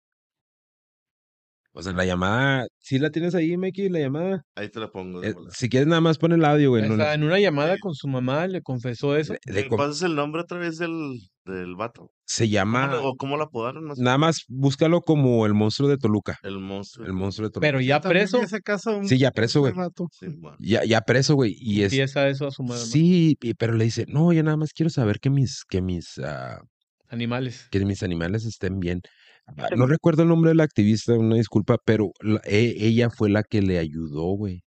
O 1.73 1.81
sea, 1.81 1.93
la 1.93 2.05
llamada, 2.05 2.65
¿sí 2.79 2.99
la 2.99 3.11
tienes 3.11 3.33
ahí, 3.33 3.55
Meki, 3.55 3.87
la 3.87 3.99
llamada? 3.99 4.43
Ahí 4.55 4.67
te 4.69 4.79
la 4.81 4.91
pongo. 4.91 5.21
de 5.21 5.29
Eh, 5.29 5.35
si 5.51 5.69
quieres 5.69 5.87
nada 5.87 6.01
más 6.01 6.17
pon 6.17 6.33
el 6.33 6.43
audio, 6.43 6.69
güey. 6.71 6.83
O 6.83 6.87
sea, 6.87 6.97
la- 6.97 7.13
en 7.13 7.23
una 7.23 7.39
llamada 7.39 7.77
con 7.79 7.93
su 7.95 8.09
mamá 8.09 8.45
le 8.47 8.61
confesó 8.61 9.15
eso. 9.15 9.33
le- 9.45 9.53
le 9.53 9.61
¿Me 9.63 9.67
con- 9.69 9.77
pasas 9.77 10.01
el 10.01 10.15
nombre 10.15 10.41
otra 10.41 10.57
vez 10.57 10.77
del, 10.77 11.19
del 11.45 11.75
vato? 11.77 12.11
se 12.25 12.43
¿Cómo 12.43 12.47
le- 12.47 12.51
llama, 12.53 12.99
¿O 13.03 13.15
cómo 13.15 13.37
lo 13.37 13.43
apodaron? 13.45 13.87
No 13.87 13.95
sé. 13.95 14.03
nada 14.03 14.17
más 14.17 14.43
búscalo 14.49 14.99
como 15.01 15.45
el 15.45 15.53
monstruo 15.53 15.87
de 15.87 15.97
Toluca. 15.97 16.37
El 16.43 16.59
monstruo. 16.59 17.05
El 17.07 17.13
monstruo 17.13 17.47
de 17.47 17.53
Toluca. 17.53 17.65
Pero 17.67 17.79
ya 17.79 18.01
preso, 18.01 18.41
ese 18.41 18.59
caso 18.61 18.97
un- 18.97 19.07
Sí, 19.07 19.17
ya 19.17 19.31
preso, 19.31 19.61
güey. 19.61 19.71
rato. 19.71 20.07
Sí, 20.11 20.27
bueno. 20.27 20.57
Ya, 20.59 20.83
ya 20.83 20.99
preso, 21.01 21.35
güey. 21.35 21.55
Y 21.57 21.83
es, 21.83 21.93
empieza 21.93 22.27
eso 22.27 22.47
a 22.47 22.51
su 22.51 22.63
mamá. 22.63 22.77
Sí, 22.79 23.37
y- 23.41 23.53
pero 23.53 23.73
le 23.75 23.85
dice, 23.85 24.05
no, 24.09 24.33
yo 24.33 24.43
nada 24.43 24.57
más 24.57 24.73
quiero 24.73 24.89
saber 24.89 25.19
que 25.21 25.29
mis, 25.29 25.63
que 25.69 25.81
mis, 25.81 26.17
ah, 26.19 26.61
Animales. 27.07 27.67
que 27.71 27.83
mis 27.85 28.03
animales 28.03 28.45
estén 28.45 28.79
bien. 28.79 29.01
Ah, 29.47 29.67
No 29.75 29.85
recuerdo 29.87 30.23
el 30.23 30.29
nombre 30.29 30.49
de 30.49 30.55
la 30.55 30.63
activista, 30.63 31.13
una 31.13 31.35
disculpa, 31.35 31.77
pero 31.85 32.11
la- 32.21 32.41
e- 32.45 32.75
ella 32.77 33.09
fue 33.09 33.29
la 33.29 33.43
que 33.43 33.61
le 33.61 33.79
ayudó, 33.79 34.35
güey, 34.37 34.61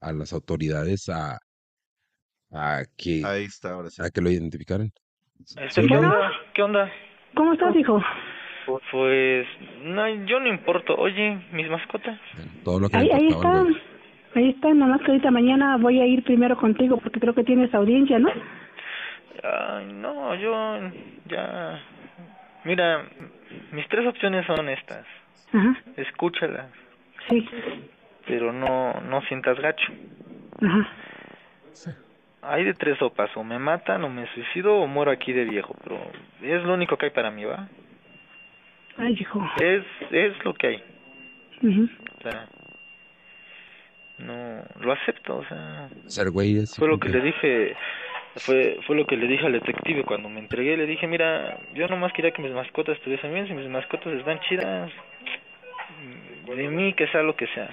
a 0.00 0.12
las 0.12 0.32
autoridades 0.32 1.08
a, 1.08 1.38
a 2.52 2.82
que, 2.96 3.22
Ahí 3.24 3.44
está, 3.44 3.72
ahora 3.72 3.90
sí. 3.90 4.02
a 4.02 4.10
que 4.10 4.20
lo 4.20 4.30
identificaran. 4.30 4.90
Este, 5.60 5.86
¿Qué 5.86 5.96
onda? 5.96 6.30
¿Qué 6.54 6.62
onda? 6.62 6.90
¿Cómo 7.34 7.52
estás, 7.52 7.76
hijo? 7.76 8.02
Pues, 8.90 9.46
no, 9.82 10.08
yo 10.26 10.40
no 10.40 10.48
importo. 10.48 10.96
Oye, 10.96 11.40
mis 11.52 11.68
mascotas. 11.68 12.18
Todo 12.64 12.80
lo 12.80 12.88
que 12.88 12.96
le 12.96 13.02
Ahí, 13.04 13.10
ahí 13.12 13.26
importaba 13.28 13.60
al 13.60 13.66
están. 13.68 13.72
güey. 13.72 13.96
Ahí 14.44 14.50
está, 14.50 14.74
nada 14.74 14.92
más 14.92 15.00
que 15.02 15.12
ahorita 15.12 15.30
mañana 15.30 15.76
voy 15.78 16.00
a 16.00 16.06
ir 16.06 16.22
primero 16.24 16.56
contigo 16.56 16.98
porque 16.98 17.20
creo 17.20 17.34
que 17.34 17.44
tienes 17.44 17.72
audiencia, 17.74 18.18
¿no? 18.18 18.28
Ay, 19.42 19.92
no, 19.94 20.34
yo 20.34 20.90
ya... 21.30 21.80
Mira, 22.64 23.08
mis 23.72 23.86
tres 23.88 24.06
opciones 24.06 24.46
son 24.46 24.68
estas. 24.68 25.06
Ajá. 25.52 25.76
Escúchalas. 25.96 26.70
Sí. 27.28 27.48
Pero 28.26 28.52
no, 28.52 29.00
no 29.00 29.20
sientas 29.22 29.58
gacho. 29.60 29.92
Ajá. 30.62 30.88
Hay 32.42 32.64
de 32.64 32.74
tres 32.74 32.98
sopas, 32.98 33.36
o 33.36 33.42
me 33.42 33.58
matan, 33.58 34.04
o 34.04 34.08
me 34.08 34.26
suicido, 34.32 34.76
o 34.76 34.86
muero 34.86 35.10
aquí 35.10 35.32
de 35.32 35.44
viejo, 35.44 35.74
pero 35.82 36.00
es 36.42 36.62
lo 36.62 36.74
único 36.74 36.96
que 36.96 37.06
hay 37.06 37.10
para 37.10 37.30
mí, 37.30 37.44
¿va? 37.44 37.68
Ay, 38.98 39.16
hijo. 39.18 39.44
Es, 39.60 39.84
es 40.12 40.44
lo 40.44 40.54
que 40.54 40.66
hay. 40.68 40.84
Ujú. 41.62 41.88
O 42.18 42.22
sea, 42.22 42.48
no, 44.18 44.62
lo 44.80 44.92
acepto, 44.92 45.38
o 45.38 45.44
sea... 45.46 45.88
Ser 46.06 46.30
güey 46.30 46.58
es... 46.58 46.76
Fue 46.76 46.88
lo 46.88 46.98
que 46.98 47.08
le 47.08 47.20
dije, 47.20 47.76
fue, 48.36 48.78
fue 48.86 48.96
lo 48.96 49.06
que 49.06 49.16
le 49.16 49.26
dije 49.26 49.46
al 49.46 49.52
detective 49.52 50.04
cuando 50.04 50.28
me 50.28 50.40
entregué, 50.40 50.76
le 50.76 50.86
dije, 50.86 51.06
mira, 51.06 51.58
yo 51.74 51.88
nomás 51.88 52.12
quería 52.12 52.32
que 52.32 52.42
mis 52.42 52.52
mascotas 52.52 52.96
estuviesen 52.96 53.32
bien, 53.32 53.46
si 53.46 53.54
mis 53.54 53.68
mascotas 53.68 54.12
están 54.12 54.40
chidas, 54.40 54.90
de 56.46 56.68
mí 56.68 56.92
que 56.94 57.06
sea 57.08 57.22
lo 57.22 57.36
que 57.36 57.46
sea. 57.48 57.68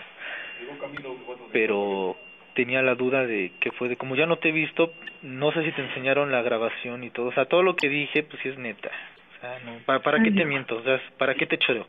Pero 1.51 2.17
tenía 2.55 2.81
la 2.81 2.95
duda 2.95 3.25
de 3.25 3.51
que 3.59 3.71
fue 3.71 3.89
de, 3.89 3.97
como 3.97 4.15
ya 4.15 4.25
no 4.25 4.37
te 4.37 4.49
he 4.49 4.51
visto, 4.51 4.93
no 5.21 5.51
sé 5.51 5.63
si 5.63 5.71
te 5.71 5.81
enseñaron 5.81 6.31
la 6.31 6.41
grabación 6.41 7.03
y 7.03 7.09
todo, 7.09 7.27
o 7.27 7.33
sea, 7.33 7.45
todo 7.45 7.63
lo 7.63 7.75
que 7.75 7.89
dije, 7.89 8.23
pues 8.23 8.41
sí 8.41 8.49
es 8.49 8.57
neta. 8.57 8.89
O 9.37 9.41
sea, 9.41 9.59
no, 9.65 9.79
¿para, 9.85 9.99
para 9.99 10.17
qué 10.19 10.29
Ay, 10.29 10.35
te 10.35 10.45
miento? 10.45 10.77
O 10.77 10.83
sea, 10.83 11.01
¿para 11.17 11.35
qué 11.35 11.45
te 11.45 11.57
choreo? 11.57 11.87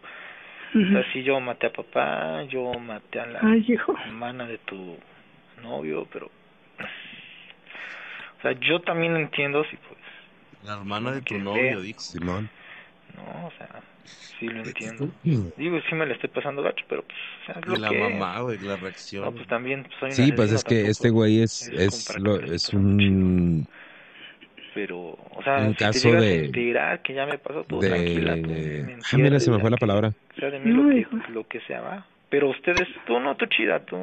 O 0.74 0.92
sea, 0.92 1.04
si 1.12 1.22
yo 1.22 1.38
maté 1.38 1.68
a 1.68 1.72
papá, 1.72 2.42
yo 2.48 2.72
maté 2.80 3.20
a 3.20 3.26
la 3.26 3.38
Ay, 3.42 3.64
hijo. 3.68 3.96
hermana 4.06 4.44
de 4.46 4.58
tu 4.58 4.98
novio, 5.62 6.08
pero... 6.12 6.30
O 8.44 8.46
sea, 8.46 8.60
yo 8.60 8.78
también 8.80 9.16
entiendo 9.16 9.64
si 9.64 9.76
pues... 9.76 9.98
La 10.66 10.74
hermana 10.74 11.12
de 11.12 11.22
tu 11.22 11.34
que 11.34 11.40
novio, 11.40 11.80
dijo. 11.80 12.00
Simón. 12.00 12.50
No, 13.16 13.46
o 13.46 13.52
sea, 13.56 13.68
sí 14.38 14.48
lo 14.48 14.62
entiendo. 14.64 15.08
Digo, 15.56 15.80
sí 15.88 15.94
me 15.94 16.04
la 16.04 16.12
estoy 16.12 16.28
pasando 16.28 16.62
gacho, 16.62 16.84
pero 16.86 17.02
pues... 17.04 17.16
o 17.42 17.46
sea, 17.46 17.60
es 17.60 17.66
lo 17.66 17.76
la 17.78 17.88
que 17.88 17.98
mamá, 17.98 18.40
güey, 18.40 18.58
la 18.58 18.76
reacción. 18.76 19.24
No, 19.24 19.32
pues 19.32 19.48
también 19.48 19.84
pues, 19.84 19.94
soy 19.98 20.26
Sí, 20.26 20.32
pues 20.32 20.52
es 20.52 20.62
que 20.62 20.74
tampoco 20.74 20.90
este 20.90 21.10
güey 21.10 21.40
es, 21.40 21.68
es, 21.68 22.18
lo, 22.18 22.38
que 22.38 22.54
es 22.54 22.68
un... 22.74 23.66
Pero, 24.74 24.98
o 24.98 25.42
sea, 25.42 25.60
un 25.60 25.70
si 25.70 25.74
te 25.76 25.84
caso 25.84 26.08
a 26.08 26.20
de- 26.20 26.44
enterar 26.46 27.00
que 27.02 27.14
ya 27.14 27.24
me 27.24 27.38
pasó 27.38 27.64
todo 27.64 27.80
tranquila, 27.80 28.34
tú 28.42 28.48
De... 28.48 28.98
Ah, 29.10 29.16
mira, 29.16 29.40
se 29.40 29.50
me 29.50 29.58
fue 29.58 29.70
la 29.70 29.76
que 29.76 29.80
palabra. 29.80 30.12
sea 30.38 30.50
de 30.50 30.58
mí 30.58 30.70
No, 30.70 30.82
lo, 30.82 30.90
que, 30.90 31.00
hijo. 31.00 31.16
lo 31.32 31.48
que 31.48 31.60
sea, 31.60 31.80
va. 31.80 32.06
Pero 32.28 32.50
ustedes, 32.50 32.88
tú 33.06 33.18
no, 33.20 33.36
tú 33.36 33.46
chida, 33.46 33.80
tú... 33.86 33.96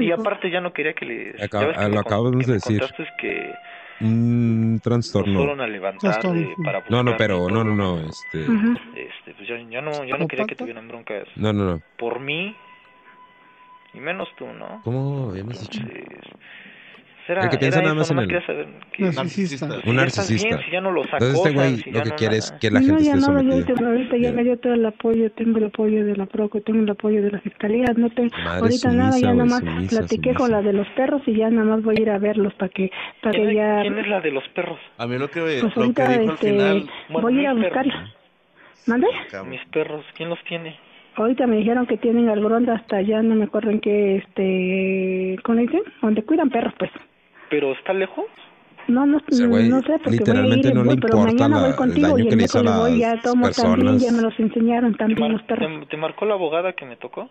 Y 0.00 0.12
aparte 0.12 0.50
ya 0.50 0.60
no 0.60 0.72
quería 0.72 0.92
que 0.94 1.06
ya 1.50 1.66
ves 1.66 1.76
que 1.76 1.82
ah, 1.84 1.88
lo 1.88 2.02
que 2.02 2.46
de 2.46 2.52
decir. 2.54 2.80
contaste 2.80 3.12
que 3.16 3.54
Un 4.00 4.80
trastorno. 4.82 5.38
fueron 5.38 5.60
a 5.60 5.66
levantar 5.66 6.22
de- 6.22 6.56
para 6.64 6.82
No, 6.88 7.02
no, 7.02 7.16
pero 7.16 7.48
no, 7.48 7.64
no, 7.64 7.74
no, 7.74 8.00
este... 8.00 8.46
Este, 8.94 9.34
pues 9.34 9.48
yo, 9.48 9.56
yo 9.56 9.82
no, 9.82 10.04
yo 10.04 10.16
no 10.16 10.26
quería 10.28 10.46
que 10.46 10.56
tuvieran 10.56 10.88
broncas 10.88 11.26
No, 11.36 11.52
no, 11.52 11.64
no. 11.64 11.82
por 11.96 12.20
mí, 12.20 12.54
y 13.92 14.00
menos 14.00 14.28
tú, 14.36 14.46
¿no? 14.46 14.80
¿Cómo 14.84 15.30
habíamos 15.30 15.60
dicho? 15.60 15.82
Era, 17.30 17.44
El 17.44 17.50
que 17.50 17.58
piensa 17.58 17.78
era 17.78 17.88
nada 17.90 18.02
eso, 18.02 18.14
más 18.14 18.24
en 18.24 18.40
saber 18.42 18.66
que, 18.92 19.02
Narcisista. 19.04 19.66
si 19.70 19.88
Un 19.88 19.94
ya 19.96 20.00
narcisista. 20.00 20.46
bien, 20.48 20.60
si 20.64 20.70
ya 20.72 20.80
no 20.80 20.90
los 20.90 21.04
Entonces 21.06 21.34
este 21.36 21.50
güey 21.52 21.76
si 21.76 21.90
lo 21.90 21.96
ya 21.98 22.02
que 22.02 22.10
no 22.10 22.16
quiere 22.16 22.36
es 22.38 22.48
nada. 22.50 22.58
que 22.60 22.70
la 22.70 22.80
no, 22.80 22.86
gente 22.86 23.04
ya 23.04 23.10
esté 23.14 23.20
no, 23.20 23.26
sometida. 23.26 23.54
ahorita, 23.54 23.84
ahorita 23.86 24.16
ya 24.16 24.22
Ya. 24.30 24.32
me 24.32 24.44
dio 24.44 24.56
todo 24.58 24.74
el 24.74 24.86
apoyo, 24.86 25.30
tengo 25.32 25.58
el 25.58 25.64
apoyo 25.64 26.04
de 26.06 26.16
la 26.16 26.26
PROCO, 26.26 26.60
tengo 26.62 26.82
el 26.82 26.90
apoyo 26.90 27.22
de 27.22 27.30
la 27.30 27.40
Fiscalía, 27.40 27.84
no 27.96 28.10
tengo, 28.10 28.30
Madre 28.44 28.60
ahorita 28.60 28.92
nada, 28.92 29.12
sumisa, 29.12 29.26
ya 29.26 29.32
güey, 29.32 29.46
nada 29.46 29.50
más 29.50 29.60
sumisa, 29.74 29.98
platiqué 30.00 30.34
con 30.34 30.46
sumisa. 30.48 30.56
la 30.56 30.62
de 30.62 30.72
los 30.72 30.88
perros 30.88 31.22
y 31.26 31.34
ya 31.36 31.50
nada 31.50 31.64
más 31.66 31.82
voy 31.82 31.96
a 31.98 32.02
ir 32.02 32.10
a 32.10 32.18
verlos 32.18 32.54
para 32.54 32.68
que, 32.70 32.90
para 33.22 33.32
¿Quién, 33.32 33.44
que 33.44 33.50
es- 33.52 33.56
ya, 33.56 33.80
quién 33.82 33.98
es 33.98 34.08
la 34.08 34.20
de 34.20 34.30
los 34.32 34.44
perros? 34.48 34.78
A 34.98 35.06
mí 35.06 35.18
lo 35.18 35.30
que, 35.30 35.40
pues 35.40 35.62
lo 35.62 35.70
que 35.70 36.02
ahorita 36.02 36.08
dijo 36.08 36.22
al 36.22 36.34
este, 36.34 36.50
final... 36.50 36.90
Bueno, 37.10 37.28
voy 37.28 37.38
a 37.38 37.42
ir 37.42 37.46
a 37.48 37.54
buscarla. 37.54 38.14
¿Mande? 38.86 39.06
Mis 39.48 39.64
perros, 39.66 40.04
¿quién 40.16 40.30
los 40.30 40.38
tiene? 40.48 40.76
Ahorita 41.16 41.46
me 41.46 41.56
dijeron 41.56 41.86
que 41.86 41.96
tienen 41.98 42.28
al 42.28 42.40
Gronda 42.42 42.74
hasta 42.76 42.96
allá, 42.96 43.20
no 43.20 43.34
me 43.34 43.44
acuerdo 43.44 43.70
en 43.70 43.80
qué, 43.80 44.16
este, 44.16 45.36
¿cómo 45.42 45.56
le 45.56 45.62
dicen? 45.62 45.82
Donde 46.00 46.22
cuidan 46.22 46.48
perros, 46.50 46.72
pues. 46.78 46.90
¿Pero 47.50 47.72
está 47.72 47.92
lejos? 47.92 48.24
No, 48.88 49.06
no, 49.06 49.20
Ese 49.28 49.46
güey 49.46 49.68
no 49.68 49.82
sé, 49.82 49.92
porque 50.02 50.10
literalmente 50.10 50.68
voy 50.68 50.68
a 50.68 50.70
ir, 50.70 50.74
no 50.74 50.82
le 50.82 50.86
voy, 50.86 50.94
importa 50.94 51.16
mañana 51.18 51.56
la- 51.56 51.60
voy 51.62 51.70
el 51.70 51.76
contigo 51.76 52.06
daño 52.08 52.18
y 52.18 52.22
que 52.24 52.30
el 52.30 52.38
le 52.38 52.44
hizo 52.44 52.58
a 52.58 52.78
voy, 52.78 52.98
ya 52.98 53.14
las 53.14 53.22
tomo 53.22 53.50
también, 53.50 53.98
ya 53.98 54.06
personas. 54.06 54.12
me 54.12 54.22
los 54.22 54.40
enseñaron 54.40 54.92
¿Te, 54.92 54.98
también 54.98 55.20
mar- 55.20 55.30
los 55.32 55.42
perros. 55.42 55.80
te- 55.80 55.86
te 55.86 55.96
marcó 55.96 56.24
la 56.24 56.34
abogada 56.34 56.72
que 56.72 56.86
me 56.86 56.96
tocó? 56.96 57.28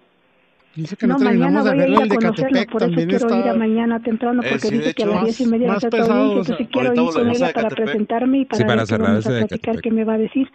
Dice 0.75 0.95
que 0.95 1.07
No, 1.07 1.13
no, 1.17 1.19
mañana 1.25 1.63
terminamos 1.63 1.63
de 1.65 1.69
a 1.69 1.73
el 1.73 2.09
de 2.09 2.17
Catepec, 2.17 2.71
por 2.71 2.83
eso 2.83 2.91
también 2.91 3.09
quiero 3.09 3.25
ir 3.27 3.33
a 3.33 3.39
está... 3.47 3.53
mañana 3.55 3.99
temprano, 4.01 4.41
Eh, 4.43 4.47
porque 4.51 4.67
sí, 4.67 4.75
de 4.75 4.77
dice 4.77 4.93
que 4.93 5.03
a 5.03 5.05
las 5.07 5.23
diez 5.23 5.41
y 5.41 5.45
media 5.47 5.67
más 5.67 5.81
tu 5.81 5.89
pesado, 5.89 6.11
audiencia, 6.13 6.39
o 6.39 6.43
sea, 6.45 6.55
entonces 6.55 6.67
quiero 6.71 6.93
ir 6.93 7.11
con 7.11 7.29
ella 7.31 7.53
para 7.53 7.69
presentarme 7.69 8.37
y 8.37 8.45
para 8.45 8.57
Sí, 8.57 8.63
para 8.65 8.85
cerrar 8.85 9.17
ese 9.17 9.33
de 9.33 9.39
platicar, 9.47 9.81
qué 9.81 9.91
me 9.91 10.03
va 10.05 10.13
a 10.13 10.17
decir, 10.19 10.49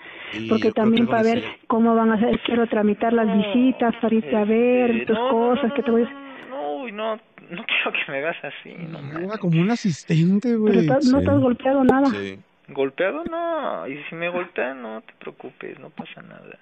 porque 0.49 0.71
también 0.71 1.07
para 1.09 1.23
ver 1.25 1.45
cómo 1.67 1.95
van 1.97 2.13
a 2.13 2.15
hacer, 2.15 2.41
quiero 2.47 2.67
tramitar 2.69 3.13
las 3.13 3.27
visitas, 3.37 3.95
para 4.01 4.15
irte 4.15 4.37
a 4.37 4.45
ver, 4.45 4.91
Este, 4.93 5.07
tus 5.07 5.17
no, 5.19 5.25
no, 5.25 5.31
cosas, 5.31 5.69
no, 5.69 5.75
que 5.75 5.83
te 5.83 5.91
no, 5.91 5.93
voy 5.99 6.03
a... 6.05 6.49
No, 6.49 6.77
uy, 6.85 6.93
no, 6.93 7.19
no 7.51 7.65
quiero 7.67 7.93
que 7.93 8.13
me 8.13 8.19
hagas 8.19 8.37
así, 8.45 8.75
no 8.89 8.99
Era 8.99 9.09
mames. 9.21 9.39
como 9.39 9.61
un 9.61 9.71
asistente, 9.71 10.55
güey. 10.57 10.87
no 10.87 11.01
Sí. 11.01 11.11
te 11.25 11.31
has 11.31 11.39
golpeado 11.41 11.85
nada. 11.85 12.07
Sí. 12.07 12.39
¿Golpeado? 12.69 13.25
No, 13.25 13.87
y 13.87 14.03
si 14.09 14.15
me 14.15 14.29
golpean, 14.31 14.81
no 14.83 15.03
te 15.03 15.13
preocupes, 15.19 15.79
no 15.79 15.91
pasa 15.91 16.23
nada. 16.23 16.59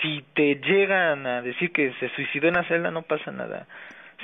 Si 0.00 0.24
te 0.34 0.54
llegan 0.56 1.26
a 1.26 1.42
decir 1.42 1.72
que 1.72 1.92
se 2.00 2.08
suicidó 2.10 2.48
en 2.48 2.54
la 2.54 2.64
celda, 2.64 2.90
no 2.90 3.02
pasa 3.02 3.30
nada. 3.32 3.66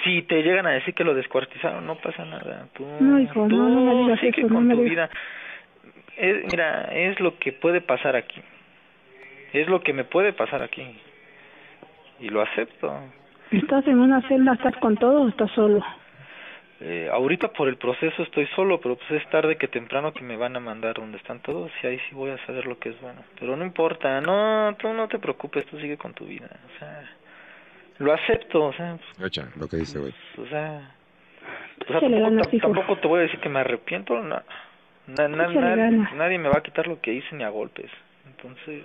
Si 0.05 0.23
te 0.23 0.43
llegan 0.43 0.67
a 0.67 0.71
decir 0.71 0.95
que 0.95 1.05
lo 1.05 1.15
descuartizaron, 1.15 1.87
no 1.87 1.97
pasa 1.97 2.25
nada. 2.25 2.69
Tú, 2.75 2.87
No, 3.01 3.19
hijo, 3.19 3.47
tú 3.49 3.57
no, 3.57 3.69
no 3.69 3.95
me 3.95 4.03
digas 4.05 4.21
sigue 4.21 4.41
eso, 4.43 4.49
no 4.49 4.55
con 4.55 4.67
me 4.69 4.75
tu 4.75 4.83
vida. 4.83 5.11
Es, 6.17 6.45
mira, 6.51 6.83
es 6.93 7.19
lo 7.21 7.39
que 7.39 7.53
puede 7.53 7.81
pasar 7.81 8.15
aquí. 8.15 8.41
Es 9.53 9.69
lo 9.69 9.81
que 9.83 9.93
me 9.93 10.05
puede 10.05 10.33
pasar 10.33 10.63
aquí. 10.63 10.83
Y 12.21 12.29
lo 12.29 12.43
acepto. 12.43 12.95
¿Estás 13.51 13.87
en 13.87 13.99
una 13.99 14.21
celda, 14.29 14.55
estás 14.55 14.77
con 14.79 14.97
todo 14.97 15.23
o 15.23 15.29
estás 15.29 15.51
solo? 15.53 15.85
Eh, 16.81 17.09
ahorita 17.11 17.49
por 17.53 17.69
el 17.69 17.77
proceso 17.77 18.23
estoy 18.23 18.47
solo, 18.49 18.81
pero 18.81 18.97
pues 18.97 19.23
es 19.23 19.31
tarde 19.31 19.57
que 19.57 19.67
temprano 19.69 20.13
que 20.13 20.23
me 20.23 20.37
van 20.37 20.57
a 20.57 20.61
mandar 20.61 20.95
donde 20.95 21.17
están 21.17 21.41
todos 21.41 21.71
y 21.83 21.87
ahí 21.87 21.99
sí 22.09 22.15
voy 22.15 22.31
a 22.31 22.39
saber 22.45 22.67
lo 22.67 22.79
que 22.79 22.91
es 22.91 23.01
bueno. 23.01 23.23
Pero 23.41 23.57
no 23.57 23.65
importa, 23.65 24.21
no, 24.21 24.75
tú 24.79 24.93
no 24.93 25.09
te 25.09 25.19
preocupes, 25.19 25.65
tú 25.67 25.79
sigue 25.81 25.97
con 25.97 26.13
tu 26.13 26.27
vida, 26.27 26.49
o 26.75 26.79
sea, 26.79 27.11
lo 27.99 28.13
acepto, 28.13 28.65
o 28.65 28.73
sea, 28.75 28.99
pues, 29.17 29.27
Ocha, 29.27 29.49
lo 29.59 29.67
que 29.69 29.79
dice, 29.79 29.99
güey. 29.99 30.13
o 30.37 30.47
sea, 30.49 30.91
o 31.89 31.99
sea 31.99 32.01
tampoco, 32.61 32.97
te 32.99 33.09
voy 33.09 33.21
a 33.21 33.23
decir 33.23 33.41
que 33.41 33.49
me 33.49 33.61
arrepiento, 33.61 34.15
no, 34.21 34.43
na- 35.07 35.29
na- 35.29 35.45
Échale 35.51 35.91
nadie, 36.15 36.39
me 36.39 36.49
va 36.51 36.59
a 36.59 36.63
quitar 36.63 36.87
lo 36.89 37.01
que 37.01 37.15
hice 37.15 37.35
ni 37.37 37.45
a 37.45 37.49
golpes, 37.49 37.91
entonces, 38.27 38.83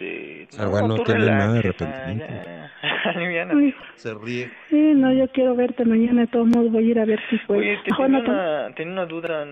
este, 0.00 0.46
sea, 0.56 0.66
güey, 0.66 0.86
no 0.86 0.96
tú 0.96 1.04
tiene 1.04 1.26
nada 1.26 1.52
de 1.52 1.62
relax, 1.62 1.82
ah, 1.82 1.86
arrepentimiento. 1.86 3.84
Se 3.96 4.14
ríe. 4.14 4.50
sí, 4.70 4.76
no, 4.94 5.12
yo 5.12 5.28
quiero 5.28 5.54
verte 5.54 5.84
mañana, 5.84 6.22
de 6.22 6.26
todos 6.28 6.46
modos 6.48 6.70
voy 6.72 6.88
a 6.88 6.90
ir 6.90 6.98
a 6.98 7.04
ver 7.04 7.20
si 7.30 7.38
puedo. 7.38 7.60
Oye, 7.60 7.78
te 7.84 7.90
tenía, 7.94 8.08
no 8.08 8.22
te- 8.24 8.30
una, 8.30 8.74
tenía 8.74 8.92
una 8.92 9.06
duda. 9.06 9.46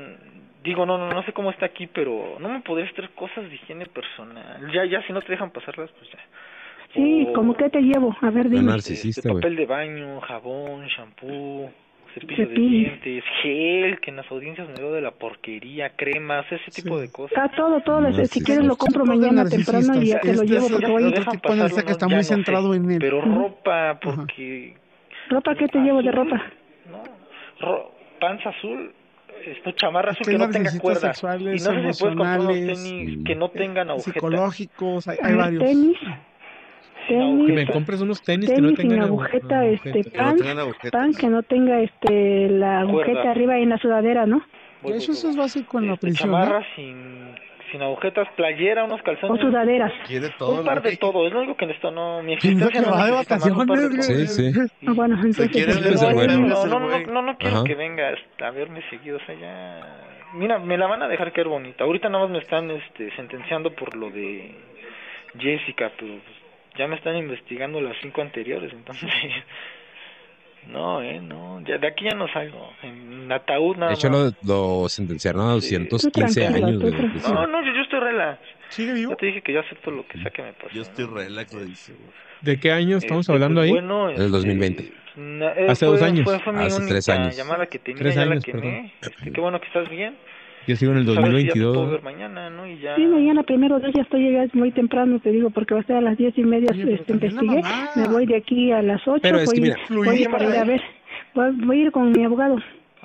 Digo, 0.65 0.87
no, 0.87 0.97
no, 0.97 1.09
no 1.09 1.23
sé 1.25 1.33
cómo 1.33 1.51
está 1.51 1.67
aquí, 1.67 1.87
pero 1.89 2.37
no 2.39 2.49
me 2.49 2.61
podrías 2.61 2.93
traer 2.95 3.11
cosas 3.11 3.49
de 3.49 3.55
higiene 3.55 3.87
personal. 3.87 4.71
Ya, 4.73 4.85
ya, 4.85 5.03
si 5.07 5.13
no 5.13 5.21
te 5.21 5.33
dejan 5.33 5.51
pasarlas, 5.51 5.91
pues 5.99 6.11
ya. 6.13 6.19
Sí, 6.95 7.27
O, 7.29 7.33
¿cómo 7.33 7.55
que 7.57 7.69
te 7.71 7.81
llevo? 7.81 8.15
A 8.21 8.31
ver, 8.31 8.49
dime. 8.49 8.63
narcisista, 8.65 9.21
este, 9.21 9.33
papel 9.33 9.57
de 9.57 9.67
baño, 9.67 10.21
jabón, 10.21 10.87
shampoo, 10.87 11.73
cepillo 12.15 12.49
de 12.49 12.55
dientes, 12.55 13.25
gel, 13.43 14.01
que 14.01 14.11
en 14.11 14.17
las 14.17 14.31
audiencias 14.31 14.69
me 14.69 14.75
dio 14.75 14.93
de 14.93 15.01
la 15.01 15.11
porquería, 15.13 15.91
cremas, 15.97 16.45
ese 16.51 16.71
tipo 16.71 16.99
de 16.99 17.11
cosas. 17.11 17.39
Ah, 17.39 17.51
todo, 17.55 17.81
todo. 17.81 18.01
No, 18.01 18.13
si 18.13 18.27
sí, 18.27 18.45
quieres 18.45 18.63
sí. 18.65 18.69
lo 18.69 18.77
compro 18.77 19.05
mañana 19.05 19.45
temprano 19.49 20.03
y 20.03 20.07
ya 20.09 20.21
te 20.21 20.29
lo 20.29 20.43
narcisistas. 20.45 20.51
llevo 20.51 20.65
Este 20.67 20.73
porque 20.75 20.91
voy 20.91 21.03
a 21.03 21.85
que 21.85 21.93
está 21.93 22.09
muy 22.09 22.25
centrado 22.25 22.75
en 22.75 22.91
él. 22.91 22.99
Pero 23.01 23.21
ropa, 23.21 23.99
porque... 24.03 24.77
¿Ropa 25.29 25.55
qué 25.55 25.69
te 25.69 25.79
llevo 25.79 26.03
de 26.03 26.13
ropa? 26.13 26.43
No, 26.91 27.03
ro- 27.61 27.93
panza 28.21 28.51
azul, 28.51 28.93
esto, 29.47 29.71
chamarra 29.73 30.11
azul 30.13 30.27
que 30.27 30.33
no 30.33 30.51
tenga 30.51 30.71
narcisistas 30.71 30.81
cuerda. 30.83 31.07
Y 31.09 31.15
sexuales, 31.15 31.67
no 31.67 31.73
sé 31.73 31.93
si 31.95 32.01
puedes 32.03 32.17
comprar 32.17 32.41
unos 32.41 32.55
tenis 32.55 33.25
que 33.25 33.35
no 33.35 33.49
tengan 33.51 33.91
agujeta. 33.91 34.13
Psicológicos, 34.13 35.09
hay, 35.09 35.19
hay 35.23 35.35
varios. 35.35 35.65
tenis, 35.65 35.97
tenis, 37.09 37.47
Que 37.47 37.53
me 37.53 37.67
compres 37.67 38.01
unos 38.01 38.23
tenis, 38.23 38.51
que 38.51 38.57
no 38.61 38.69
tenis 38.69 38.79
sin 38.81 38.89
tengan 38.91 39.01
agu- 39.09 39.13
agujeta, 39.23 39.65
este, 39.67 39.93
Que 39.93 40.11
no 40.11 40.17
pan, 40.17 40.37
pan 40.91 41.15
que 41.15 41.27
no 41.29 41.43
tenga 41.43 41.81
este 41.81 42.49
la 42.49 42.81
agujeta 42.81 43.13
Cuerda. 43.13 43.31
arriba 43.31 43.59
en 43.59 43.69
la 43.71 43.79
sudadera, 43.79 44.27
¿no? 44.27 44.39
Voy, 44.83 44.93
voy, 44.93 44.99
Eso, 44.99 45.13
eso 45.13 45.23
voy. 45.29 45.31
es 45.31 45.37
básico 45.37 45.79
en 45.79 45.87
la 45.89 45.95
Este, 45.95 46.07
prisión. 46.09 46.31
¿no? 46.31 46.39
chamarra 46.39 46.67
sin, 46.77 47.35
sin 47.71 47.83
agujetas, 47.83 48.29
playera, 48.37 48.85
unos 48.85 49.01
O 49.01 49.05
calzones. 49.05 49.41
sudaderas. 49.41 49.93
Quiere 50.07 50.29
todo. 50.39 50.59
un 50.61 50.65
par 50.67 50.83
la 50.85 50.91
de 50.91 50.97
todo, 50.97 51.27
es 51.27 51.33
lo 51.33 51.39
único 51.41 51.57
que 51.57 51.67
necesito, 51.67 51.91
no, 51.91 52.23
mi 52.23 52.35
existencia 52.35 52.69
que 52.81 52.87
no 52.87 52.93
va 52.93 53.07
de 53.07 53.13
vacaciones. 53.13 54.05
Sí, 54.05 54.27
sí. 54.27 54.61
Ah, 54.87 54.93
bueno, 54.95 55.15
entonces 55.17 55.51
este, 55.55 55.67
No, 55.67 56.67
no, 56.67 56.81
no, 56.81 56.89
no, 56.89 56.99
no, 57.13 57.23
no 57.23 57.37
quiero 57.39 57.57
Ajá. 57.57 57.65
que 57.65 57.75
vengas 57.75 58.19
a 58.41 58.51
verme 58.51 58.83
seguido, 58.91 59.17
o 59.19 59.21
sea, 59.27 59.35
ya... 59.35 59.81
Mira, 60.35 60.59
me 60.59 60.79
la 60.79 60.87
van 60.87 61.03
a 61.03 61.09
dejar 61.09 61.31
caer 61.33 61.47
bonita. 61.49 61.85
Ahorita 61.85 62.09
nada 62.09 62.25
más 62.25 62.33
me 62.33 62.39
están 62.39 62.71
este, 62.71 63.15
sentenciando 63.17 63.71
por 63.75 63.95
lo 63.95 64.09
de 64.11 64.55
Jessica, 65.39 65.91
pero 65.99 66.15
pues, 66.15 66.37
ya 66.79 66.87
me 66.87 66.97
están 66.97 67.17
investigando 67.17 67.81
las 67.81 67.97
cinco 68.01 68.23
anteriores, 68.23 68.73
entonces 68.73 69.09
no, 70.69 71.03
eh, 71.03 71.21
no, 71.21 71.61
ya 71.67 71.79
de 71.79 71.87
aquí 71.89 72.05
ya 72.05 72.15
no 72.17 72.29
salgo, 72.33 72.71
en 72.83 73.31
ataúd 73.33 73.77
nada 73.77 73.91
De 73.91 73.95
hecho 73.97 74.09
lo, 74.09 74.31
lo 74.47 74.89
sentenciaron 74.89 75.43
a 75.49 75.53
215 75.53 76.47
años. 76.47 76.83
no, 76.83 77.47
no, 77.47 77.65
yo, 77.65 77.73
yo 77.75 77.81
estoy 77.83 78.01
relax. 78.01 78.41
¿Sigue 78.69 78.95
vivo? 78.95 79.11
Ya 79.11 79.17
te 79.17 79.27
dije 79.27 79.43
que 79.43 79.53
yo 79.53 79.61
acepto 79.61 79.91
lo 79.91 80.07
que 80.07 80.19
sea 80.19 80.31
que 80.31 80.43
me 80.43 80.53
pase. 80.55 80.75
Yo 80.75 80.83
estoy 80.83 81.05
relax, 81.07 81.53
lo 81.53 81.65
dice. 81.65 81.95
¿De 82.41 82.59
qué 82.59 82.73
año 82.73 82.97
estamos 82.97 83.25
Este, 83.25 83.33
hablando 83.33 83.61
pues, 83.61 83.67
ahí? 83.67 83.73
Bueno, 83.73 84.09
Del 84.09 84.31
2020. 84.31 84.93
na- 85.17 85.53
eh, 85.53 85.67
Hace 85.69 85.85
fue- 85.87 85.95
dos 85.99 86.03
años. 86.03 86.25
Fue, 86.25 86.39
fue 86.41 86.53
mi 86.55 86.65
Hace 86.65 86.77
única 86.77 86.93
tres 86.95 87.09
años. 87.11 87.37
llamada 87.37 87.67
que 87.67 87.79
tenía, 87.79 88.01
Tres 88.03 88.15
ya 88.15 88.23
años, 88.23 88.35
la 88.37 88.41
quemé. 88.53 88.93
Este, 89.03 89.31
qué 89.33 89.41
bueno 89.41 89.61
que 89.61 89.67
estás 89.67 89.89
bien. 89.91 90.17
Yo 90.67 90.77
sigo 90.77 90.93
en 90.93 90.99
el 90.99 91.05
Pues, 91.07 91.19
a 91.19 91.21
ver 91.23 91.31
si 91.37 91.47
ya 91.47 91.53
te 91.55 91.59
2022. 91.61 91.77
puedo 91.77 91.91
ver 91.91 92.03
mañana, 92.03 92.51
¿no? 92.51 92.67
Y 92.67 92.79
ya... 92.79 92.95
Sí, 92.97 93.07
mañana 93.07 93.43
primero 93.43 93.79
Dios 93.81 93.93
ya 93.95 94.03
estoy 94.03 94.23
llegando 94.23 94.51
muy 94.55 94.71
temprano, 94.71 95.19
te 95.21 95.31
digo, 95.31 95.51
porque 95.51 95.75
va 95.75 95.81
a 95.81 95.85
ser 95.85 95.97
a 95.97 96.01
las 96.01 96.17
diez 96.17 96.37
y 96.39 96.43
media, 96.45 96.69
Oye, 96.73 96.95
este, 96.95 97.15
la 97.15 97.15
investigué, 97.27 97.63
me 97.97 98.07
voy 98.09 98.27
de 98.27 98.37
aquí 98.37 98.71
a 98.73 98.83
las 98.83 99.01
ocho, 99.09 99.21
Pero 99.23 99.39
es 99.39 99.47
voy, 99.47 99.55
que 99.57 99.61
mira, 99.61 99.77
voy 99.91 100.09
a 100.09 100.15
ir 100.21 100.31
para 100.31 100.45
ir 100.45 100.57
a 100.57 100.65
ver, 100.65 100.83
voy, 101.35 101.51
voy 101.67 101.81
a 101.81 101.83
ir 101.85 101.91
con 101.93 102.13
mi 102.13 102.25
abogado 102.25 102.57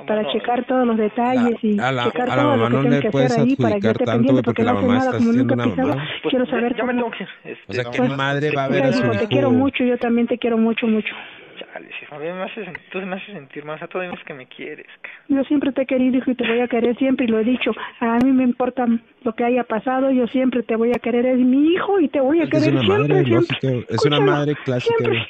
para 0.06 0.22
Vámonos. 0.22 0.34
checar 0.34 0.64
todos 0.68 0.86
los 0.86 0.96
detalles 0.98 1.58
y 1.64 1.80
a 1.80 1.92
la- 1.92 2.04
checar 2.04 2.30
a 2.30 2.36
la 2.36 2.42
todo 2.44 2.52
mamá 2.52 2.58
lo 2.58 2.68
que 2.70 2.76
no 2.76 2.82
tengo 2.84 2.96
le 2.96 3.02
que 3.02 3.10
puedes 3.12 3.32
hacer 3.32 3.44
ahí 3.44 3.56
para 3.56 3.70
que 3.70 3.76
adjudicar 3.88 3.92
esté 3.94 4.06
tanto, 4.06 4.28
porque 4.28 4.44
porque 4.46 4.64
la 4.64 4.72
no 4.74 4.78
hace 4.78 4.88
mamá 4.88 5.00
nada 5.00 5.18
está 5.18 5.34
nunca 5.34 5.54
una 5.56 5.66
mamá. 5.66 6.08
Pues, 6.22 6.30
quiero 6.32 6.46
ya- 6.46 6.52
saber 6.52 6.76
ya 6.76 6.84
me 6.84 6.90
cómo... 6.94 7.12
tengo 7.12 7.12
que. 7.44 7.50
Este, 7.52 7.64
O 7.68 7.74
sea, 7.74 7.84
no, 7.86 7.92
¿qué 7.92 8.02
más- 8.04 8.18
madre 8.18 8.52
va 8.56 8.64
a 8.66 8.68
ver 8.68 8.84
a 8.84 8.94
su 8.94 9.00
hijo? 9.06 9.12
te 9.18 9.28
quiero 9.28 9.50
mucho, 9.52 9.84
yo 9.84 9.98
también 9.98 10.28
te 10.28 10.38
quiero 10.38 10.58
mucho, 10.60 10.86
mucho. 10.86 11.16
Chale, 11.60 11.90
a 12.12 12.20
mí 12.20 12.26
me 12.26 12.44
haces, 12.44 12.68
tú 12.92 13.00
me 13.00 13.16
haces 13.16 13.34
sentir 13.34 13.66
más, 13.66 13.82
a 13.82 13.88
todos 13.88 14.06
que 14.26 14.34
me 14.34 14.48
quieres. 14.48 14.88
Yo 15.28 15.44
siempre 15.46 15.72
te 15.72 15.82
he 15.82 15.86
querido, 15.86 16.18
hijo, 16.18 16.32
y 16.32 16.36
te 16.36 16.48
voy 16.48 16.60
a 16.60 16.68
querer 16.68 16.98
siempre, 16.98 17.26
y 17.26 17.30
lo 17.30 17.40
he 17.40 17.44
dicho. 17.44 17.72
A 18.00 18.18
mí 18.20 18.32
me 18.32 18.44
importa 18.44 18.86
lo 19.24 19.34
que 19.34 19.44
haya 19.44 19.64
pasado, 19.64 20.12
yo 20.12 20.28
siempre 20.28 20.64
te 20.64 20.76
voy 20.76 20.92
a 20.92 21.00
querer. 21.00 21.26
Es 21.26 21.40
mi 21.40 21.74
hijo 21.74 22.00
y 22.00 22.10
te 22.10 22.20
voy 22.20 22.42
a 22.42 22.44
Es 22.44 22.50
querer 22.50 22.72
una 22.74 22.82
siempre, 22.82 23.24
madre, 23.24 23.26
siempre. 23.26 23.86
Es 23.90 24.06
una 24.06 24.20
madre 24.20 24.56
clásica, 24.64 24.96
siempre. 24.98 25.28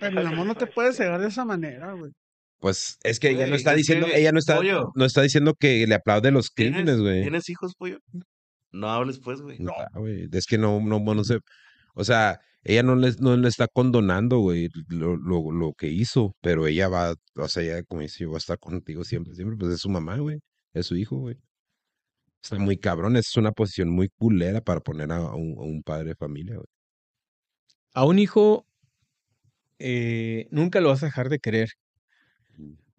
Pero 0.00 0.20
el 0.20 0.26
amor 0.26 0.46
no 0.46 0.54
te 0.54 0.66
puede 0.66 0.92
cegar 0.92 1.20
de 1.20 1.28
esa 1.28 1.44
manera, 1.44 1.92
güey. 1.92 2.12
Pues 2.60 2.98
es 3.04 3.20
que 3.20 3.30
ella 3.30 3.46
no 3.46 3.54
está 3.54 3.70
es 3.72 3.78
diciendo, 3.78 4.08
ella 4.12 4.32
no 4.32 4.38
está, 4.38 4.56
pollo. 4.56 4.90
no 4.96 5.04
está 5.04 5.22
diciendo 5.22 5.54
que 5.58 5.86
le 5.86 5.94
aplaude 5.94 6.32
los 6.32 6.50
crímenes, 6.50 6.84
¿Tienes, 6.84 7.00
güey. 7.00 7.22
¿Tienes 7.22 7.48
hijos, 7.48 7.74
pollo? 7.76 7.98
No 8.72 8.90
hables, 8.90 9.20
pues, 9.20 9.40
güey. 9.40 9.58
No, 9.60 9.72
güey. 9.94 10.28
Es 10.32 10.46
que 10.46 10.58
no, 10.58 10.80
no, 10.80 10.98
no 10.98 11.24
sé. 11.24 11.38
O 11.94 12.04
sea, 12.04 12.40
ella 12.62 12.82
no 12.82 12.96
le, 12.96 13.12
no 13.20 13.36
le 13.36 13.48
está 13.48 13.66
condonando, 13.68 14.38
güey, 14.38 14.68
lo, 14.88 15.16
lo, 15.16 15.50
lo 15.52 15.72
que 15.74 15.88
hizo, 15.88 16.34
pero 16.40 16.66
ella 16.66 16.88
va, 16.88 17.14
o 17.36 17.48
sea, 17.48 17.62
ella 17.62 17.82
como 17.84 18.02
dice, 18.02 18.24
yo 18.24 18.28
voy 18.28 18.36
a 18.36 18.38
estar 18.38 18.58
contigo 18.58 19.04
siempre, 19.04 19.34
siempre, 19.34 19.56
pues 19.56 19.72
es 19.74 19.80
su 19.80 19.88
mamá, 19.88 20.16
güey, 20.18 20.38
es 20.74 20.86
su 20.86 20.96
hijo, 20.96 21.16
güey. 21.18 21.36
Está 22.42 22.58
muy 22.58 22.78
cabrón, 22.78 23.16
es 23.16 23.36
una 23.36 23.52
posición 23.52 23.90
muy 23.90 24.08
culera 24.10 24.60
para 24.60 24.80
poner 24.80 25.10
a 25.12 25.34
un, 25.34 25.58
a 25.58 25.62
un 25.62 25.82
padre 25.82 26.10
de 26.10 26.14
familia, 26.14 26.54
güey. 26.54 26.66
A 27.94 28.04
un 28.04 28.18
hijo 28.18 28.64
eh, 29.78 30.46
nunca 30.50 30.80
lo 30.80 30.88
vas 30.88 31.02
a 31.02 31.06
dejar 31.06 31.28
de 31.28 31.38
querer, 31.38 31.70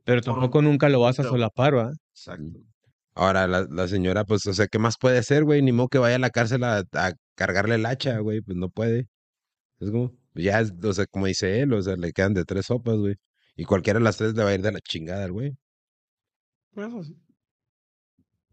pero 0.04 0.22
tampoco 0.22 0.62
nunca 0.62 0.90
lo 0.90 1.02
vas 1.02 1.20
a 1.20 1.24
solapar, 1.24 1.76
¿va? 1.78 1.92
Exacto. 2.12 2.60
Ahora, 3.14 3.48
la, 3.48 3.68
la 3.70 3.88
señora, 3.88 4.24
pues, 4.24 4.46
o 4.48 4.54
sea, 4.54 4.68
¿qué 4.68 4.80
más 4.80 4.96
puede 4.98 5.18
hacer, 5.18 5.44
güey? 5.44 5.62
Ni 5.62 5.72
modo 5.72 5.90
que 5.90 5.98
vaya 5.98 6.16
a 6.16 6.20
la 6.20 6.30
cárcel 6.30 6.64
a, 6.64 6.84
a 6.94 7.14
cargarle 7.36 7.76
el 7.76 7.86
hacha, 7.86 8.20
güey, 8.20 8.42
pues 8.42 8.58
no 8.58 8.70
puede. 8.70 9.08
Es 9.80 9.92
como, 9.92 10.14
ya, 10.36 10.60
es, 10.62 10.74
o 10.84 10.94
sea, 10.94 11.06
como 11.08 11.28
dice 11.28 11.62
él, 11.62 11.74
o 11.74 11.82
sea, 11.82 11.96
le 11.96 12.12
quedan 12.14 12.34
de 12.34 12.46
tres 12.46 12.68
sopas, 12.68 12.98
güey. 12.98 13.16
Y 13.56 13.66
cualquiera 13.66 14.00
de 14.00 14.06
las 14.06 14.18
tres 14.18 14.34
le 14.36 14.44
va 14.44 14.50
a 14.52 14.54
ir 14.56 14.62
de 14.62 14.72
la 14.72 14.80
chingada 14.82 15.26
al 15.26 15.32
güey. 15.34 15.54
Pues 16.74 16.88
eso 16.88 17.04
sí. 17.04 17.16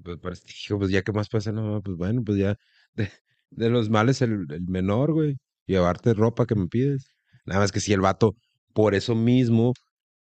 Pues, 0.03 0.19
pues, 0.21 0.43
hijo, 0.65 0.79
pues 0.79 0.91
ya, 0.91 1.03
¿qué 1.03 1.13
más 1.13 1.29
pasa? 1.29 1.53
No, 1.53 1.81
pues 1.83 1.97
bueno, 1.97 2.23
pues 2.25 2.39
ya, 2.39 2.57
de, 2.95 3.11
de 3.51 3.71
los 3.71 3.91
males 3.91 4.23
el, 4.23 4.47
el 4.51 4.63
menor, 4.69 5.13
güey. 5.13 5.37
Llevarte 5.67 6.15
ropa 6.15 6.47
que 6.47 6.55
me 6.55 6.69
pides. 6.69 7.09
Nada 7.45 7.61
más 7.61 7.73
que 7.73 7.81
si 7.81 7.93
el 7.93 8.01
vato, 8.01 8.37
por 8.73 8.95
eso 8.95 9.15
mismo, 9.15 9.73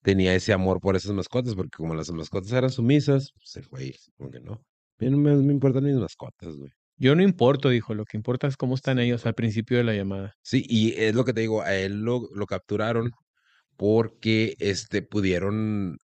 tenía 0.02 0.34
ese 0.34 0.52
amor 0.52 0.80
por 0.80 0.96
esas 0.96 1.12
mascotas, 1.12 1.54
porque 1.54 1.76
como 1.76 1.94
las 1.94 2.10
mascotas 2.12 2.52
eran 2.52 2.70
sumisas, 2.70 3.32
pues 3.36 3.56
el 3.56 3.68
güey, 3.68 3.94
como 4.16 4.30
que 4.30 4.40
no. 4.40 4.54
A 4.54 5.04
mí 5.04 5.10
no 5.10 5.18
me, 5.18 5.36
me 5.36 5.52
importan 5.52 5.84
mis 5.84 5.96
mascotas, 5.96 6.56
güey. 6.56 6.72
Yo 6.98 7.14
no 7.14 7.22
importo, 7.22 7.68
dijo, 7.68 7.94
lo 7.94 8.04
que 8.04 8.16
importa 8.16 8.46
es 8.46 8.56
cómo 8.56 8.74
están 8.74 8.98
ellos 8.98 9.26
al 9.26 9.34
principio 9.34 9.76
de 9.76 9.84
la 9.84 9.94
llamada. 9.94 10.34
Sí, 10.42 10.64
y 10.68 10.92
es 11.00 11.14
lo 11.14 11.24
que 11.24 11.32
te 11.32 11.42
digo, 11.42 11.62
a 11.62 11.74
él 11.74 12.00
lo, 12.00 12.28
lo 12.34 12.46
capturaron 12.46 13.10
porque 13.76 14.56
este, 14.58 15.02
pudieron 15.02 15.98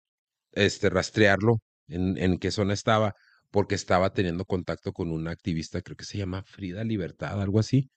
este, 0.53 0.91
rastrearlo 0.91 1.59
en, 1.89 2.17
en 2.19 2.39
qué 2.39 2.51
zona 2.51 2.75
estaba, 2.75 3.15
porque 3.51 3.75
estaba 3.75 4.13
teniendo 4.13 4.45
contacto 4.45 4.93
con 4.93 5.11
una 5.11 5.31
activista, 5.31 5.83
creo 5.83 5.97
que 5.97 6.05
se 6.05 6.19
llama 6.19 6.43
Frida 6.45 6.85
Libertad, 6.85 7.41
algo 7.43 7.61
así, 7.61 7.91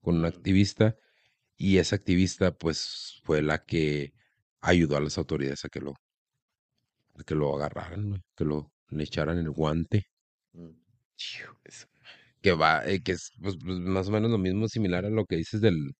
con 0.00 0.16
una 0.16 0.28
activista, 0.28 0.94
y 1.56 1.78
esa 1.78 1.96
activista 1.96 2.52
pues 2.52 3.20
fue 3.24 3.42
la 3.42 3.64
que 3.64 4.12
ayudó 4.60 4.96
a 4.96 5.00
las 5.00 5.18
autoridades 5.18 5.64
a 5.64 5.68
que 5.68 5.80
lo, 5.80 5.94
a 7.18 7.24
que 7.24 7.34
lo 7.34 7.54
agarraran, 7.54 8.22
que 8.36 8.44
lo 8.44 8.72
le 8.90 9.04
echaran 9.04 9.38
el 9.38 9.50
guante. 9.50 10.04
Mm. 10.52 10.70
Que 12.40 12.52
va, 12.52 12.86
eh, 12.86 13.02
que 13.02 13.12
es 13.12 13.30
pues, 13.40 13.56
pues, 13.62 13.78
más 13.78 14.08
o 14.08 14.12
menos 14.12 14.30
lo 14.30 14.38
mismo, 14.38 14.68
similar 14.68 15.04
a 15.04 15.10
lo 15.10 15.24
que 15.24 15.36
dices 15.36 15.60
del, 15.60 15.92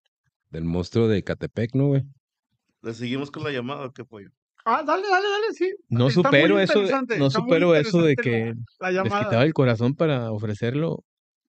del 0.49 0.63
monstruo 0.63 1.07
de 1.07 1.23
Catepec, 1.23 1.75
¿no, 1.75 1.87
güey? 1.87 2.03
¿Le 2.81 2.93
seguimos 2.93 3.29
con 3.29 3.43
la 3.43 3.51
llamada 3.51 3.85
o 3.85 3.91
qué, 3.91 4.05
pollo? 4.05 4.29
Ah, 4.65 4.83
dale, 4.85 5.03
dale, 5.07 5.27
dale, 5.27 5.53
sí. 5.53 5.73
No 5.89 6.07
Está 6.07 6.31
muy 6.31 6.41
supero 6.41 6.59
eso, 6.59 6.81
de- 6.81 7.17
no 7.17 7.29
supero 7.29 7.75
eso 7.75 8.01
de 8.01 8.15
que 8.15 8.53
La 8.79 8.91
les 8.91 9.03
quitaba 9.13 9.43
el 9.43 9.53
corazón 9.53 9.95
para 9.95 10.31
ofrecerlo. 10.31 11.03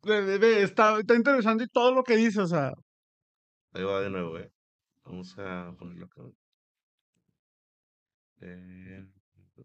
Está, 0.05 0.99
está 0.99 1.14
interesante 1.14 1.64
y 1.64 1.68
todo 1.68 1.95
lo 1.95 2.03
que 2.03 2.16
dice, 2.16 2.41
o 2.41 2.47
sea, 2.47 2.72
Ahí 3.72 3.84
va 3.84 4.01
de 4.01 4.11
nuevo, 4.11 4.38
eh. 4.38 4.51
Vamos 5.05 5.36
a 5.38 5.72
ponerlo 5.78 6.07
acá. 6.07 6.22
Eh, 8.41 9.07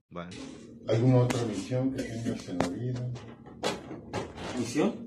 vale. 0.10 0.36
¿Alguna 0.88 1.18
otra 1.22 1.44
misión 1.46 1.94
que 1.94 2.04
tengas 2.04 2.50
en 2.50 2.58
la 2.58 2.68
vida? 2.68 3.12
¿Misión? 4.60 5.05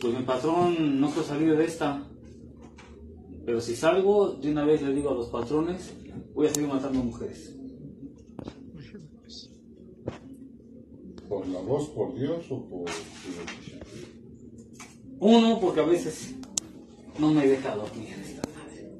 Pues 0.00 0.14
mi 0.14 0.22
patrón 0.22 1.00
no 1.00 1.08
quiero 1.08 1.24
salir 1.24 1.56
de 1.56 1.64
esta. 1.64 2.06
Pero 3.44 3.60
si 3.60 3.74
salgo, 3.74 4.32
de 4.34 4.50
una 4.50 4.64
vez 4.64 4.82
le 4.82 4.94
digo 4.94 5.10
a 5.10 5.14
los 5.14 5.28
patrones, 5.28 5.92
voy 6.34 6.46
a 6.46 6.54
seguir 6.54 6.68
matando 6.68 7.02
mujeres. 7.02 7.54
¿Por 11.28 11.46
la 11.48 11.60
voz, 11.60 11.88
por 11.90 12.14
Dios 12.14 12.44
o 12.50 12.68
por? 12.68 12.90
Uno, 15.20 15.58
porque 15.60 15.80
a 15.80 15.84
veces 15.84 16.34
no 17.18 17.32
me 17.32 17.46
deja 17.46 17.74
dormir 17.74 18.08
esta 18.24 18.42
madre. 18.50 18.90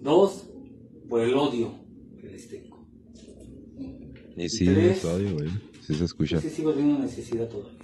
Dos, 0.00 0.46
por 1.08 1.20
el 1.20 1.34
odio 1.34 1.72
que 2.20 2.28
les 2.28 2.48
tengo. 2.48 2.86
Y 4.36 4.48
sí, 4.48 4.66
tres, 4.66 4.98
es 4.98 5.04
odio, 5.04 5.34
güey. 5.34 5.67
Sí 5.88 5.94
se 5.94 6.04
escucha. 6.04 6.38
Sí 6.38 6.50
sigo 6.50 6.74
teniendo 6.74 7.02
necesidad 7.02 7.48
todavía. 7.48 7.78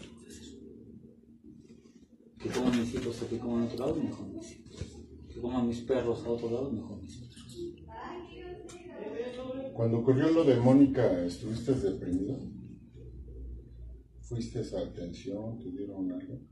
Que 2.39 2.51
coman 2.51 2.79
mis 2.79 2.95
hijos 2.95 3.23
aquí 3.23 3.39
coman 3.39 3.63
a 3.63 3.65
otro 3.65 3.79
lado, 3.79 3.97
mejor 3.97 4.27
mis 4.27 4.53
hijos. 4.53 4.77
Que 5.33 5.41
coman 5.41 5.67
mis 5.67 5.81
perros 5.81 6.23
a 6.27 6.29
otro 6.29 6.51
lado, 6.51 6.71
mejor 6.71 7.01
mis 7.01 7.17
perros. 7.17 7.59
Cuando 9.73 10.01
ocurrió 10.01 10.31
lo 10.33 10.45
de 10.45 10.57
Mónica, 10.57 11.25
¿estuviste 11.25 11.73
deprimido? 11.73 12.37
¿Fuiste 14.21 14.59
a 14.59 14.81
atención? 14.81 15.59
¿Te 15.59 15.71
dieron 15.71 16.13
algo? 16.13 16.43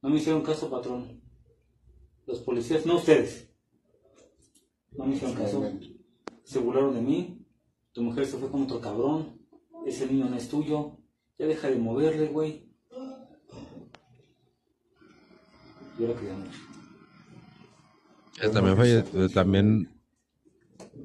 No 0.00 0.08
me 0.08 0.16
hicieron 0.16 0.40
caso, 0.40 0.70
patrón. 0.70 1.20
Los 2.24 2.38
policías, 2.40 2.86
no 2.86 2.96
ustedes. 2.96 3.50
No 4.92 5.04
me 5.04 5.14
hicieron 5.14 5.36
caso. 5.36 5.62
Se 6.42 6.58
burlaron 6.58 6.94
de 6.94 7.02
mí. 7.02 7.46
Tu 7.92 8.02
mujer 8.02 8.24
se 8.24 8.38
fue 8.38 8.50
con 8.50 8.62
otro 8.62 8.80
cabrón. 8.80 9.37
Ese 9.88 10.06
niño 10.06 10.28
no 10.28 10.36
es 10.36 10.48
tuyo. 10.48 10.96
Ya 11.38 11.46
deja 11.46 11.68
de 11.70 11.76
moverle, 11.76 12.26
güey. 12.28 12.64
Yo 15.98 16.08
la 16.08 16.14
quería 16.14 16.34
mucho. 16.34 16.58
Eh, 18.40 18.48
También, 18.50 18.76
falle- 18.76 19.28
también 19.32 19.88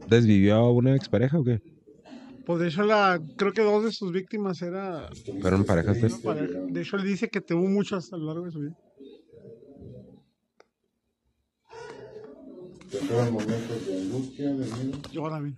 desvivió 0.07 0.55
a 0.55 0.71
una 0.71 0.95
expareja 0.95 1.39
o 1.39 1.43
qué? 1.43 1.61
pues 2.45 2.59
de 2.59 2.67
hecho, 2.67 2.83
la, 2.83 3.19
creo 3.37 3.53
que 3.53 3.61
dos 3.63 3.85
de 3.85 3.91
sus 3.93 4.11
víctimas 4.11 4.61
era. 4.61 5.05
¿Estuviste 5.07 5.41
Fueron 5.41 5.63
parejas 5.63 5.95
de- 5.95 6.01
triste, 6.09 6.25
pareja. 6.27 6.59
De 6.67 6.81
hecho, 6.81 6.97
él 6.97 7.03
dice 7.03 7.29
que 7.29 7.39
tuvo 7.41 7.67
muchas 7.69 8.11
a 8.11 8.17
lo 8.17 8.25
largo 8.25 8.45
de 8.45 8.51
su 8.51 8.59
vida. 8.59 8.75
¿Te 12.91 12.97
fueron 12.97 13.33
momentos 13.33 13.87
de 13.87 14.01
angustia, 14.01 14.49
de 14.49 14.65
miedo? 14.65 14.97
Llora 15.11 15.39
bien. 15.39 15.57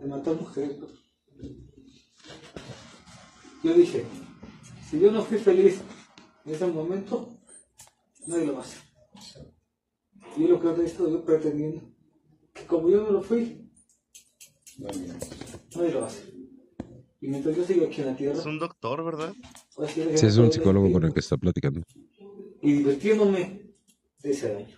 De 0.00 0.06
matar 0.08 0.34
mujeres. 0.34 0.76
Yo 3.62 3.72
dije, 3.72 4.04
si 4.90 5.00
yo 5.00 5.10
no 5.10 5.24
fui 5.24 5.38
feliz 5.38 5.80
en 6.44 6.54
ese 6.54 6.66
momento, 6.66 7.38
nadie 8.26 8.46
lo 8.46 8.54
va 8.54 8.58
a 8.60 8.62
hacer. 8.62 8.82
Y 10.36 10.44
es 10.44 10.50
lo 10.50 10.60
que 10.60 10.82
he 10.82 10.84
estado 10.84 11.10
yo 11.10 11.24
pretendiendo. 11.24 11.82
Que 12.52 12.66
como 12.66 12.90
yo 12.90 13.02
no 13.02 13.10
lo 13.10 13.22
fui, 13.22 13.70
Nadie. 14.78 15.08
lo 15.92 16.00
va 16.00 16.06
a 16.06 16.08
hacer. 16.08 16.32
Y 17.20 17.28
mientras 17.28 17.56
yo 17.56 17.64
sigo 17.64 17.86
aquí 17.86 18.00
en 18.02 18.06
la 18.08 18.16
tierra. 18.16 18.38
Es 18.38 18.44
un 18.46 18.58
doctor, 18.58 19.04
¿verdad? 19.04 19.34
Pues 19.74 19.92
sí, 19.92 20.02
es 20.02 20.36
un 20.36 20.52
psicólogo 20.52 20.92
con 20.92 21.04
el 21.04 21.14
que 21.14 21.20
está 21.20 21.36
platicando. 21.36 21.82
Y 22.60 22.72
divirtiéndome 22.72 23.74
de 24.22 24.30
ese 24.30 24.52
daño. 24.52 24.76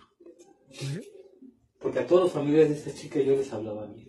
Porque 1.79 1.99
a 1.99 2.07
todos 2.07 2.23
los 2.23 2.31
familiares 2.31 2.69
de 2.69 2.75
esta 2.75 2.93
chica 2.93 3.19
yo 3.19 3.35
les 3.35 3.51
hablaba 3.51 3.83
a 3.83 3.87
mí. 3.87 4.07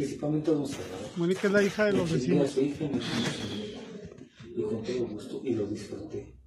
Principalmente 0.00 0.50
a 0.50 0.54
los 0.54 0.70
cerrados. 0.70 1.16
Mónica 1.18 1.46
es 1.46 1.52
la 1.52 1.62
hija 1.62 1.84
de 1.84 1.92
los 1.92 2.10
vecinos. 2.10 2.56
Y 2.56 4.62
con 4.62 4.82
todo 4.82 5.06
gusto, 5.08 5.42
y 5.44 5.52
lo 5.52 5.66
disfruté. 5.66 6.40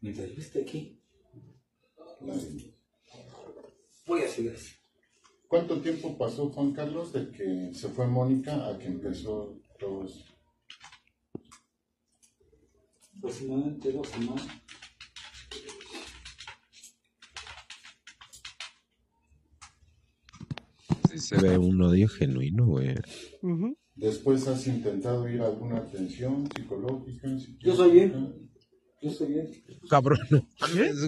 Mientras 0.00 0.28
yo 0.30 0.42
esté 0.42 0.62
aquí, 0.62 1.00
voy 4.06 4.22
a 4.22 4.28
seguir 4.28 4.54
así. 4.56 4.72
¿Cuánto 5.46 5.80
tiempo 5.80 6.18
pasó 6.18 6.50
Juan 6.50 6.72
Carlos 6.72 7.12
de 7.12 7.30
que 7.30 7.72
se 7.72 7.88
fue 7.88 8.08
Mónica 8.08 8.68
a 8.68 8.76
que 8.76 8.86
empezó 8.86 9.60
todo 9.78 10.04
eso? 10.04 10.24
Aproximadamente 13.18 13.92
dos 13.92 14.08
semanas. 14.08 14.48
Sí, 21.12 21.18
se 21.18 21.36
ve 21.36 21.58
un 21.58 21.80
odio 21.82 22.08
genuino, 22.08 22.66
güey. 22.66 22.94
¿Después 23.94 24.48
has 24.48 24.66
intentado 24.66 25.28
ir 25.28 25.42
a 25.42 25.46
alguna 25.46 25.78
atención 25.78 26.48
psicológica? 26.54 27.28
Yo 27.60 27.76
soy 27.76 27.90
bien. 27.90 28.50
Yo 29.02 29.10
estoy 29.10 29.28
bien. 29.28 29.50
Cabrón, 29.90 30.18
no 30.30 30.46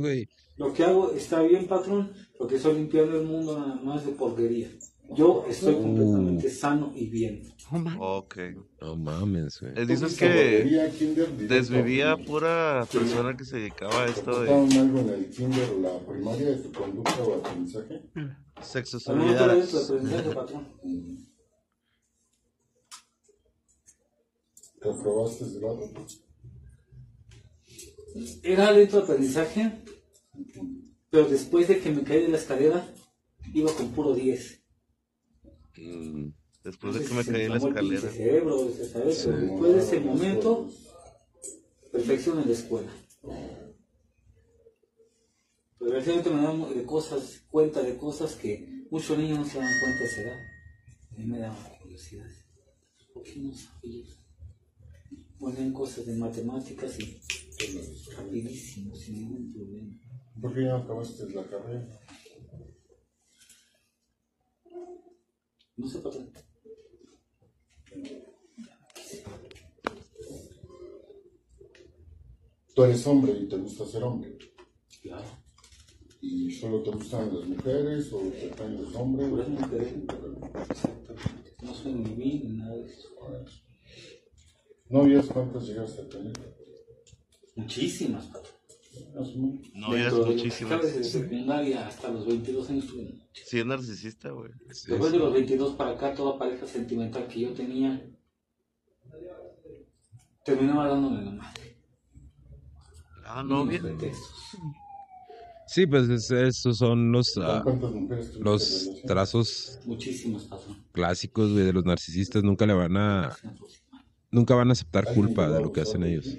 güey. 0.00 0.28
Lo 0.56 0.72
que 0.72 0.84
hago 0.84 1.12
está 1.12 1.42
bien, 1.42 1.66
patrón, 1.66 2.12
porque 2.38 2.56
estoy 2.56 2.74
limpiando 2.74 3.18
el 3.18 3.26
mundo 3.26 3.58
nada 3.58 3.76
más 3.76 4.04
de 4.04 4.12
porquería. 4.12 4.68
Yo 5.10 5.44
estoy 5.48 5.74
completamente 5.74 6.50
sano 6.50 6.92
y 6.94 7.06
bien. 7.06 7.42
Ok. 7.98 8.36
No 8.80 8.96
mames, 8.96 9.60
güey. 9.60 9.72
Eh, 9.76 9.86
dices 9.86 10.16
que 10.16 10.64
desvivía 11.48 12.16
pura 12.16 12.86
persona 12.90 13.36
que 13.36 13.44
se 13.44 13.58
dedicaba 13.58 14.04
a 14.04 14.06
esto 14.06 14.42
de... 14.42 14.52
algo 14.52 14.98
en 15.00 15.08
el 15.10 15.30
kinder 15.30 15.70
o 15.70 15.80
la 15.80 15.98
primaria 15.98 16.50
de 16.50 16.56
tu 16.56 16.72
conducta 16.72 17.22
o 17.22 17.34
aprendizaje? 17.34 18.02
Patrón. 20.34 20.68
¿Te 24.80 24.90
aprobaste 24.90 25.44
ese 25.44 25.60
lado? 25.60 25.90
Era 28.42 28.72
lento 28.72 28.98
aprendizaje, 28.98 29.72
pero 31.10 31.26
después 31.26 31.68
de 31.68 31.80
que 31.80 31.90
me 31.90 32.04
caí 32.04 32.22
de 32.22 32.28
la 32.28 32.38
escalera, 32.38 32.86
iba 33.52 33.72
con 33.72 33.90
puro 33.90 34.14
10. 34.14 34.63
Mm, 35.76 36.28
después 36.62 36.94
de 36.94 37.04
que 37.04 37.14
me 37.14 37.24
caí 37.24 37.42
de 37.42 37.48
la 37.48 37.56
escalera. 37.56 38.10
Después 38.10 39.72
de 39.72 39.78
ese 39.78 40.00
momento, 40.00 40.70
perfección 41.90 42.40
en 42.40 42.46
la 42.46 42.52
escuela. 42.52 42.90
Pero 45.78 45.90
realmente 45.90 46.30
me 46.30 46.42
daba 46.42 46.70
de 46.70 46.84
cosas, 46.84 47.44
cuenta 47.50 47.82
de 47.82 47.96
cosas 47.96 48.34
que 48.36 48.86
muchos 48.90 49.18
niños 49.18 49.38
no 49.38 49.44
se 49.44 49.58
dan 49.58 49.80
cuenta 49.80 49.98
de 49.98 50.06
esa 50.06 50.20
edad. 50.22 50.38
A 51.12 51.18
mí 51.18 51.26
me 51.26 51.38
daban 51.38 51.78
curiosidad. 51.80 52.30
¿Por 53.12 53.22
qué 53.22 53.36
no 53.36 53.52
sabía? 53.54 54.04
Ponen 55.38 55.72
cosas 55.72 56.06
de 56.06 56.14
matemáticas 56.16 56.98
y 56.98 57.20
rapidísimo, 58.16 58.94
sin 58.94 59.14
ningún 59.14 59.52
problema. 59.52 59.94
¿Por 60.40 60.54
qué 60.54 60.64
ya 60.64 60.76
acabaste 60.76 61.30
la 61.30 61.46
carrera? 61.46 62.00
No 65.76 65.88
sé 65.88 65.98
para 65.98 66.16
qué. 66.16 66.54
Tú 72.74 72.82
eres 72.84 73.06
hombre 73.06 73.32
y 73.32 73.48
te 73.48 73.56
gusta 73.56 73.86
ser 73.86 74.02
hombre. 74.02 74.36
Claro. 75.02 75.24
¿Y 76.20 76.50
solo 76.50 76.82
te 76.82 76.90
gustan 76.90 77.38
las 77.38 77.48
mujeres 77.48 78.12
o 78.12 78.18
te 78.18 78.48
traen 78.48 78.82
los 78.82 78.94
hombres? 78.94 79.30
Las 79.30 79.48
mujeres. 79.48 79.94
Exactamente. 80.70 81.54
No 81.62 81.74
soy 81.74 81.92
ni 81.92 82.14
bien 82.14 82.42
ni 82.44 82.56
nada 82.56 82.76
de 82.76 82.86
eso. 82.86 83.08
¿Novias 84.88 85.26
cuántas 85.26 85.66
llegaste 85.66 86.02
a 86.02 86.08
tener? 86.08 86.32
Muchísimas, 87.56 88.26
patrón. 88.26 88.53
Novias 89.74 90.12
muchísimas. 90.12 90.82
Desde 90.82 91.04
secundaria 91.04 91.86
hasta 91.86 92.08
los 92.10 92.26
22 92.26 92.70
años 92.70 92.86
tuve 92.86 93.02
muchas. 93.02 93.48
Sí, 93.48 93.58
es 93.58 93.66
narcisista, 93.66 94.30
güey. 94.30 94.50
Después 94.66 95.12
de 95.12 95.18
los 95.18 95.32
22 95.32 95.74
para 95.74 95.90
acá, 95.90 96.14
toda 96.14 96.38
pareja 96.38 96.66
sentimental 96.66 97.26
que 97.28 97.40
yo 97.40 97.52
tenía 97.52 98.10
terminaba 100.44 100.88
dándome 100.88 101.24
la 101.24 101.30
madre. 101.32 101.78
Ah, 103.24 103.42
novia. 103.42 103.80
Sí, 105.66 105.86
pues 105.86 106.30
esos 106.30 106.76
son 106.76 107.10
los, 107.10 107.36
uh, 107.38 107.62
los 108.38 108.90
trazos 109.06 109.80
Muchísimos, 109.86 110.48
clásicos, 110.92 111.52
güey, 111.52 111.64
de 111.64 111.72
los 111.72 111.84
narcisistas. 111.84 112.44
Nunca 112.44 112.66
le 112.66 112.74
van 112.74 112.96
a... 112.96 113.36
Nunca 114.30 114.54
van 114.54 114.68
a 114.68 114.72
aceptar 114.72 115.12
culpa 115.14 115.48
de 115.48 115.62
lo 115.62 115.72
que 115.72 115.80
hacen 115.80 116.02
ellos. 116.04 116.36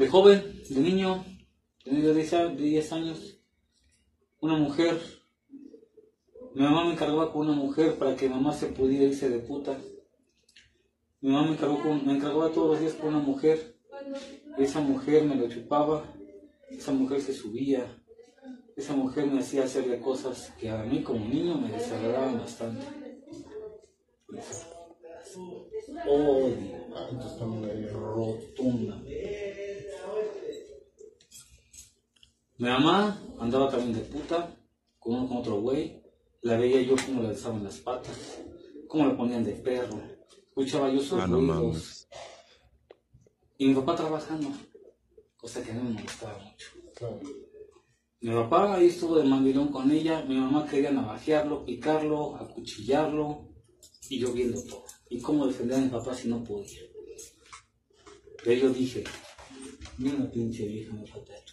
De 0.00 0.08
joven, 0.08 0.62
de 0.70 0.80
niño, 0.80 1.26
de 1.84 2.14
10 2.14 2.92
años, 2.94 3.38
una 4.40 4.56
mujer, 4.56 4.98
mi 6.54 6.62
mamá 6.62 6.86
me 6.86 6.92
encargaba 6.94 7.30
con 7.30 7.46
una 7.46 7.54
mujer 7.54 7.98
para 7.98 8.16
que 8.16 8.26
mamá 8.26 8.54
se 8.54 8.68
pudiera 8.68 9.04
irse 9.04 9.28
de 9.28 9.40
puta. 9.40 9.78
Mi 11.20 11.28
mamá 11.28 11.48
me, 11.48 11.52
encargó 11.52 11.82
con, 11.82 12.06
me 12.06 12.14
encargaba 12.14 12.50
todos 12.50 12.70
los 12.70 12.80
días 12.80 12.94
con 12.94 13.10
una 13.14 13.18
mujer. 13.22 13.76
Esa 14.56 14.80
mujer 14.80 15.24
me 15.24 15.34
lo 15.34 15.50
chupaba, 15.50 16.10
esa 16.70 16.92
mujer 16.92 17.20
se 17.20 17.34
subía, 17.34 18.02
esa 18.76 18.96
mujer 18.96 19.26
me 19.26 19.40
hacía 19.40 19.64
hacerle 19.64 20.00
cosas 20.00 20.50
que 20.58 20.70
a 20.70 20.82
mí 20.82 21.02
como 21.02 21.26
niño 21.26 21.58
me 21.58 21.72
desagradaban 21.72 22.38
bastante. 22.38 22.86
Odio. 26.08 26.80
Rotunda. 27.92 29.02
Mi 32.60 32.68
mamá 32.68 33.18
andaba 33.38 33.70
también 33.70 33.94
de 33.94 34.00
puta 34.00 34.54
con, 34.98 35.26
con 35.26 35.38
otro 35.38 35.62
güey. 35.62 36.02
La 36.42 36.58
veía 36.58 36.82
yo 36.82 36.94
como 37.06 37.22
le 37.22 37.28
alzaban 37.28 37.64
las 37.64 37.78
patas, 37.78 38.38
cómo 38.86 39.06
le 39.06 39.14
ponían 39.14 39.42
de 39.44 39.52
perro. 39.52 39.98
Escuchaba 40.48 40.90
yo 40.92 41.00
sus 41.00 41.18
Ah, 41.18 41.26
no 41.26 41.38
ruidos. 41.40 42.06
Y 43.56 43.68
mi 43.68 43.74
papá 43.74 43.96
trabajando, 43.96 44.48
cosa 45.38 45.62
que 45.62 45.70
a 45.70 45.74
mí 45.74 45.94
me 45.94 46.02
gustaba 46.02 46.38
mucho. 46.38 46.68
Mi 48.20 48.30
papá 48.34 48.74
ahí 48.74 48.88
estuvo 48.88 49.16
de 49.16 49.24
mandilón 49.24 49.68
con 49.68 49.90
ella, 49.90 50.22
mi 50.28 50.34
mamá 50.34 50.66
quería 50.66 50.90
navajearlo, 50.92 51.64
picarlo, 51.64 52.36
acuchillarlo, 52.36 53.48
y 54.10 54.18
yo 54.18 54.32
viendo 54.34 54.62
todo. 54.64 54.84
Y 55.08 55.18
cómo 55.22 55.46
defender 55.46 55.78
a 55.78 55.80
mi 55.80 55.88
papá 55.88 56.12
si 56.12 56.28
no 56.28 56.44
podía. 56.44 56.82
Pero 58.44 58.60
yo 58.60 58.68
dije, 58.70 59.04
ni 59.96 60.10
una 60.10 60.30
pinche 60.30 60.66
vieja 60.66 60.92
me 60.92 61.06
falta 61.06 61.34
esto. 61.34 61.49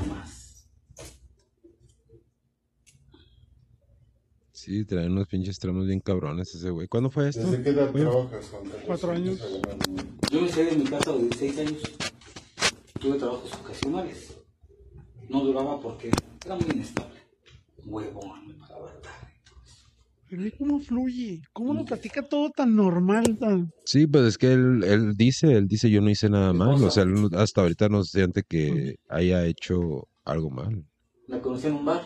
Jamás. 0.00 0.66
Sí, 4.52 4.84
traen 4.84 5.12
unos 5.12 5.26
pinches 5.26 5.58
tramos 5.58 5.86
bien 5.86 6.00
cabrones 6.00 6.54
ese 6.54 6.70
güey. 6.70 6.86
¿Cuándo 6.86 7.10
fue 7.10 7.28
esto? 7.28 7.42
¿Desde 7.42 7.62
qué 7.62 7.70
edad 7.70 7.90
trabajas? 7.90 8.50
Cuatro 8.86 9.12
años. 9.12 9.38
Yo 10.30 10.42
me 10.42 10.48
salí 10.48 10.70
de 10.70 10.76
mi 10.76 10.84
casa 10.84 11.10
a 11.10 11.12
los 11.14 11.22
16 11.22 11.58
años. 11.58 11.82
Tuve 13.00 13.18
trabajos 13.18 13.52
ocasionales. 13.54 14.34
No 15.28 15.44
duraba 15.44 15.80
porque 15.80 16.10
era 16.44 16.56
muy 16.56 16.66
inestable. 16.74 17.20
Huevón, 17.84 18.48
me 18.48 18.54
pagaba 18.54 18.92
tarde. 19.00 19.19
Pero 20.30 20.44
ve 20.44 20.52
cómo 20.56 20.78
fluye, 20.78 21.42
cómo 21.52 21.74
lo 21.74 21.84
platica 21.84 22.22
todo 22.22 22.50
tan 22.50 22.76
normal, 22.76 23.36
tan... 23.36 23.72
Sí, 23.84 24.06
pues 24.06 24.26
es 24.26 24.38
que 24.38 24.52
él, 24.52 24.84
él 24.84 25.16
dice, 25.16 25.52
él 25.52 25.66
dice 25.66 25.90
yo 25.90 26.00
no 26.00 26.08
hice 26.08 26.30
nada 26.30 26.52
mal. 26.52 26.80
O 26.84 26.88
sea, 26.88 27.02
él 27.02 27.28
hasta 27.32 27.62
ahorita 27.62 27.88
no 27.88 28.04
se 28.04 28.20
siente 28.20 28.44
que 28.44 28.94
haya 29.08 29.44
hecho 29.44 30.06
algo 30.24 30.50
mal. 30.50 30.84
La 31.26 31.42
conocí 31.42 31.66
en 31.66 31.74
un 31.74 31.84
bar. 31.84 32.02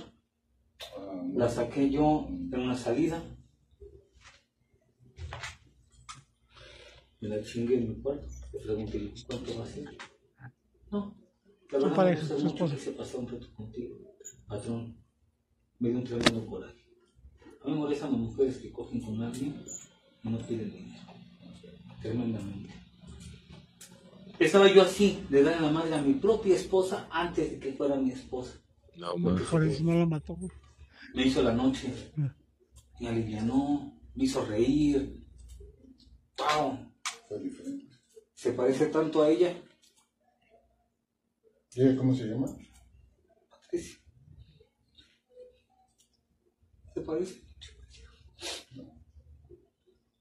La 1.35 1.51
saqué 1.51 1.91
yo 1.91 2.27
en 2.31 2.61
una 2.61 2.75
salida. 2.75 3.23
Me 7.21 7.29
la 7.29 7.43
chingué 7.43 7.75
en 7.75 7.89
mi 7.91 7.95
cuarto. 8.01 8.27
Le 8.55 8.61
pregunté, 8.61 9.13
¿cuánto 9.27 9.59
va 9.59 9.65
a 9.65 9.67
ser? 9.67 9.85
No. 10.91 11.15
La 11.71 11.79
verdad 11.79 11.95
pareja, 11.95 12.23
me 12.23 12.43
gusta 12.43 12.65
mucho 12.65 12.75
que 12.75 12.81
se 12.81 12.91
pasó 12.93 13.19
un 13.19 13.29
rato 13.29 13.53
contigo. 13.53 13.97
Patrón, 14.49 14.97
me 15.79 15.91
dio 15.91 15.99
un 15.99 16.05
tremendo 16.05 16.47
coraje. 16.47 16.84
A 17.65 17.67
mí 17.67 17.73
me 17.73 17.79
molestan 17.79 18.13
las 18.13 18.21
mujeres 18.21 18.59
que 18.59 18.71
cogen 18.71 19.01
con 19.01 19.23
alguien 19.23 19.65
y 20.23 20.29
no 20.29 20.39
piden 20.39 20.71
dinero. 20.71 21.03
Tremendamente. 22.03 22.75
Estaba 24.39 24.71
yo 24.71 24.83
así, 24.83 25.25
de 25.31 25.43
darle 25.43 25.63
la 25.63 25.73
madre 25.73 25.95
a 25.95 26.03
mi 26.03 26.15
propia 26.15 26.57
esposa 26.57 27.09
antes 27.11 27.53
de 27.53 27.59
que 27.59 27.73
fuera 27.73 27.97
mi 27.97 28.11
esposa. 28.11 28.61
No, 28.97 29.15
Por 29.15 29.65
eso 29.65 29.83
no 29.83 29.95
lo 29.95 30.07
mató. 30.07 30.37
Me 31.15 31.27
hizo 31.27 31.43
la 31.43 31.55
noche. 31.55 31.91
Me 33.01 33.09
alivianó, 33.09 33.99
me 34.15 34.25
hizo 34.25 34.45
reír. 34.45 35.25
¡Pau! 36.37 36.79
Se 38.35 38.53
parece 38.53 38.87
tanto 38.87 39.23
a 39.23 39.31
ella. 39.31 39.57
¿Y 41.77 41.97
cómo 41.97 42.15
se 42.15 42.27
llama? 42.27 42.47
¿Se 46.95 47.01
parece? 47.01 47.43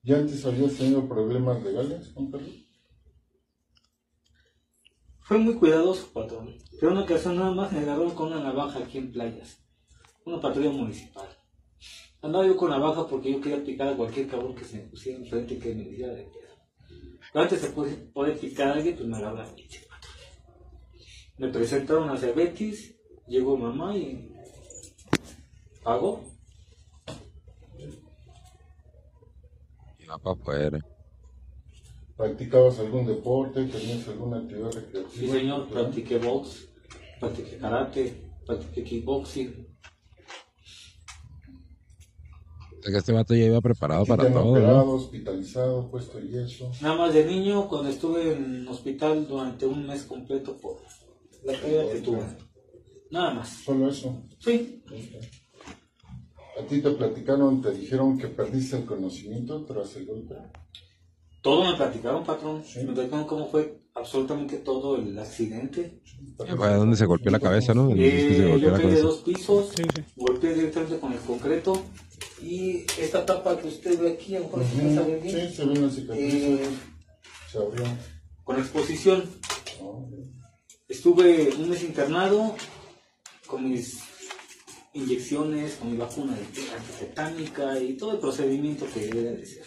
¿Ya 0.01 0.17
antes 0.17 0.45
habías 0.45 0.76
tenido 0.76 1.07
problemas 1.07 1.63
legales 1.63 2.09
con 2.09 2.32
Carlos? 2.32 2.67
Fue 5.21 5.38
muy 5.38 5.55
cuidadoso, 5.55 6.11
patrón. 6.11 6.57
Pero 6.80 6.91
una 6.91 7.03
ocasión 7.03 7.38
nada 7.38 7.51
más 7.51 7.71
me 7.71 7.80
agarró 7.80 8.13
con 8.13 8.34
una 8.34 8.43
navaja 8.43 8.80
aquí 8.80 8.97
en 8.97 9.11
playas. 9.11 9.63
Una 10.26 10.41
patrulla 10.41 10.71
municipal. 10.71 11.30
Andaba 12.21 12.45
yo 12.45 12.57
con 12.57 12.69
navaja 12.69 13.07
porque 13.07 13.32
yo 13.32 13.39
quería 13.39 13.63
picar 13.63 13.89
a 13.89 13.97
cualquier 13.97 14.28
cabrón 14.28 14.55
que 14.55 14.65
se 14.65 14.78
me 14.78 14.84
pusiera 14.84 15.19
enfrente 15.19 15.53
y 15.53 15.59
que 15.59 15.76
me 15.76 15.84
diera 15.84 16.13
de 16.13 16.24
piedra. 16.24 16.55
Pero 17.32 17.43
antes 17.43 17.61
se 17.61 17.69
puede, 17.69 18.34
picar 18.34 18.69
a 18.69 18.74
alguien, 18.74 18.95
pues 18.95 19.07
me 19.07 19.17
agarra 19.17 19.43
la 19.45 19.55
pinche 19.55 19.82
Me 21.38 21.47
presentaron 21.49 22.09
a 22.09 22.15
Betis, 22.15 22.95
llegó 23.28 23.57
mamá 23.57 23.95
y 23.97 24.32
pagó. 25.84 26.24
Y 29.99 30.05
va 30.05 30.12
para 30.24 30.36
afuera. 30.36 30.80
¿Practicabas 32.15 32.80
algún 32.80 33.05
deporte? 33.05 33.65
¿Tenías 33.65 34.07
alguna 34.07 34.38
actividad 34.38 34.71
recreativa? 34.71 35.09
Sí, 35.09 35.28
señor, 35.28 35.67
practiqué 35.67 36.17
box, 36.19 36.69
practiqué 37.19 37.57
karate, 37.57 38.32
practiqué 38.45 38.84
kickboxing. 38.84 39.67
Que 42.82 42.97
este 42.97 43.13
vato 43.13 43.34
ya 43.34 43.45
iba 43.45 43.61
preparado 43.61 44.05
para 44.05 44.30
todo. 44.30 44.51
Operado, 44.51 44.91
hospitalizado, 44.91 45.89
puesto 45.89 46.19
yeso. 46.19 46.69
Nada 46.82 46.95
más 46.97 47.13
de 47.13 47.26
niño, 47.26 47.69
cuando 47.69 47.89
estuve 47.89 48.34
en 48.34 48.67
hospital 48.67 49.26
durante 49.26 49.65
un 49.65 49.88
mes 49.88 50.03
completo 50.03 50.57
por 50.57 50.82
la 51.45 51.59
caída 51.59 51.89
que 51.89 52.01
tuve. 52.01 52.24
Nada 53.09 53.36
más. 53.36 53.49
¿Solo 53.63 53.89
eso? 53.89 54.24
Sí. 54.39 54.84
¿A 56.59 56.65
ti 56.67 56.81
te 56.81 56.91
platicaron, 56.91 57.61
te 57.61 57.71
dijeron 57.71 58.17
que 58.17 58.27
perdiste 58.27 58.77
el 58.77 58.85
conocimiento 58.85 59.65
tras 59.65 59.95
el 59.95 60.05
golpe? 60.05 60.35
Todo 61.41 61.71
me 61.71 61.75
platicaron, 61.75 62.23
patrón. 62.23 62.63
Me 62.77 62.93
platicaron 62.93 63.25
cómo 63.25 63.47
fue 63.47 63.83
absolutamente 63.95 64.57
todo 64.57 64.95
el 64.95 65.17
accidente. 65.17 66.01
A 66.39 66.75
donde 66.75 66.95
se 66.95 67.05
golpeó 67.05 67.31
la 67.31 67.39
cabeza, 67.39 67.73
¿no? 67.73 67.89
Eh, 67.95 68.59
yo 68.61 69.01
dos 69.01 69.19
pisos, 69.19 69.73
golpeé 70.15 70.53
directamente 70.53 70.99
con 70.99 71.11
el 71.11 71.19
concreto 71.19 71.83
y 72.41 72.85
esta 72.99 73.25
tapa 73.25 73.57
que 73.57 73.67
usted 73.67 73.99
ve 73.99 74.13
aquí, 74.13 74.35
a 74.35 74.39
lo 74.39 74.45
mejor 74.45 74.63
se 74.65 75.03
ve 75.03 75.19
bien. 75.19 75.49
Sí, 75.49 75.55
se 75.55 75.65
ve 75.65 75.79
una 75.79 75.89
cicatriz. 75.89 76.33
Eh, 76.33 76.69
se 77.51 77.57
abrió. 77.57 77.83
Con 78.43 78.57
exposición. 78.59 79.23
Oh, 79.81 80.07
Estuve 80.87 81.49
un 81.57 81.69
mes 81.69 81.83
internado 81.83 82.55
con 83.47 83.69
mis 83.69 83.99
inyecciones, 84.93 85.75
con 85.75 85.91
mi 85.91 85.97
vacuna 85.97 86.37
antitetánica 86.77 87.79
y 87.79 87.97
todo 87.97 88.13
el 88.13 88.19
procedimiento 88.19 88.85
que 88.93 89.07
debe 89.07 89.37
de 89.37 89.45
ser. 89.45 89.65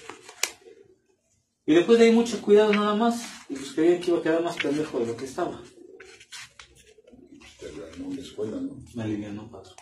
Y 1.67 1.75
después 1.75 1.99
de 1.99 2.07
ahí 2.07 2.13
mucho 2.13 2.41
cuidado 2.41 2.73
nada 2.73 2.95
más, 2.95 3.25
y 3.49 3.55
pues 3.55 3.73
creía 3.73 4.01
que 4.01 4.11
iba 4.11 4.21
a 4.21 4.23
quedar 4.23 4.43
más 4.43 4.57
pendejo 4.57 5.01
de 5.01 5.07
lo 5.07 5.17
que 5.17 5.25
estaba. 5.25 5.61
Me 7.99 8.21
escuela, 8.21 8.61
¿no? 8.61 8.77
Me 8.95 9.03
alivianó, 9.03 9.51
patrón. 9.51 9.77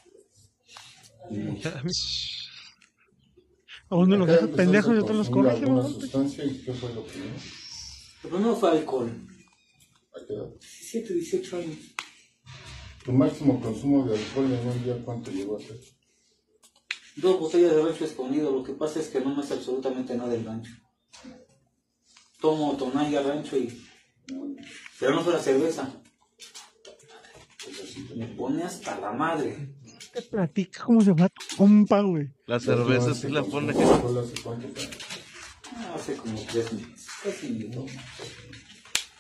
A 3.91 3.97
uno 3.97 4.17
lo 4.17 4.27
deja 4.27 4.47
pendejo 4.49 4.95
y 4.95 4.99
otro 4.99 5.15
los 5.15 5.29
corrige. 5.29 5.65
¿Alguna 5.65 5.83
sustancia 5.83 6.45
y 6.45 6.63
qué 6.63 6.73
fue 6.73 6.95
lo 6.95 7.05
primero? 7.05 7.35
Lo 8.23 8.31
primero 8.31 8.57
fue 8.57 8.71
alcohol. 8.71 9.29
¿A 10.15 10.27
qué 10.27 10.33
edad? 10.33 10.49
17, 10.59 11.15
18 11.15 11.57
años. 11.59 11.77
¿Tu 13.05 13.13
máximo 13.13 13.61
consumo 13.61 14.07
de 14.07 14.19
alcohol 14.19 14.53
en 14.53 14.67
un 14.67 14.85
día 14.85 14.97
cuánto 15.05 15.31
llegó 15.31 15.57
a 15.57 15.61
ser? 15.61 15.79
Dos 17.17 17.39
botellas 17.39 17.77
de 17.77 17.83
rancho 17.83 18.05
escondido. 18.05 18.51
Lo 18.51 18.65
que 18.65 18.73
pasa 18.73 18.99
es 18.99 19.09
que 19.09 19.21
no 19.21 19.35
me 19.35 19.43
hace 19.43 19.55
absolutamente 19.55 20.17
nada 20.17 20.35
el 20.35 20.45
rancho 20.45 20.73
tomo 22.45 22.77
tonalla 22.77 23.23
rancho 23.23 23.57
y... 23.57 23.83
Pero 25.01 25.15
no 25.15 25.23
fue 25.23 25.33
la 25.33 25.39
cerveza. 25.39 25.91
Me 28.15 28.27
pone 28.27 28.63
hasta 28.63 29.01
la 29.01 29.13
madre. 29.13 29.75
Te 30.13 30.21
platica 30.21 30.85
cómo 30.85 31.01
se 31.01 31.13
va 31.13 31.31
tu 31.31 31.57
compa, 31.57 32.03
güey. 32.03 32.29
La 32.47 32.61
cerveza 32.61 33.15
sí 33.15 33.29
la 33.29 33.43
pone. 33.43 33.73
Hace 35.95 36.17
como 36.17 36.39
tres 36.53 36.71
meses. 36.75 37.09
Casi 37.23 37.71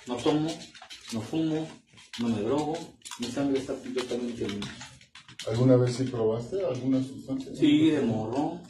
no 0.06 0.16
tomo, 0.16 0.50
no 1.14 1.20
fumo, 1.22 1.66
no 2.18 2.28
me 2.28 2.42
drogo. 2.42 2.76
Mi 3.18 3.26
sangre 3.26 3.60
está 3.60 3.74
completamente 3.74 4.48
limpia. 4.48 4.72
¿Alguna 5.46 5.76
vez 5.76 5.96
sí 5.96 6.04
probaste 6.04 6.64
alguna 6.64 7.02
sustancia? 7.02 7.54
Sí, 7.54 7.90
de 7.90 8.00
morro. 8.00 8.60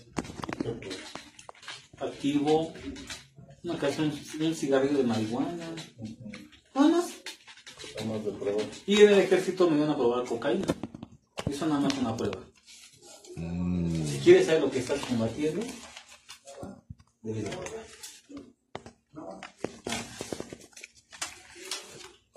Activo, 1.98 2.72
una 3.62 3.78
canción, 3.78 4.12
un 4.40 4.54
cigarrillo 4.54 4.98
de 4.98 5.04
marihuana. 5.04 5.54
Nada 6.74 6.88
más. 6.88 7.08
de 8.24 8.32
prueba. 8.32 8.62
Y 8.86 9.02
en 9.02 9.08
el 9.08 9.18
ejército 9.20 9.70
me 9.70 9.76
iban 9.76 9.90
a 9.90 9.96
probar 9.96 10.24
cocaína. 10.24 10.66
Eso 11.48 11.66
nada 11.66 11.80
más 11.80 11.96
una 11.98 12.16
prueba. 12.16 12.40
Mm. 13.36 14.04
Si 14.06 14.18
quieres 14.18 14.46
saber 14.46 14.62
lo 14.62 14.70
que 14.70 14.80
estás 14.80 15.00
combatiendo, 15.00 15.64
debes 17.22 17.44
de 17.44 17.50
probar. 17.50 17.84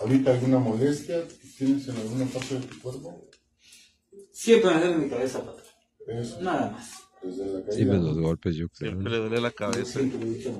¿Ahorita 0.07 0.31
alguna 0.31 0.57
molestia 0.57 1.27
tienes 1.57 1.85
en 1.89 1.97
alguna 1.97 2.25
parte 2.27 2.57
de 2.57 2.65
tu 2.65 2.79
cuerpo? 2.79 3.27
Siempre 4.31 4.73
me 4.73 4.79
duele 4.79 4.97
mi 4.99 5.09
cabeza, 5.09 5.43
padre. 5.43 5.63
Nada 6.39 6.71
más. 6.71 6.91
Desde 7.21 7.45
la 7.45 7.59
caída. 7.59 7.73
Sí, 7.73 7.85
pues 7.85 7.99
los 7.99 8.17
golpes, 8.17 8.55
yo 8.55 8.69
creo. 8.69 8.91
Siempre 8.91 9.11
le 9.11 9.17
duele 9.17 9.41
la 9.41 9.51
cabeza. 9.51 9.99
Siempre 9.99 10.19
le 10.19 10.53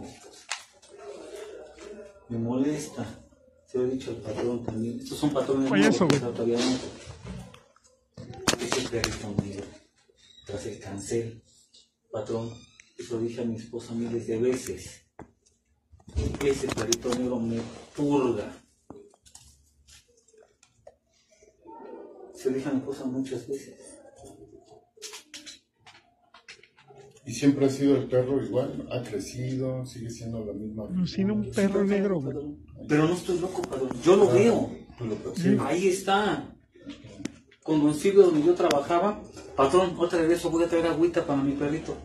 me 2.28 2.38
molesta. 2.40 3.24
Se 3.68 3.78
lo 3.78 3.86
he 3.86 3.92
dicho 3.92 4.10
al 4.10 4.18
patrón 4.18 4.66
también. 4.66 5.00
Estos 5.00 5.18
son 5.18 5.30
patrones 5.30 5.70
nuevos, 5.70 5.96
eso, 5.96 6.08
todavía 6.08 6.58
no. 6.58 6.78
Ese 8.62 8.90
perrito 8.90 9.34
negro, 9.42 9.66
tras 10.46 10.66
el 10.66 10.80
cancel, 10.80 11.42
patrón, 12.12 12.52
eso 12.98 13.16
lo 13.16 13.22
dije 13.22 13.40
a 13.40 13.46
mi 13.46 13.56
esposa 13.56 13.94
miles 13.94 14.28
de 14.28 14.40
veces. 14.40 15.06
Ese 16.46 16.68
perrito 16.68 17.16
negro 17.16 17.40
me 17.40 17.62
purga. 17.96 18.67
Se 22.38 22.52
mi 22.52 22.58
esposa 22.58 23.06
muchas 23.06 23.48
veces. 23.48 23.74
¿Y 27.26 27.34
siempre 27.34 27.66
ha 27.66 27.70
sido 27.70 27.98
el 27.98 28.08
perro 28.08 28.42
igual? 28.42 28.88
¿Ha 28.92 29.02
crecido? 29.02 29.84
¿Sigue 29.86 30.12
siendo 30.12 30.46
la 30.46 30.54
misma? 30.54 30.88
No, 30.90 31.08
sino 31.08 31.34
un 31.34 31.52
perro 31.52 31.84
negro, 31.84 32.22
Pero 32.88 33.08
no 33.08 33.14
estoy 33.16 33.40
loco. 33.40 33.64
Yo 34.04 34.16
lo 34.16 34.32
veo. 34.32 34.70
Ahí 35.62 35.88
está. 35.88 36.56
Con 37.64 37.84
Don 37.84 37.96
Silvio, 37.96 38.24
donde 38.24 38.46
yo 38.46 38.54
trabajaba, 38.54 39.22
patrón, 39.56 39.96
otra 39.98 40.22
vez 40.22 40.42
voy 40.44 40.64
a 40.64 40.68
traer 40.68 40.86
agüita 40.86 41.26
para 41.26 41.42
mi 41.42 41.54
perrito. 41.54 41.98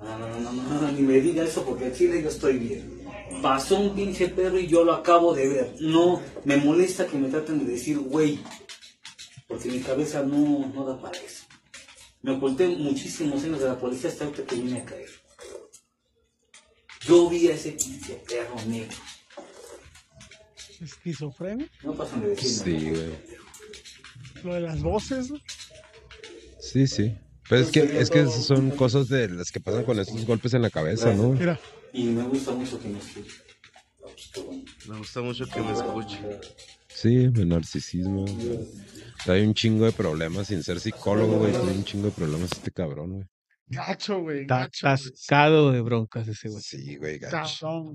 No, 0.00 0.18
no, 0.18 0.40
no, 0.40 0.52
no, 0.52 0.80
no, 0.80 0.92
ni 0.92 1.02
me 1.02 1.20
diga 1.20 1.42
eso 1.42 1.64
porque 1.64 1.88
en 1.88 1.92
Chile 1.92 2.22
yo 2.22 2.28
estoy 2.28 2.58
bien. 2.58 2.99
Pasó 3.42 3.78
un 3.78 3.94
pinche 3.94 4.28
perro 4.28 4.58
y 4.58 4.66
yo 4.66 4.84
lo 4.84 4.92
acabo 4.92 5.34
de 5.34 5.48
ver. 5.48 5.74
No, 5.80 6.20
me 6.44 6.56
molesta 6.56 7.06
que 7.06 7.18
me 7.18 7.28
traten 7.28 7.64
de 7.64 7.72
decir 7.72 7.98
güey, 7.98 8.38
porque 9.48 9.70
mi 9.70 9.80
cabeza 9.80 10.22
no, 10.22 10.70
no 10.74 10.84
da 10.84 11.00
para 11.00 11.18
eso. 11.18 11.44
Me 12.22 12.32
oculté 12.32 12.68
muchísimos 12.68 13.42
años 13.44 13.60
de 13.60 13.68
la 13.68 13.78
policía 13.78 14.10
hasta 14.10 14.30
que 14.30 14.54
vine 14.56 14.80
a 14.80 14.84
caer. 14.84 15.08
Yo 17.06 17.30
vi 17.30 17.48
a 17.48 17.54
ese 17.54 17.72
pinche 17.72 18.22
perro 18.28 18.56
negro. 18.66 18.96
¿Esquizofrenia? 20.82 21.68
No 21.82 21.94
pasan 21.94 22.20
de 22.20 22.28
decir 22.28 22.50
Sí, 22.50 22.90
güey. 22.90 23.10
Lo 24.44 24.54
de 24.54 24.60
las 24.60 24.82
voces, 24.82 25.32
Sí, 26.60 26.86
sí. 26.86 27.16
Pero 27.48 27.62
es 27.62 27.70
que, 27.70 27.80
es 28.00 28.10
que 28.10 28.26
son 28.26 28.70
cosas 28.70 29.08
de 29.08 29.28
las 29.28 29.50
que 29.50 29.60
pasan 29.60 29.84
con 29.84 29.98
esos 29.98 30.24
golpes 30.24 30.54
en 30.54 30.62
la 30.62 30.70
cabeza, 30.70 31.12
¿no? 31.14 31.30
Mira. 31.30 31.58
Y 31.92 32.04
me 32.04 32.22
gusta 32.24 32.52
mucho 32.52 32.80
que 32.80 32.88
me 32.88 32.98
escuche. 32.98 33.42
Me 34.88 34.98
gusta 34.98 35.20
mucho 35.22 35.46
que 35.46 35.60
me 35.60 35.72
escuche. 35.72 36.18
Sí, 36.88 37.24
el 37.24 37.48
narcisismo. 37.48 38.24
Hay 39.26 39.42
un 39.42 39.54
chingo 39.54 39.84
de 39.84 39.92
problemas 39.92 40.48
sin 40.48 40.62
ser 40.62 40.80
psicólogo, 40.80 41.38
güey. 41.38 41.54
Hay 41.54 41.76
un 41.76 41.84
chingo 41.84 42.06
de 42.06 42.12
problemas 42.12 42.52
este 42.52 42.70
cabrón, 42.70 43.12
güey. 43.12 43.26
Gacho, 43.66 44.20
güey. 44.20 44.42
Está 44.42 44.64
atascado 44.64 45.72
de 45.72 45.80
broncas 45.80 46.26
ese 46.28 46.48
güey. 46.48 46.62
Sí, 46.62 46.96
güey, 46.96 47.18
gacho. 47.18 47.94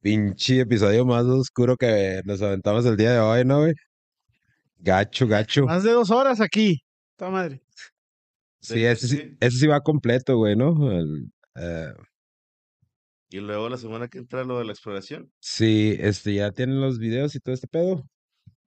Pinche 0.00 0.60
episodio 0.60 1.04
más 1.04 1.24
oscuro 1.24 1.76
que 1.76 2.22
nos 2.24 2.42
aventamos 2.42 2.84
el 2.86 2.96
día 2.96 3.12
de 3.12 3.18
hoy, 3.20 3.44
¿no, 3.44 3.60
güey? 3.60 3.74
Gacho, 4.78 5.26
gacho. 5.26 5.64
Más 5.64 5.84
de 5.84 5.92
dos 5.92 6.10
horas 6.10 6.40
aquí. 6.40 6.82
Toda 7.16 7.30
madre. 7.30 7.62
Sí, 8.60 8.84
ese 8.84 9.08
sí, 9.08 9.36
ese 9.40 9.58
sí 9.58 9.66
va 9.66 9.80
completo, 9.80 10.36
güey, 10.36 10.56
¿no? 10.56 10.76
Eh, 11.56 11.92
y 13.32 13.40
luego 13.40 13.68
la 13.68 13.78
semana 13.78 14.08
que 14.08 14.18
entra 14.18 14.44
lo 14.44 14.58
de 14.58 14.64
la 14.66 14.72
exploración. 14.72 15.32
Sí, 15.40 15.96
este, 15.98 16.34
ya 16.34 16.52
tienen 16.52 16.80
los 16.80 16.98
videos 16.98 17.34
y 17.34 17.40
todo 17.40 17.54
este 17.54 17.66
pedo. 17.66 18.04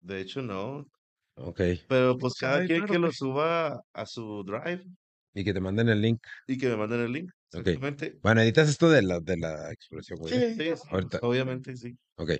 De 0.02 0.22
hecho, 0.22 0.42
no. 0.42 0.88
Ok. 1.36 1.62
Pero 1.88 2.18
pues 2.18 2.34
cada 2.40 2.66
quien 2.66 2.86
que 2.86 2.98
lo 2.98 3.12
suba 3.12 3.82
a 3.94 4.06
su 4.06 4.44
drive. 4.44 4.84
Y 5.34 5.44
que 5.44 5.54
te 5.54 5.60
manden 5.60 5.90
el 5.90 6.02
link. 6.02 6.20
Y 6.48 6.58
que 6.58 6.70
me 6.70 6.78
manden 6.78 7.02
el 7.02 7.12
link. 7.12 7.32
Exactamente. 7.52 8.18
Bueno, 8.22 8.42
editas 8.42 8.70
esto 8.70 8.90
de 8.90 9.02
la, 9.02 9.20
de 9.20 9.38
la 9.38 9.72
exploración, 9.72 10.20
güey. 10.20 10.34
Sí, 10.34 10.56
sí, 10.56 10.86
obviamente, 11.22 11.76
sí. 11.76 11.96
Ok. 12.16 12.32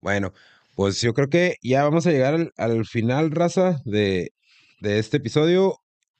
Bueno, 0.00 0.32
pues 0.74 1.00
yo 1.00 1.12
creo 1.12 1.28
que 1.28 1.56
ya 1.62 1.84
vamos 1.84 2.06
a 2.06 2.10
llegar 2.10 2.52
al, 2.56 2.86
final, 2.86 3.30
raza, 3.30 3.80
de, 3.84 4.32
de 4.80 4.98
este 4.98 5.18
episodio. 5.18 5.78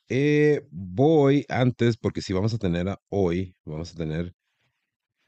Eh, 0.09 0.63
voy 0.71 1.45
antes, 1.49 1.97
porque 1.97 2.23
si 2.23 2.33
vamos 2.33 2.55
a 2.55 2.59
tener 2.59 2.95
hoy, 3.09 3.55
vamos 3.65 3.93
a 3.93 3.97
tener 3.97 4.36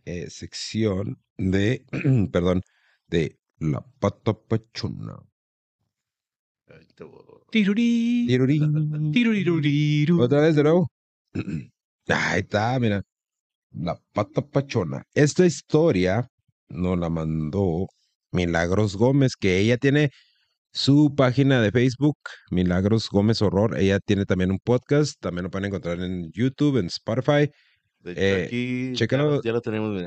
eh, 0.09 0.31
sección 0.31 1.19
de, 1.37 1.85
perdón, 2.33 2.63
de 3.09 3.39
la 3.59 3.85
pata 4.01 4.33
pachona. 4.33 5.19
Tirurí. 7.51 8.27
Otra 10.19 10.41
vez 10.41 10.57
de 10.57 10.63
nuevo. 10.63 10.91
Ahí 12.09 12.41
está, 12.41 12.79
mira. 12.81 13.03
La 13.73 14.01
pata 14.15 14.41
pachona. 14.41 15.03
Esta 15.13 15.45
historia 15.45 16.27
nos 16.71 16.99
la 16.99 17.11
mandó 17.11 17.87
Milagros 18.33 18.97
Gómez, 18.97 19.37
que 19.37 19.59
ella 19.59 19.77
tiene 19.77 20.11
su 20.73 21.15
página 21.15 21.61
de 21.61 21.71
Facebook, 21.71 22.17
Milagros 22.51 23.11
Gómez 23.11 23.43
Horror. 23.43 23.79
Ella 23.79 24.01
tiene 24.01 24.25
también 24.25 24.53
un 24.53 24.59
podcast, 24.59 25.21
también 25.21 25.45
lo 25.45 25.51
pueden 25.51 25.67
encontrar 25.67 26.01
en 26.01 26.31
YouTube, 26.33 26.79
en 26.79 26.87
Spotify. 26.87 27.51
Eh, 28.05 28.45
aquí 28.47 28.93
Ya, 28.95 29.53
lo 29.53 29.61
tenemos, 29.61 30.03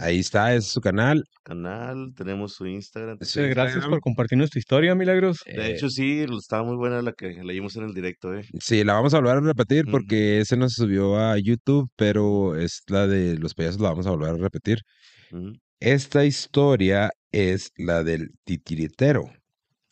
Ahí 0.00 0.18
está, 0.18 0.54
es 0.54 0.66
su 0.66 0.80
canal. 0.80 1.22
Canal, 1.44 2.12
tenemos 2.16 2.54
su 2.54 2.66
Instagram. 2.66 3.18
Gracias 3.20 3.86
por 3.86 4.00
compartirnos 4.00 4.50
tu 4.50 4.58
historia, 4.58 4.94
Milagros. 4.94 5.38
De 5.46 5.72
hecho, 5.72 5.88
sí, 5.88 6.24
estaba 6.36 6.64
muy 6.64 6.76
buena 6.76 7.00
la 7.00 7.12
que 7.12 7.42
leímos 7.44 7.76
en 7.76 7.84
el 7.84 7.94
directo, 7.94 8.34
¿eh? 8.34 8.44
Sí, 8.60 8.82
la 8.82 8.94
vamos 8.94 9.14
a 9.14 9.18
volver 9.18 9.36
a 9.36 9.40
repetir 9.40 9.84
porque 9.90 10.40
ese 10.40 10.56
no 10.56 10.68
se 10.68 10.82
subió 10.82 11.16
a 11.16 11.38
YouTube, 11.38 11.88
pero 11.96 12.56
es 12.56 12.82
la 12.88 13.06
de 13.06 13.38
los 13.38 13.54
payasos, 13.54 13.80
la 13.80 13.90
vamos 13.90 14.06
a 14.06 14.10
volver 14.10 14.30
a 14.30 14.36
repetir. 14.36 14.78
Esta 15.80 16.24
historia 16.24 17.10
es 17.30 17.70
la 17.76 18.02
del 18.02 18.30
titiritero. 18.44 19.30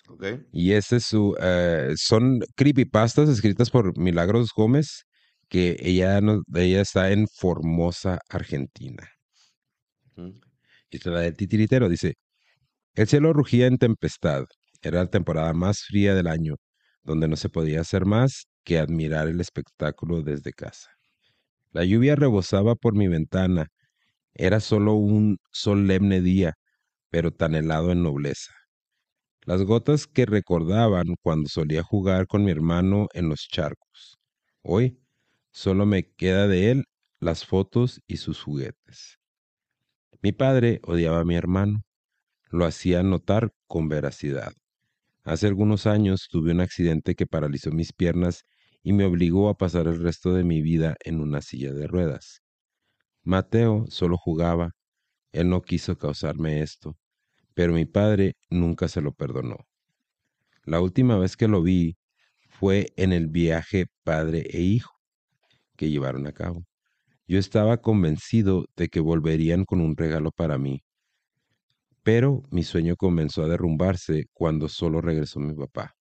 Okay. 0.08 0.40
Y 0.52 0.72
ese 0.72 0.96
es 0.96 1.04
su. 1.04 1.36
Eh, 1.40 1.92
son 1.96 2.40
creepypastas 2.54 3.28
escritas 3.28 3.70
por 3.70 3.98
Milagros 3.98 4.50
Gómez, 4.54 5.04
que 5.48 5.76
ella, 5.80 6.20
no, 6.20 6.42
ella 6.54 6.80
está 6.80 7.12
en 7.12 7.26
Formosa, 7.28 8.18
Argentina. 8.28 9.08
Y 10.90 11.08
la 11.08 11.20
del 11.20 11.36
titiritero 11.36 11.88
dice: 11.88 12.14
El 12.94 13.08
cielo 13.08 13.32
rugía 13.32 13.66
en 13.66 13.78
tempestad. 13.78 14.44
Era 14.82 15.00
la 15.04 15.10
temporada 15.10 15.52
más 15.54 15.80
fría 15.84 16.14
del 16.14 16.26
año, 16.26 16.56
donde 17.02 17.28
no 17.28 17.36
se 17.36 17.48
podía 17.48 17.80
hacer 17.80 18.06
más 18.06 18.46
que 18.64 18.78
admirar 18.78 19.28
el 19.28 19.40
espectáculo 19.40 20.22
desde 20.22 20.52
casa. 20.52 20.90
La 21.72 21.84
lluvia 21.84 22.16
rebosaba 22.16 22.74
por 22.74 22.94
mi 22.94 23.08
ventana. 23.08 23.68
Era 24.34 24.60
solo 24.60 24.94
un 24.94 25.38
solemne 25.52 26.20
día, 26.20 26.54
pero 27.10 27.32
tan 27.32 27.54
helado 27.54 27.92
en 27.92 28.02
nobleza. 28.02 28.52
Las 29.44 29.62
gotas 29.62 30.06
que 30.06 30.26
recordaban 30.26 31.06
cuando 31.22 31.48
solía 31.48 31.82
jugar 31.82 32.26
con 32.26 32.44
mi 32.44 32.50
hermano 32.50 33.08
en 33.14 33.28
los 33.28 33.46
charcos. 33.48 34.18
Hoy 34.62 34.98
solo 35.56 35.86
me 35.86 36.12
queda 36.12 36.48
de 36.48 36.70
él 36.70 36.84
las 37.18 37.46
fotos 37.46 38.02
y 38.06 38.18
sus 38.18 38.42
juguetes. 38.42 39.18
Mi 40.20 40.32
padre 40.32 40.80
odiaba 40.82 41.20
a 41.20 41.24
mi 41.24 41.34
hermano. 41.34 41.82
Lo 42.50 42.66
hacía 42.66 43.02
notar 43.02 43.54
con 43.66 43.88
veracidad. 43.88 44.52
Hace 45.24 45.46
algunos 45.46 45.86
años 45.86 46.28
tuve 46.30 46.52
un 46.52 46.60
accidente 46.60 47.14
que 47.14 47.26
paralizó 47.26 47.70
mis 47.70 47.94
piernas 47.94 48.44
y 48.82 48.92
me 48.92 49.06
obligó 49.06 49.48
a 49.48 49.56
pasar 49.56 49.86
el 49.86 49.98
resto 49.98 50.34
de 50.34 50.44
mi 50.44 50.60
vida 50.60 50.94
en 51.02 51.20
una 51.20 51.40
silla 51.40 51.72
de 51.72 51.86
ruedas. 51.86 52.42
Mateo 53.22 53.86
solo 53.88 54.18
jugaba. 54.18 54.72
Él 55.32 55.48
no 55.48 55.62
quiso 55.62 55.96
causarme 55.96 56.60
esto, 56.60 56.98
pero 57.54 57.72
mi 57.72 57.86
padre 57.86 58.36
nunca 58.50 58.88
se 58.88 59.00
lo 59.00 59.12
perdonó. 59.12 59.66
La 60.64 60.80
última 60.82 61.16
vez 61.16 61.34
que 61.34 61.48
lo 61.48 61.62
vi 61.62 61.96
fue 62.46 62.92
en 62.96 63.14
el 63.14 63.28
viaje 63.28 63.86
padre 64.04 64.46
e 64.50 64.60
hijo 64.60 64.95
que 65.76 65.90
llevaron 65.90 66.26
a 66.26 66.32
cabo. 66.32 66.64
Yo 67.28 67.38
estaba 67.38 67.78
convencido 67.78 68.66
de 68.76 68.88
que 68.88 69.00
volverían 69.00 69.64
con 69.64 69.80
un 69.80 69.96
regalo 69.96 70.30
para 70.30 70.58
mí. 70.58 70.82
Pero 72.02 72.42
mi 72.50 72.62
sueño 72.62 72.96
comenzó 72.96 73.42
a 73.42 73.48
derrumbarse 73.48 74.26
cuando 74.32 74.68
solo 74.68 75.00
regresó 75.00 75.40
mi 75.40 75.54
papá. 75.54 75.94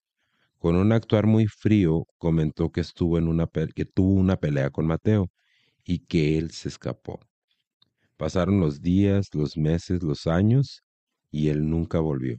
Con 0.60 0.76
un 0.76 0.92
actuar 0.92 1.26
muy 1.26 1.48
frío, 1.48 2.06
comentó 2.18 2.72
que, 2.72 2.82
estuvo 2.82 3.18
en 3.18 3.28
una 3.28 3.48
que 3.76 3.86
tuvo 3.86 4.14
una 4.14 4.38
pelea 4.38 4.70
con 4.70 4.86
Mateo 4.86 5.30
y 5.84 6.00
que 6.06 6.38
él 6.38 6.52
se 6.52 6.70
escapó. 6.70 7.20
Pasaron 8.18 8.60
los 8.60 8.82
días, 8.82 9.28
los 9.34 9.58
meses, 9.58 10.04
los 10.04 10.28
años 10.28 10.84
y 11.32 11.50
él 11.50 11.70
nunca 11.70 12.00
volvió. 12.00 12.38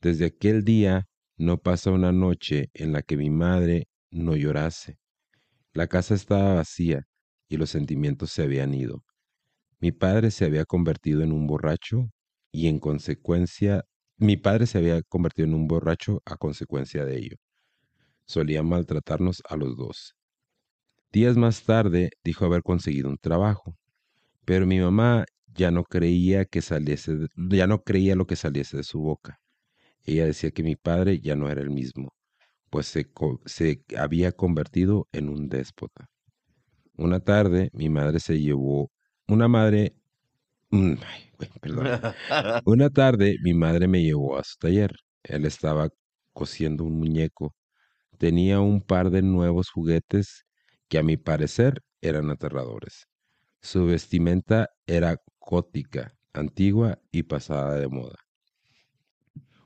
Desde 0.00 0.26
aquel 0.26 0.64
día 0.64 1.06
no 1.36 1.58
pasa 1.58 1.90
una 1.90 2.10
noche 2.10 2.70
en 2.74 2.92
la 2.92 3.02
que 3.02 3.16
mi 3.16 3.30
madre 3.30 3.86
no 4.10 4.34
llorase. 4.34 4.98
La 5.74 5.86
casa 5.86 6.14
estaba 6.14 6.54
vacía 6.54 7.06
y 7.48 7.56
los 7.56 7.70
sentimientos 7.70 8.30
se 8.30 8.42
habían 8.42 8.74
ido. 8.74 9.04
Mi 9.80 9.90
padre 9.90 10.30
se 10.30 10.44
había 10.44 10.66
convertido 10.66 11.22
en 11.22 11.32
un 11.32 11.46
borracho 11.46 12.10
y 12.52 12.68
en 12.68 12.78
consecuencia, 12.78 13.84
mi 14.18 14.36
padre 14.36 14.66
se 14.66 14.78
había 14.78 15.02
convertido 15.02 15.48
en 15.48 15.54
un 15.54 15.68
borracho 15.68 16.20
a 16.26 16.36
consecuencia 16.36 17.06
de 17.06 17.16
ello. 17.16 17.36
Solía 18.26 18.62
maltratarnos 18.62 19.42
a 19.48 19.56
los 19.56 19.76
dos. 19.76 20.14
Días 21.10 21.38
más 21.38 21.64
tarde 21.64 22.10
dijo 22.22 22.44
haber 22.44 22.62
conseguido 22.62 23.08
un 23.08 23.16
trabajo, 23.16 23.74
pero 24.44 24.66
mi 24.66 24.78
mamá 24.78 25.24
ya 25.46 25.70
no 25.70 25.84
creía 25.84 26.44
que 26.44 26.60
saliese, 26.60 27.28
ya 27.34 27.66
no 27.66 27.82
creía 27.82 28.14
lo 28.14 28.26
que 28.26 28.36
saliese 28.36 28.76
de 28.76 28.84
su 28.84 29.00
boca. 29.00 29.40
Ella 30.04 30.26
decía 30.26 30.50
que 30.50 30.62
mi 30.62 30.76
padre 30.76 31.20
ya 31.20 31.34
no 31.34 31.48
era 31.48 31.62
el 31.62 31.70
mismo, 31.70 32.14
pues 32.72 32.86
se, 32.86 33.06
se 33.44 33.84
había 33.98 34.32
convertido 34.32 35.06
en 35.12 35.28
un 35.28 35.50
déspota. 35.50 36.06
Una 36.96 37.20
tarde 37.20 37.68
mi 37.74 37.90
madre 37.90 38.18
se 38.18 38.40
llevó, 38.40 38.90
una 39.28 39.46
madre, 39.46 39.94
mm, 40.70 40.94
perdón. 41.60 41.86
Una 42.64 42.88
tarde 42.88 43.36
mi 43.42 43.52
madre 43.52 43.88
me 43.88 44.02
llevó 44.02 44.38
a 44.38 44.44
su 44.44 44.56
taller. 44.58 44.94
Él 45.22 45.44
estaba 45.44 45.90
cosiendo 46.32 46.84
un 46.84 46.98
muñeco. 46.98 47.54
Tenía 48.18 48.60
un 48.60 48.80
par 48.80 49.10
de 49.10 49.20
nuevos 49.20 49.68
juguetes 49.68 50.46
que 50.88 50.98
a 50.98 51.02
mi 51.02 51.18
parecer 51.18 51.82
eran 52.00 52.30
aterradores. 52.30 53.06
Su 53.60 53.84
vestimenta 53.84 54.70
era 54.86 55.18
gótica, 55.40 56.14
antigua 56.32 56.98
y 57.10 57.24
pasada 57.24 57.74
de 57.76 57.88
moda. 57.88 58.16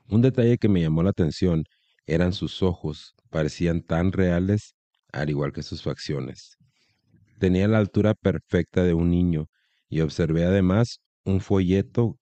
Un 0.09 0.21
detalle 0.21 0.57
que 0.57 0.67
me 0.67 0.81
llamó 0.81 1.03
la 1.03 1.11
atención 1.11 1.63
eran 2.07 2.33
sus 2.33 2.63
ojos, 2.63 3.15
parecían 3.29 3.83
tan 3.83 4.11
reales 4.11 4.75
al 5.11 5.29
igual 5.29 5.51
que 5.51 5.63
sus 5.63 5.83
facciones. 5.83 6.57
Tenía 7.39 7.67
la 7.67 7.77
altura 7.77 8.13
perfecta 8.15 8.83
de 8.83 8.93
un 8.93 9.11
niño 9.11 9.47
y 9.89 10.01
observé 10.01 10.45
además 10.45 10.99
un 11.23 11.41
folleto 11.41 12.17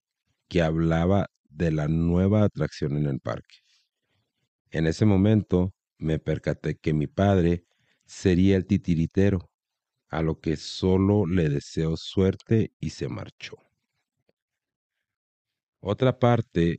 que 0.50 0.62
hablaba 0.62 1.28
de 1.50 1.72
la 1.72 1.88
nueva 1.88 2.44
atracción 2.44 2.98
en 2.98 3.06
el 3.06 3.20
parque. 3.20 3.58
En 4.72 4.88
ese 4.88 5.06
momento 5.06 5.74
me 5.98 6.20
percaté 6.20 6.76
que 6.76 6.94
mi 6.94 7.08
padre 7.08 7.64
sería 8.06 8.58
el 8.58 8.66
titiritero, 8.66 9.50
a 10.10 10.22
lo 10.22 10.40
que 10.40 10.56
solo 10.56 11.26
le 11.26 11.50
deseo 11.50 11.98
suerte 11.98 12.72
y 12.80 12.92
se 12.92 13.08
marchó. 13.08 13.58
Otra 15.80 16.20
parte, 16.20 16.78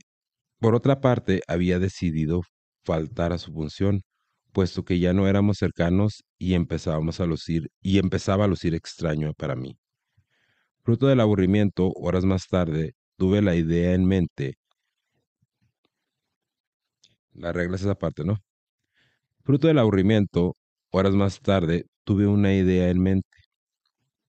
por 0.59 0.75
otra 0.75 1.01
parte, 1.01 1.41
había 1.47 1.79
decidido 1.79 2.43
faltar 2.87 3.33
a 3.33 3.37
su 3.37 3.51
función, 3.51 4.01
puesto 4.53 4.83
que 4.85 4.97
ya 4.99 5.13
no 5.13 5.27
éramos 5.27 5.57
cercanos 5.57 6.23
y 6.37 6.53
empezábamos 6.53 7.19
a 7.19 7.25
lucir 7.25 7.69
y 7.81 7.99
empezaba 7.99 8.45
a 8.45 8.47
lucir 8.47 8.73
extraño 8.75 9.33
para 9.33 9.55
mí. 9.55 9.77
Fruto 10.83 11.07
del 11.07 11.19
aburrimiento, 11.19 11.91
horas 11.95 12.23
más 12.23 12.47
tarde, 12.47 12.93
tuve 13.17 13.41
la 13.41 13.55
idea 13.55 13.93
en 13.93 14.05
mente. 14.05 14.55
La 17.33 17.51
regla 17.51 17.75
es 17.75 17.81
esa 17.81 17.95
parte, 17.95 18.23
¿no? 18.23 18.37
Fruto 19.43 19.67
del 19.67 19.79
aburrimiento, 19.79 20.55
horas 20.91 21.13
más 21.13 21.41
tarde, 21.41 21.85
tuve 22.05 22.25
una 22.25 22.53
idea 22.53 22.89
en 22.89 23.01
mente. 23.01 23.27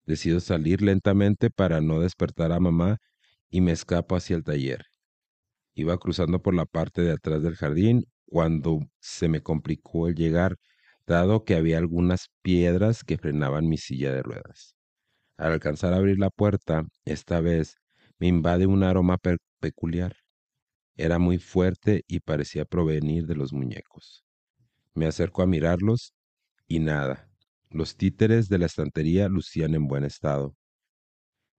Decido 0.05 0.41
salir 0.41 0.83
lentamente 0.83 1.49
para 1.51 1.81
no 1.81 2.01
despertar 2.01 2.51
a 2.51 2.59
mamá 2.59 2.97
y 3.51 3.61
me 3.61 3.71
escapo 3.73 4.17
hacia 4.17 4.35
el 4.37 4.43
taller. 4.43 4.83
Iba 5.75 5.97
cruzando 5.99 6.43
por 6.43 6.55
la 6.55 6.67
parte 6.67 7.03
de 7.03 7.13
atrás 7.13 7.43
del 7.43 7.55
jardín 7.55 8.05
cuando 8.29 8.81
se 9.01 9.29
me 9.29 9.43
complicó 9.43 10.09
el 10.09 10.15
llegar, 10.15 10.57
dado 11.07 11.45
que 11.45 11.55
había 11.55 11.79
algunas 11.79 12.29
piedras 12.43 13.03
que 13.05 13.17
frenaban 13.17 13.69
mi 13.69 13.79
silla 13.79 14.13
de 14.13 14.23
ruedas. 14.23 14.77
Al 15.39 15.53
alcanzar 15.53 15.95
a 15.95 15.97
abrir 15.97 16.19
la 16.19 16.31
puerta, 16.31 16.85
esta 17.05 17.41
vez 17.41 17.77
me 18.19 18.27
invade 18.27 18.67
un 18.67 18.83
aroma 18.83 19.19
peculiar. 19.61 20.17
Era 20.97 21.19
muy 21.19 21.39
fuerte 21.39 22.03
y 22.07 22.21
parecía 22.21 22.65
provenir 22.65 23.27
de 23.27 23.37
los 23.37 23.53
muñecos. 23.53 24.25
Me 24.95 25.07
acerco 25.07 25.43
a 25.43 25.47
mirarlos 25.47 26.13
y 26.67 26.81
nada. 26.81 27.31
Los 27.71 27.97
títeres 27.97 28.49
de 28.49 28.59
la 28.59 28.67
estantería 28.67 29.29
lucían 29.29 29.75
en 29.75 29.87
buen 29.87 30.05
estado. 30.05 30.57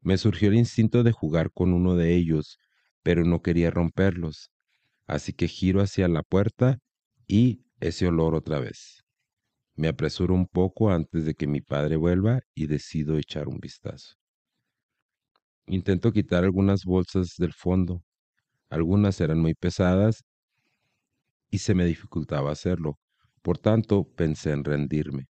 Me 0.02 0.18
surgió 0.18 0.50
el 0.50 0.56
instinto 0.56 1.04
de 1.04 1.12
jugar 1.12 1.52
con 1.52 1.74
uno 1.74 1.96
de 1.96 2.16
ellos, 2.16 2.58
pero 3.02 3.24
no 3.24 3.41
quería 3.41 3.72
romperlos. 3.72 4.52
Así 5.10 5.34
que 5.34 5.48
giro 5.48 5.81
hacia 5.81 6.07
la 6.07 6.22
puerta 6.22 6.77
y 7.27 7.65
ese 7.80 8.06
olor 8.06 8.36
otra 8.36 8.60
vez. 8.60 9.03
Me 9.73 9.88
apresuro 9.88 10.36
un 10.36 10.45
poco 10.45 10.91
antes 10.91 11.26
de 11.26 11.34
que 11.34 11.48
mi 11.48 11.61
padre 11.61 11.95
vuelva 11.95 12.41
y 12.53 12.68
decido 12.68 13.18
echar 13.18 13.48
un 13.48 13.57
vistazo. 13.57 14.14
Intento 15.65 16.11
quitar 16.11 16.44
algunas 16.44 16.86
bolsas 16.86 17.34
del 17.40 17.53
fondo. 17.53 18.03
Algunas 18.69 19.19
eran 19.19 19.40
muy 19.40 19.56
pesadas 19.56 20.26
y 21.49 21.57
se 21.57 21.73
me 21.73 21.86
dificultaba 21.86 22.52
hacerlo. 22.52 22.99
Por 23.41 23.57
tanto, 23.57 24.03
pensé 24.15 24.52
en 24.52 24.64
rendirme. 24.64 25.26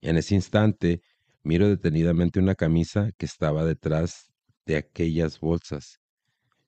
En 0.00 0.16
ese 0.16 0.34
instante, 0.34 1.02
miro 1.44 1.68
detenidamente 1.68 2.40
una 2.40 2.56
camisa 2.56 3.12
que 3.16 3.26
estaba 3.26 3.64
detrás 3.64 4.32
de 4.66 4.76
aquellas 4.76 5.38
bolsas. 5.38 6.00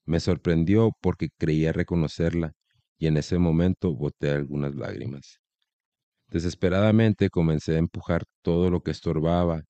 Me 0.06 0.20
sorprendió 0.20 0.92
porque 1.02 1.28
creía 1.36 1.72
reconocerla 1.72 2.52
y 2.96 3.08
en 3.08 3.16
ese 3.16 3.38
momento 3.38 3.94
boté 3.94 4.30
algunas 4.30 4.74
lágrimas. 4.74 5.40
Desesperadamente 6.28 7.28
comencé 7.30 7.76
a 7.76 7.78
empujar 7.78 8.24
todo 8.42 8.70
lo 8.70 8.82
que 8.82 8.92
estorbaba 8.92 9.62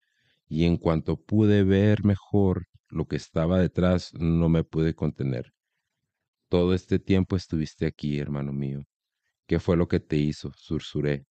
y 0.48 0.64
en 0.64 0.76
cuanto 0.76 1.16
pude 1.16 1.64
ver 1.64 2.04
mejor 2.04 2.66
lo 2.88 3.06
que 3.06 3.16
estaba 3.16 3.58
detrás, 3.58 4.12
no 4.14 4.48
me 4.48 4.62
pude 4.62 4.94
contener. 4.94 5.52
Todo 6.48 6.74
este 6.74 6.98
tiempo 6.98 7.36
estuviste 7.36 7.86
aquí, 7.86 8.18
hermano 8.18 8.52
mío. 8.52 8.84
¿Qué 9.46 9.58
fue 9.58 9.76
lo 9.76 9.88
que 9.88 10.00
te 10.00 10.16
hizo? 10.16 10.52
Sursuré. 10.56 11.26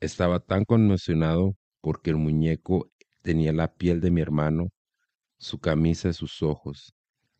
Estaba 0.00 0.40
tan 0.40 0.64
conmocionado 0.64 1.56
porque 1.80 2.10
el 2.10 2.16
muñeco 2.16 2.90
tenía 3.22 3.52
la 3.52 3.74
piel 3.74 4.00
de 4.00 4.10
mi 4.10 4.20
hermano, 4.20 4.68
su 5.38 5.58
camisa 5.58 6.08
y 6.08 6.12
sus 6.14 6.42
ojos. 6.42 6.95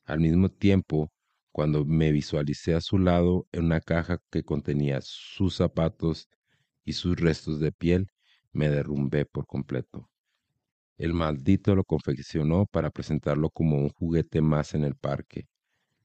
Al 0.07 0.21
mismo 0.21 0.49
tiempo, 0.49 1.11
cuando 1.51 1.85
me 1.85 2.13
visualicé 2.13 2.75
a 2.75 2.81
su 2.81 2.99
lado 2.99 3.49
en 3.51 3.65
una 3.65 3.81
caja 3.81 4.19
que 4.31 4.45
contenía 4.45 5.01
sus 5.03 5.57
zapatos 5.57 6.29
y 6.85 6.93
sus 6.93 7.17
restos 7.17 7.59
de 7.59 7.73
piel, 7.73 8.07
me 8.53 8.69
derrumbé 8.69 9.27
por 9.27 9.47
completo. 9.47 10.09
El 10.97 11.13
maldito 11.13 11.75
lo 11.75 11.85
confeccionó 11.85 12.67
para 12.67 12.91
presentarlo 12.91 13.51
como 13.51 13.79
un 13.79 13.91
juguete 13.91 14.41
más 14.41 14.75
en 14.75 14.85
el 14.85 14.95
parque. 14.95 15.49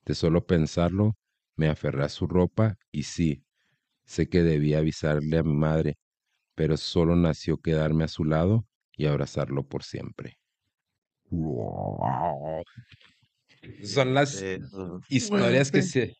De 0.03 0.15
solo 0.15 0.45
pensarlo, 0.47 1.15
me 1.55 1.69
aferré 1.69 2.03
a 2.03 2.09
su 2.09 2.25
ropa 2.27 2.77
y 2.91 3.03
sí, 3.03 3.43
sé 4.03 4.29
que 4.29 4.41
debía 4.41 4.79
avisarle 4.79 5.37
a 5.37 5.43
mi 5.43 5.53
madre, 5.53 5.97
pero 6.55 6.75
solo 6.77 7.15
nació 7.15 7.57
quedarme 7.57 8.05
a 8.05 8.07
su 8.07 8.25
lado 8.25 8.65
y 8.97 9.05
abrazarlo 9.05 9.63
por 9.63 9.83
siempre. 9.83 10.39
Son 13.83 14.13
las 14.13 14.43
historias 15.09 15.71
que 15.71 15.81
se, 15.81 16.15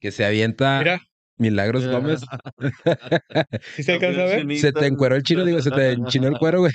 que 0.00 0.10
se 0.10 0.24
avienta 0.24 1.00
Milagros 1.38 1.86
Gómez. 1.86 2.20
se 3.78 3.92
alcanza 3.92 4.22
a 4.22 4.24
ver? 4.24 4.58
Se 4.58 4.72
te 4.72 4.86
encueró 4.86 5.16
el 5.16 5.22
chino, 5.22 5.44
digo, 5.44 5.60
se 5.60 5.70
te 5.70 5.92
enchinó 5.92 6.28
el 6.28 6.38
cuero, 6.38 6.60
güey. 6.60 6.72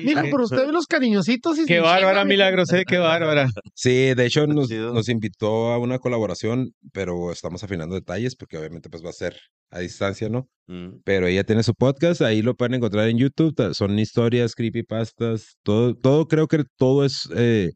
Mijo, 0.00 0.22
pero 0.22 0.44
usted 0.44 0.66
ve 0.66 0.72
los 0.72 0.86
cariñositos 0.86 1.58
y 1.58 1.64
Qué 1.64 1.80
bárbara, 1.80 2.24
Milagros, 2.24 2.72
eh, 2.72 2.84
qué 2.86 2.98
bárbara. 2.98 3.48
Sí, 3.74 4.14
de 4.14 4.26
hecho 4.26 4.46
nos, 4.46 4.70
nos, 4.70 5.08
invitó 5.08 5.72
a 5.72 5.78
una 5.78 5.98
colaboración, 5.98 6.72
pero 6.92 7.32
estamos 7.32 7.64
afinando 7.64 7.94
detalles 7.94 8.36
porque 8.36 8.58
obviamente 8.58 8.90
pues 8.90 9.04
va 9.04 9.10
a 9.10 9.14
ser 9.14 9.34
a 9.70 9.80
distancia, 9.80 10.28
¿no? 10.28 10.46
Mm. 10.66 11.00
Pero 11.04 11.26
ella 11.26 11.44
tiene 11.44 11.62
su 11.62 11.74
podcast, 11.74 12.20
ahí 12.20 12.42
lo 12.42 12.54
pueden 12.54 12.74
encontrar 12.74 13.08
en 13.08 13.18
YouTube, 13.18 13.74
son 13.74 13.98
historias, 13.98 14.54
creepypastas, 14.54 15.56
todo, 15.62 15.94
todo 15.94 16.28
creo 16.28 16.46
que 16.46 16.64
todo 16.76 17.04
es 17.04 17.28
eh, 17.34 17.70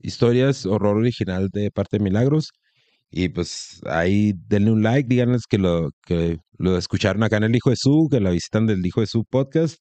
historias, 0.00 0.66
horror 0.66 0.96
original 0.96 1.48
de 1.52 1.70
parte 1.70 1.98
de 1.98 2.04
Milagros. 2.04 2.50
Y 3.10 3.28
pues 3.28 3.80
ahí 3.86 4.34
denle 4.48 4.72
un 4.72 4.82
like, 4.82 5.08
díganles 5.08 5.42
que 5.48 5.58
lo, 5.58 5.90
que 6.04 6.38
lo 6.58 6.76
escucharon 6.76 7.22
acá 7.22 7.36
en 7.38 7.44
El 7.44 7.56
Hijo 7.56 7.70
de 7.70 7.76
Su, 7.76 8.08
que 8.10 8.20
la 8.20 8.30
visitan 8.30 8.66
del 8.66 8.84
Hijo 8.84 9.00
de 9.00 9.06
Su 9.06 9.24
podcast. 9.24 9.78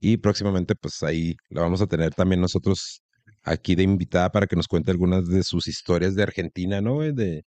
Y 0.00 0.16
próximamente, 0.16 0.74
pues 0.74 1.02
ahí 1.02 1.34
la 1.50 1.62
vamos 1.62 1.80
a 1.80 1.86
tener 1.86 2.14
también 2.14 2.40
nosotros 2.40 3.02
aquí 3.42 3.74
de 3.74 3.84
invitada 3.84 4.30
para 4.32 4.46
que 4.46 4.56
nos 4.56 4.68
cuente 4.68 4.90
algunas 4.90 5.26
de 5.28 5.42
sus 5.42 5.68
historias 5.68 6.14
de 6.14 6.22
Argentina, 6.22 6.80
¿no? 6.80 7.00
De, 7.00 7.12
de 7.14 7.44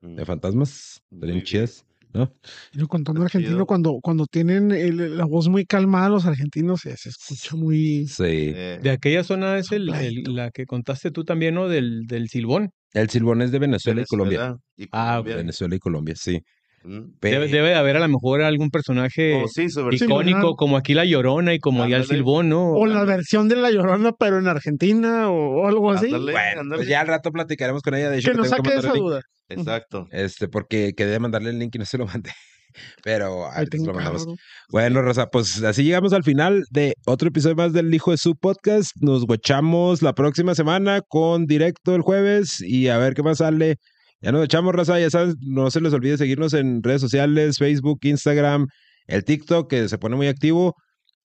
mm. 0.00 0.24
fantasmas, 0.24 1.02
de 1.10 1.26
linches, 1.26 1.84
¿no? 2.12 2.32
Yo 2.72 2.88
contando 2.88 3.22
argentino, 3.22 3.66
cuando, 3.66 3.98
cuando 4.02 4.26
tienen 4.26 5.16
la 5.16 5.24
voz 5.24 5.48
muy 5.48 5.64
calmada, 5.66 6.08
los 6.08 6.26
argentinos 6.26 6.80
se, 6.80 6.92
escucha 6.92 7.56
muy. 7.56 8.06
Sí. 8.06 8.52
Eh, 8.54 8.78
de 8.82 8.90
aquella 8.90 9.24
zona 9.24 9.58
es 9.58 9.72
el, 9.72 9.86
la 9.86 10.50
que 10.50 10.66
contaste 10.66 11.10
tú 11.10 11.24
también, 11.24 11.54
¿no? 11.54 11.68
Del, 11.68 12.06
del 12.06 12.28
Silbón. 12.28 12.70
El 12.92 13.10
Silbón 13.10 13.42
es 13.42 13.52
de 13.52 13.58
Venezuela, 13.58 14.02
y 14.02 14.04
Colombia. 14.04 14.56
Ah, 14.92 15.20
Venezuela 15.24 15.74
y 15.74 15.78
Colombia, 15.78 16.14
sí. 16.16 16.42
Debe, 16.84 17.48
de 17.48 17.74
haber 17.74 17.96
a 17.96 18.00
lo 18.00 18.08
mejor 18.08 18.42
algún 18.42 18.70
personaje 18.70 19.42
oh, 19.42 19.90
icónico 19.90 20.54
como 20.56 20.76
aquí 20.76 20.94
La 20.94 21.04
Llorona 21.04 21.52
y 21.52 21.58
como 21.58 21.86
ya 21.86 21.96
el 21.96 22.06
Silbón, 22.06 22.48
¿no? 22.48 22.72
O 22.72 22.86
la 22.86 23.04
versión 23.04 23.48
de 23.48 23.56
La 23.56 23.70
Llorona, 23.70 24.12
pero 24.12 24.38
en 24.38 24.46
Argentina 24.46 25.30
o, 25.30 25.66
algo 25.66 25.90
así. 25.90 26.10
bueno, 26.10 26.76
pues 26.76 26.88
ya 26.88 27.00
al 27.00 27.08
rato 27.08 27.30
platicaremos 27.32 27.82
con 27.82 27.94
ella. 27.94 28.10
De 28.10 28.18
hecho, 28.18 28.30
que 28.30 28.36
nos 28.36 28.48
saque 28.48 28.74
esa 28.74 28.92
duda. 28.92 29.20
Exacto. 29.48 30.06
Este, 30.10 30.48
porque 30.48 30.92
quedé 30.96 31.18
mandarle 31.18 31.50
el 31.50 31.58
link 31.58 31.74
y 31.74 31.78
no 31.78 31.84
se 31.84 31.98
lo 31.98 32.06
mandé. 32.06 32.30
Pero 33.02 33.50
ahí 33.50 33.66
lo 33.84 33.94
mandamos. 33.94 34.26
Bueno, 34.70 35.02
Rosa, 35.02 35.26
pues 35.26 35.62
así 35.62 35.84
llegamos 35.84 36.12
al 36.12 36.22
final 36.22 36.64
de 36.70 36.94
otro 37.06 37.28
episodio 37.28 37.56
más 37.56 37.72
del 37.72 37.92
Hijo 37.92 38.12
de 38.12 38.18
su 38.18 38.36
podcast. 38.36 38.92
Nos 39.00 39.26
guachamos 39.26 40.02
la 40.02 40.12
próxima 40.12 40.54
semana 40.54 41.00
con 41.06 41.46
directo 41.46 41.94
el 41.94 42.02
jueves 42.02 42.60
y 42.60 42.88
a 42.88 42.98
ver 42.98 43.14
qué 43.14 43.22
más 43.22 43.38
sale 43.38 43.76
ya 44.20 44.32
nos 44.32 44.44
echamos, 44.44 44.74
raza. 44.74 44.98
Ya 44.98 45.10
saben, 45.10 45.34
no 45.40 45.70
se 45.70 45.80
les 45.80 45.92
olvide 45.92 46.18
seguirnos 46.18 46.54
en 46.54 46.82
redes 46.82 47.00
sociales, 47.00 47.58
Facebook, 47.58 48.00
Instagram, 48.02 48.66
el 49.06 49.24
TikTok, 49.24 49.70
que 49.70 49.88
se 49.88 49.98
pone 49.98 50.16
muy 50.16 50.28
activo. 50.28 50.74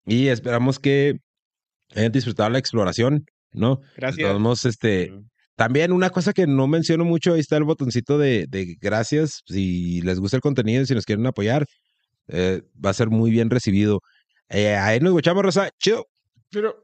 Y 0.06 0.28
esperamos 0.28 0.80
que 0.80 1.16
hayan 1.96 2.12
disfrutado 2.12 2.50
la 2.50 2.60
exploración, 2.60 3.26
¿no? 3.54 3.80
Gracias. 3.96 4.66
este, 4.66 5.14
también 5.56 5.92
una 5.92 6.10
cosa 6.10 6.34
que 6.34 6.48
no 6.48 6.68
menciono 6.68 7.06
mucho, 7.06 7.34
ahí 7.34 7.40
está 7.40 7.58
el 7.58 7.64
botoncito 7.64 8.18
de, 8.18 8.46
de 8.50 8.76
gracias. 8.82 9.42
Si 9.46 10.02
les 10.02 10.20
gusta 10.20 10.38
el 10.38 10.42
contenido, 10.42 10.86
si 10.86 10.94
nos 10.96 11.06
quieren 11.06 11.26
apoyar, 11.26 11.66
eh, 12.28 12.62
va 12.84 12.90
a 12.90 12.94
ser 12.94 13.10
muy 13.10 13.32
bien 13.32 13.50
recibido. 13.50 14.02
Eh, 14.50 14.76
ahí 14.76 15.00
nos 15.00 15.10
escuchamos, 15.12 15.44
Rosa. 15.44 15.70
Chido. 15.80 16.06
Pero... 16.50 16.84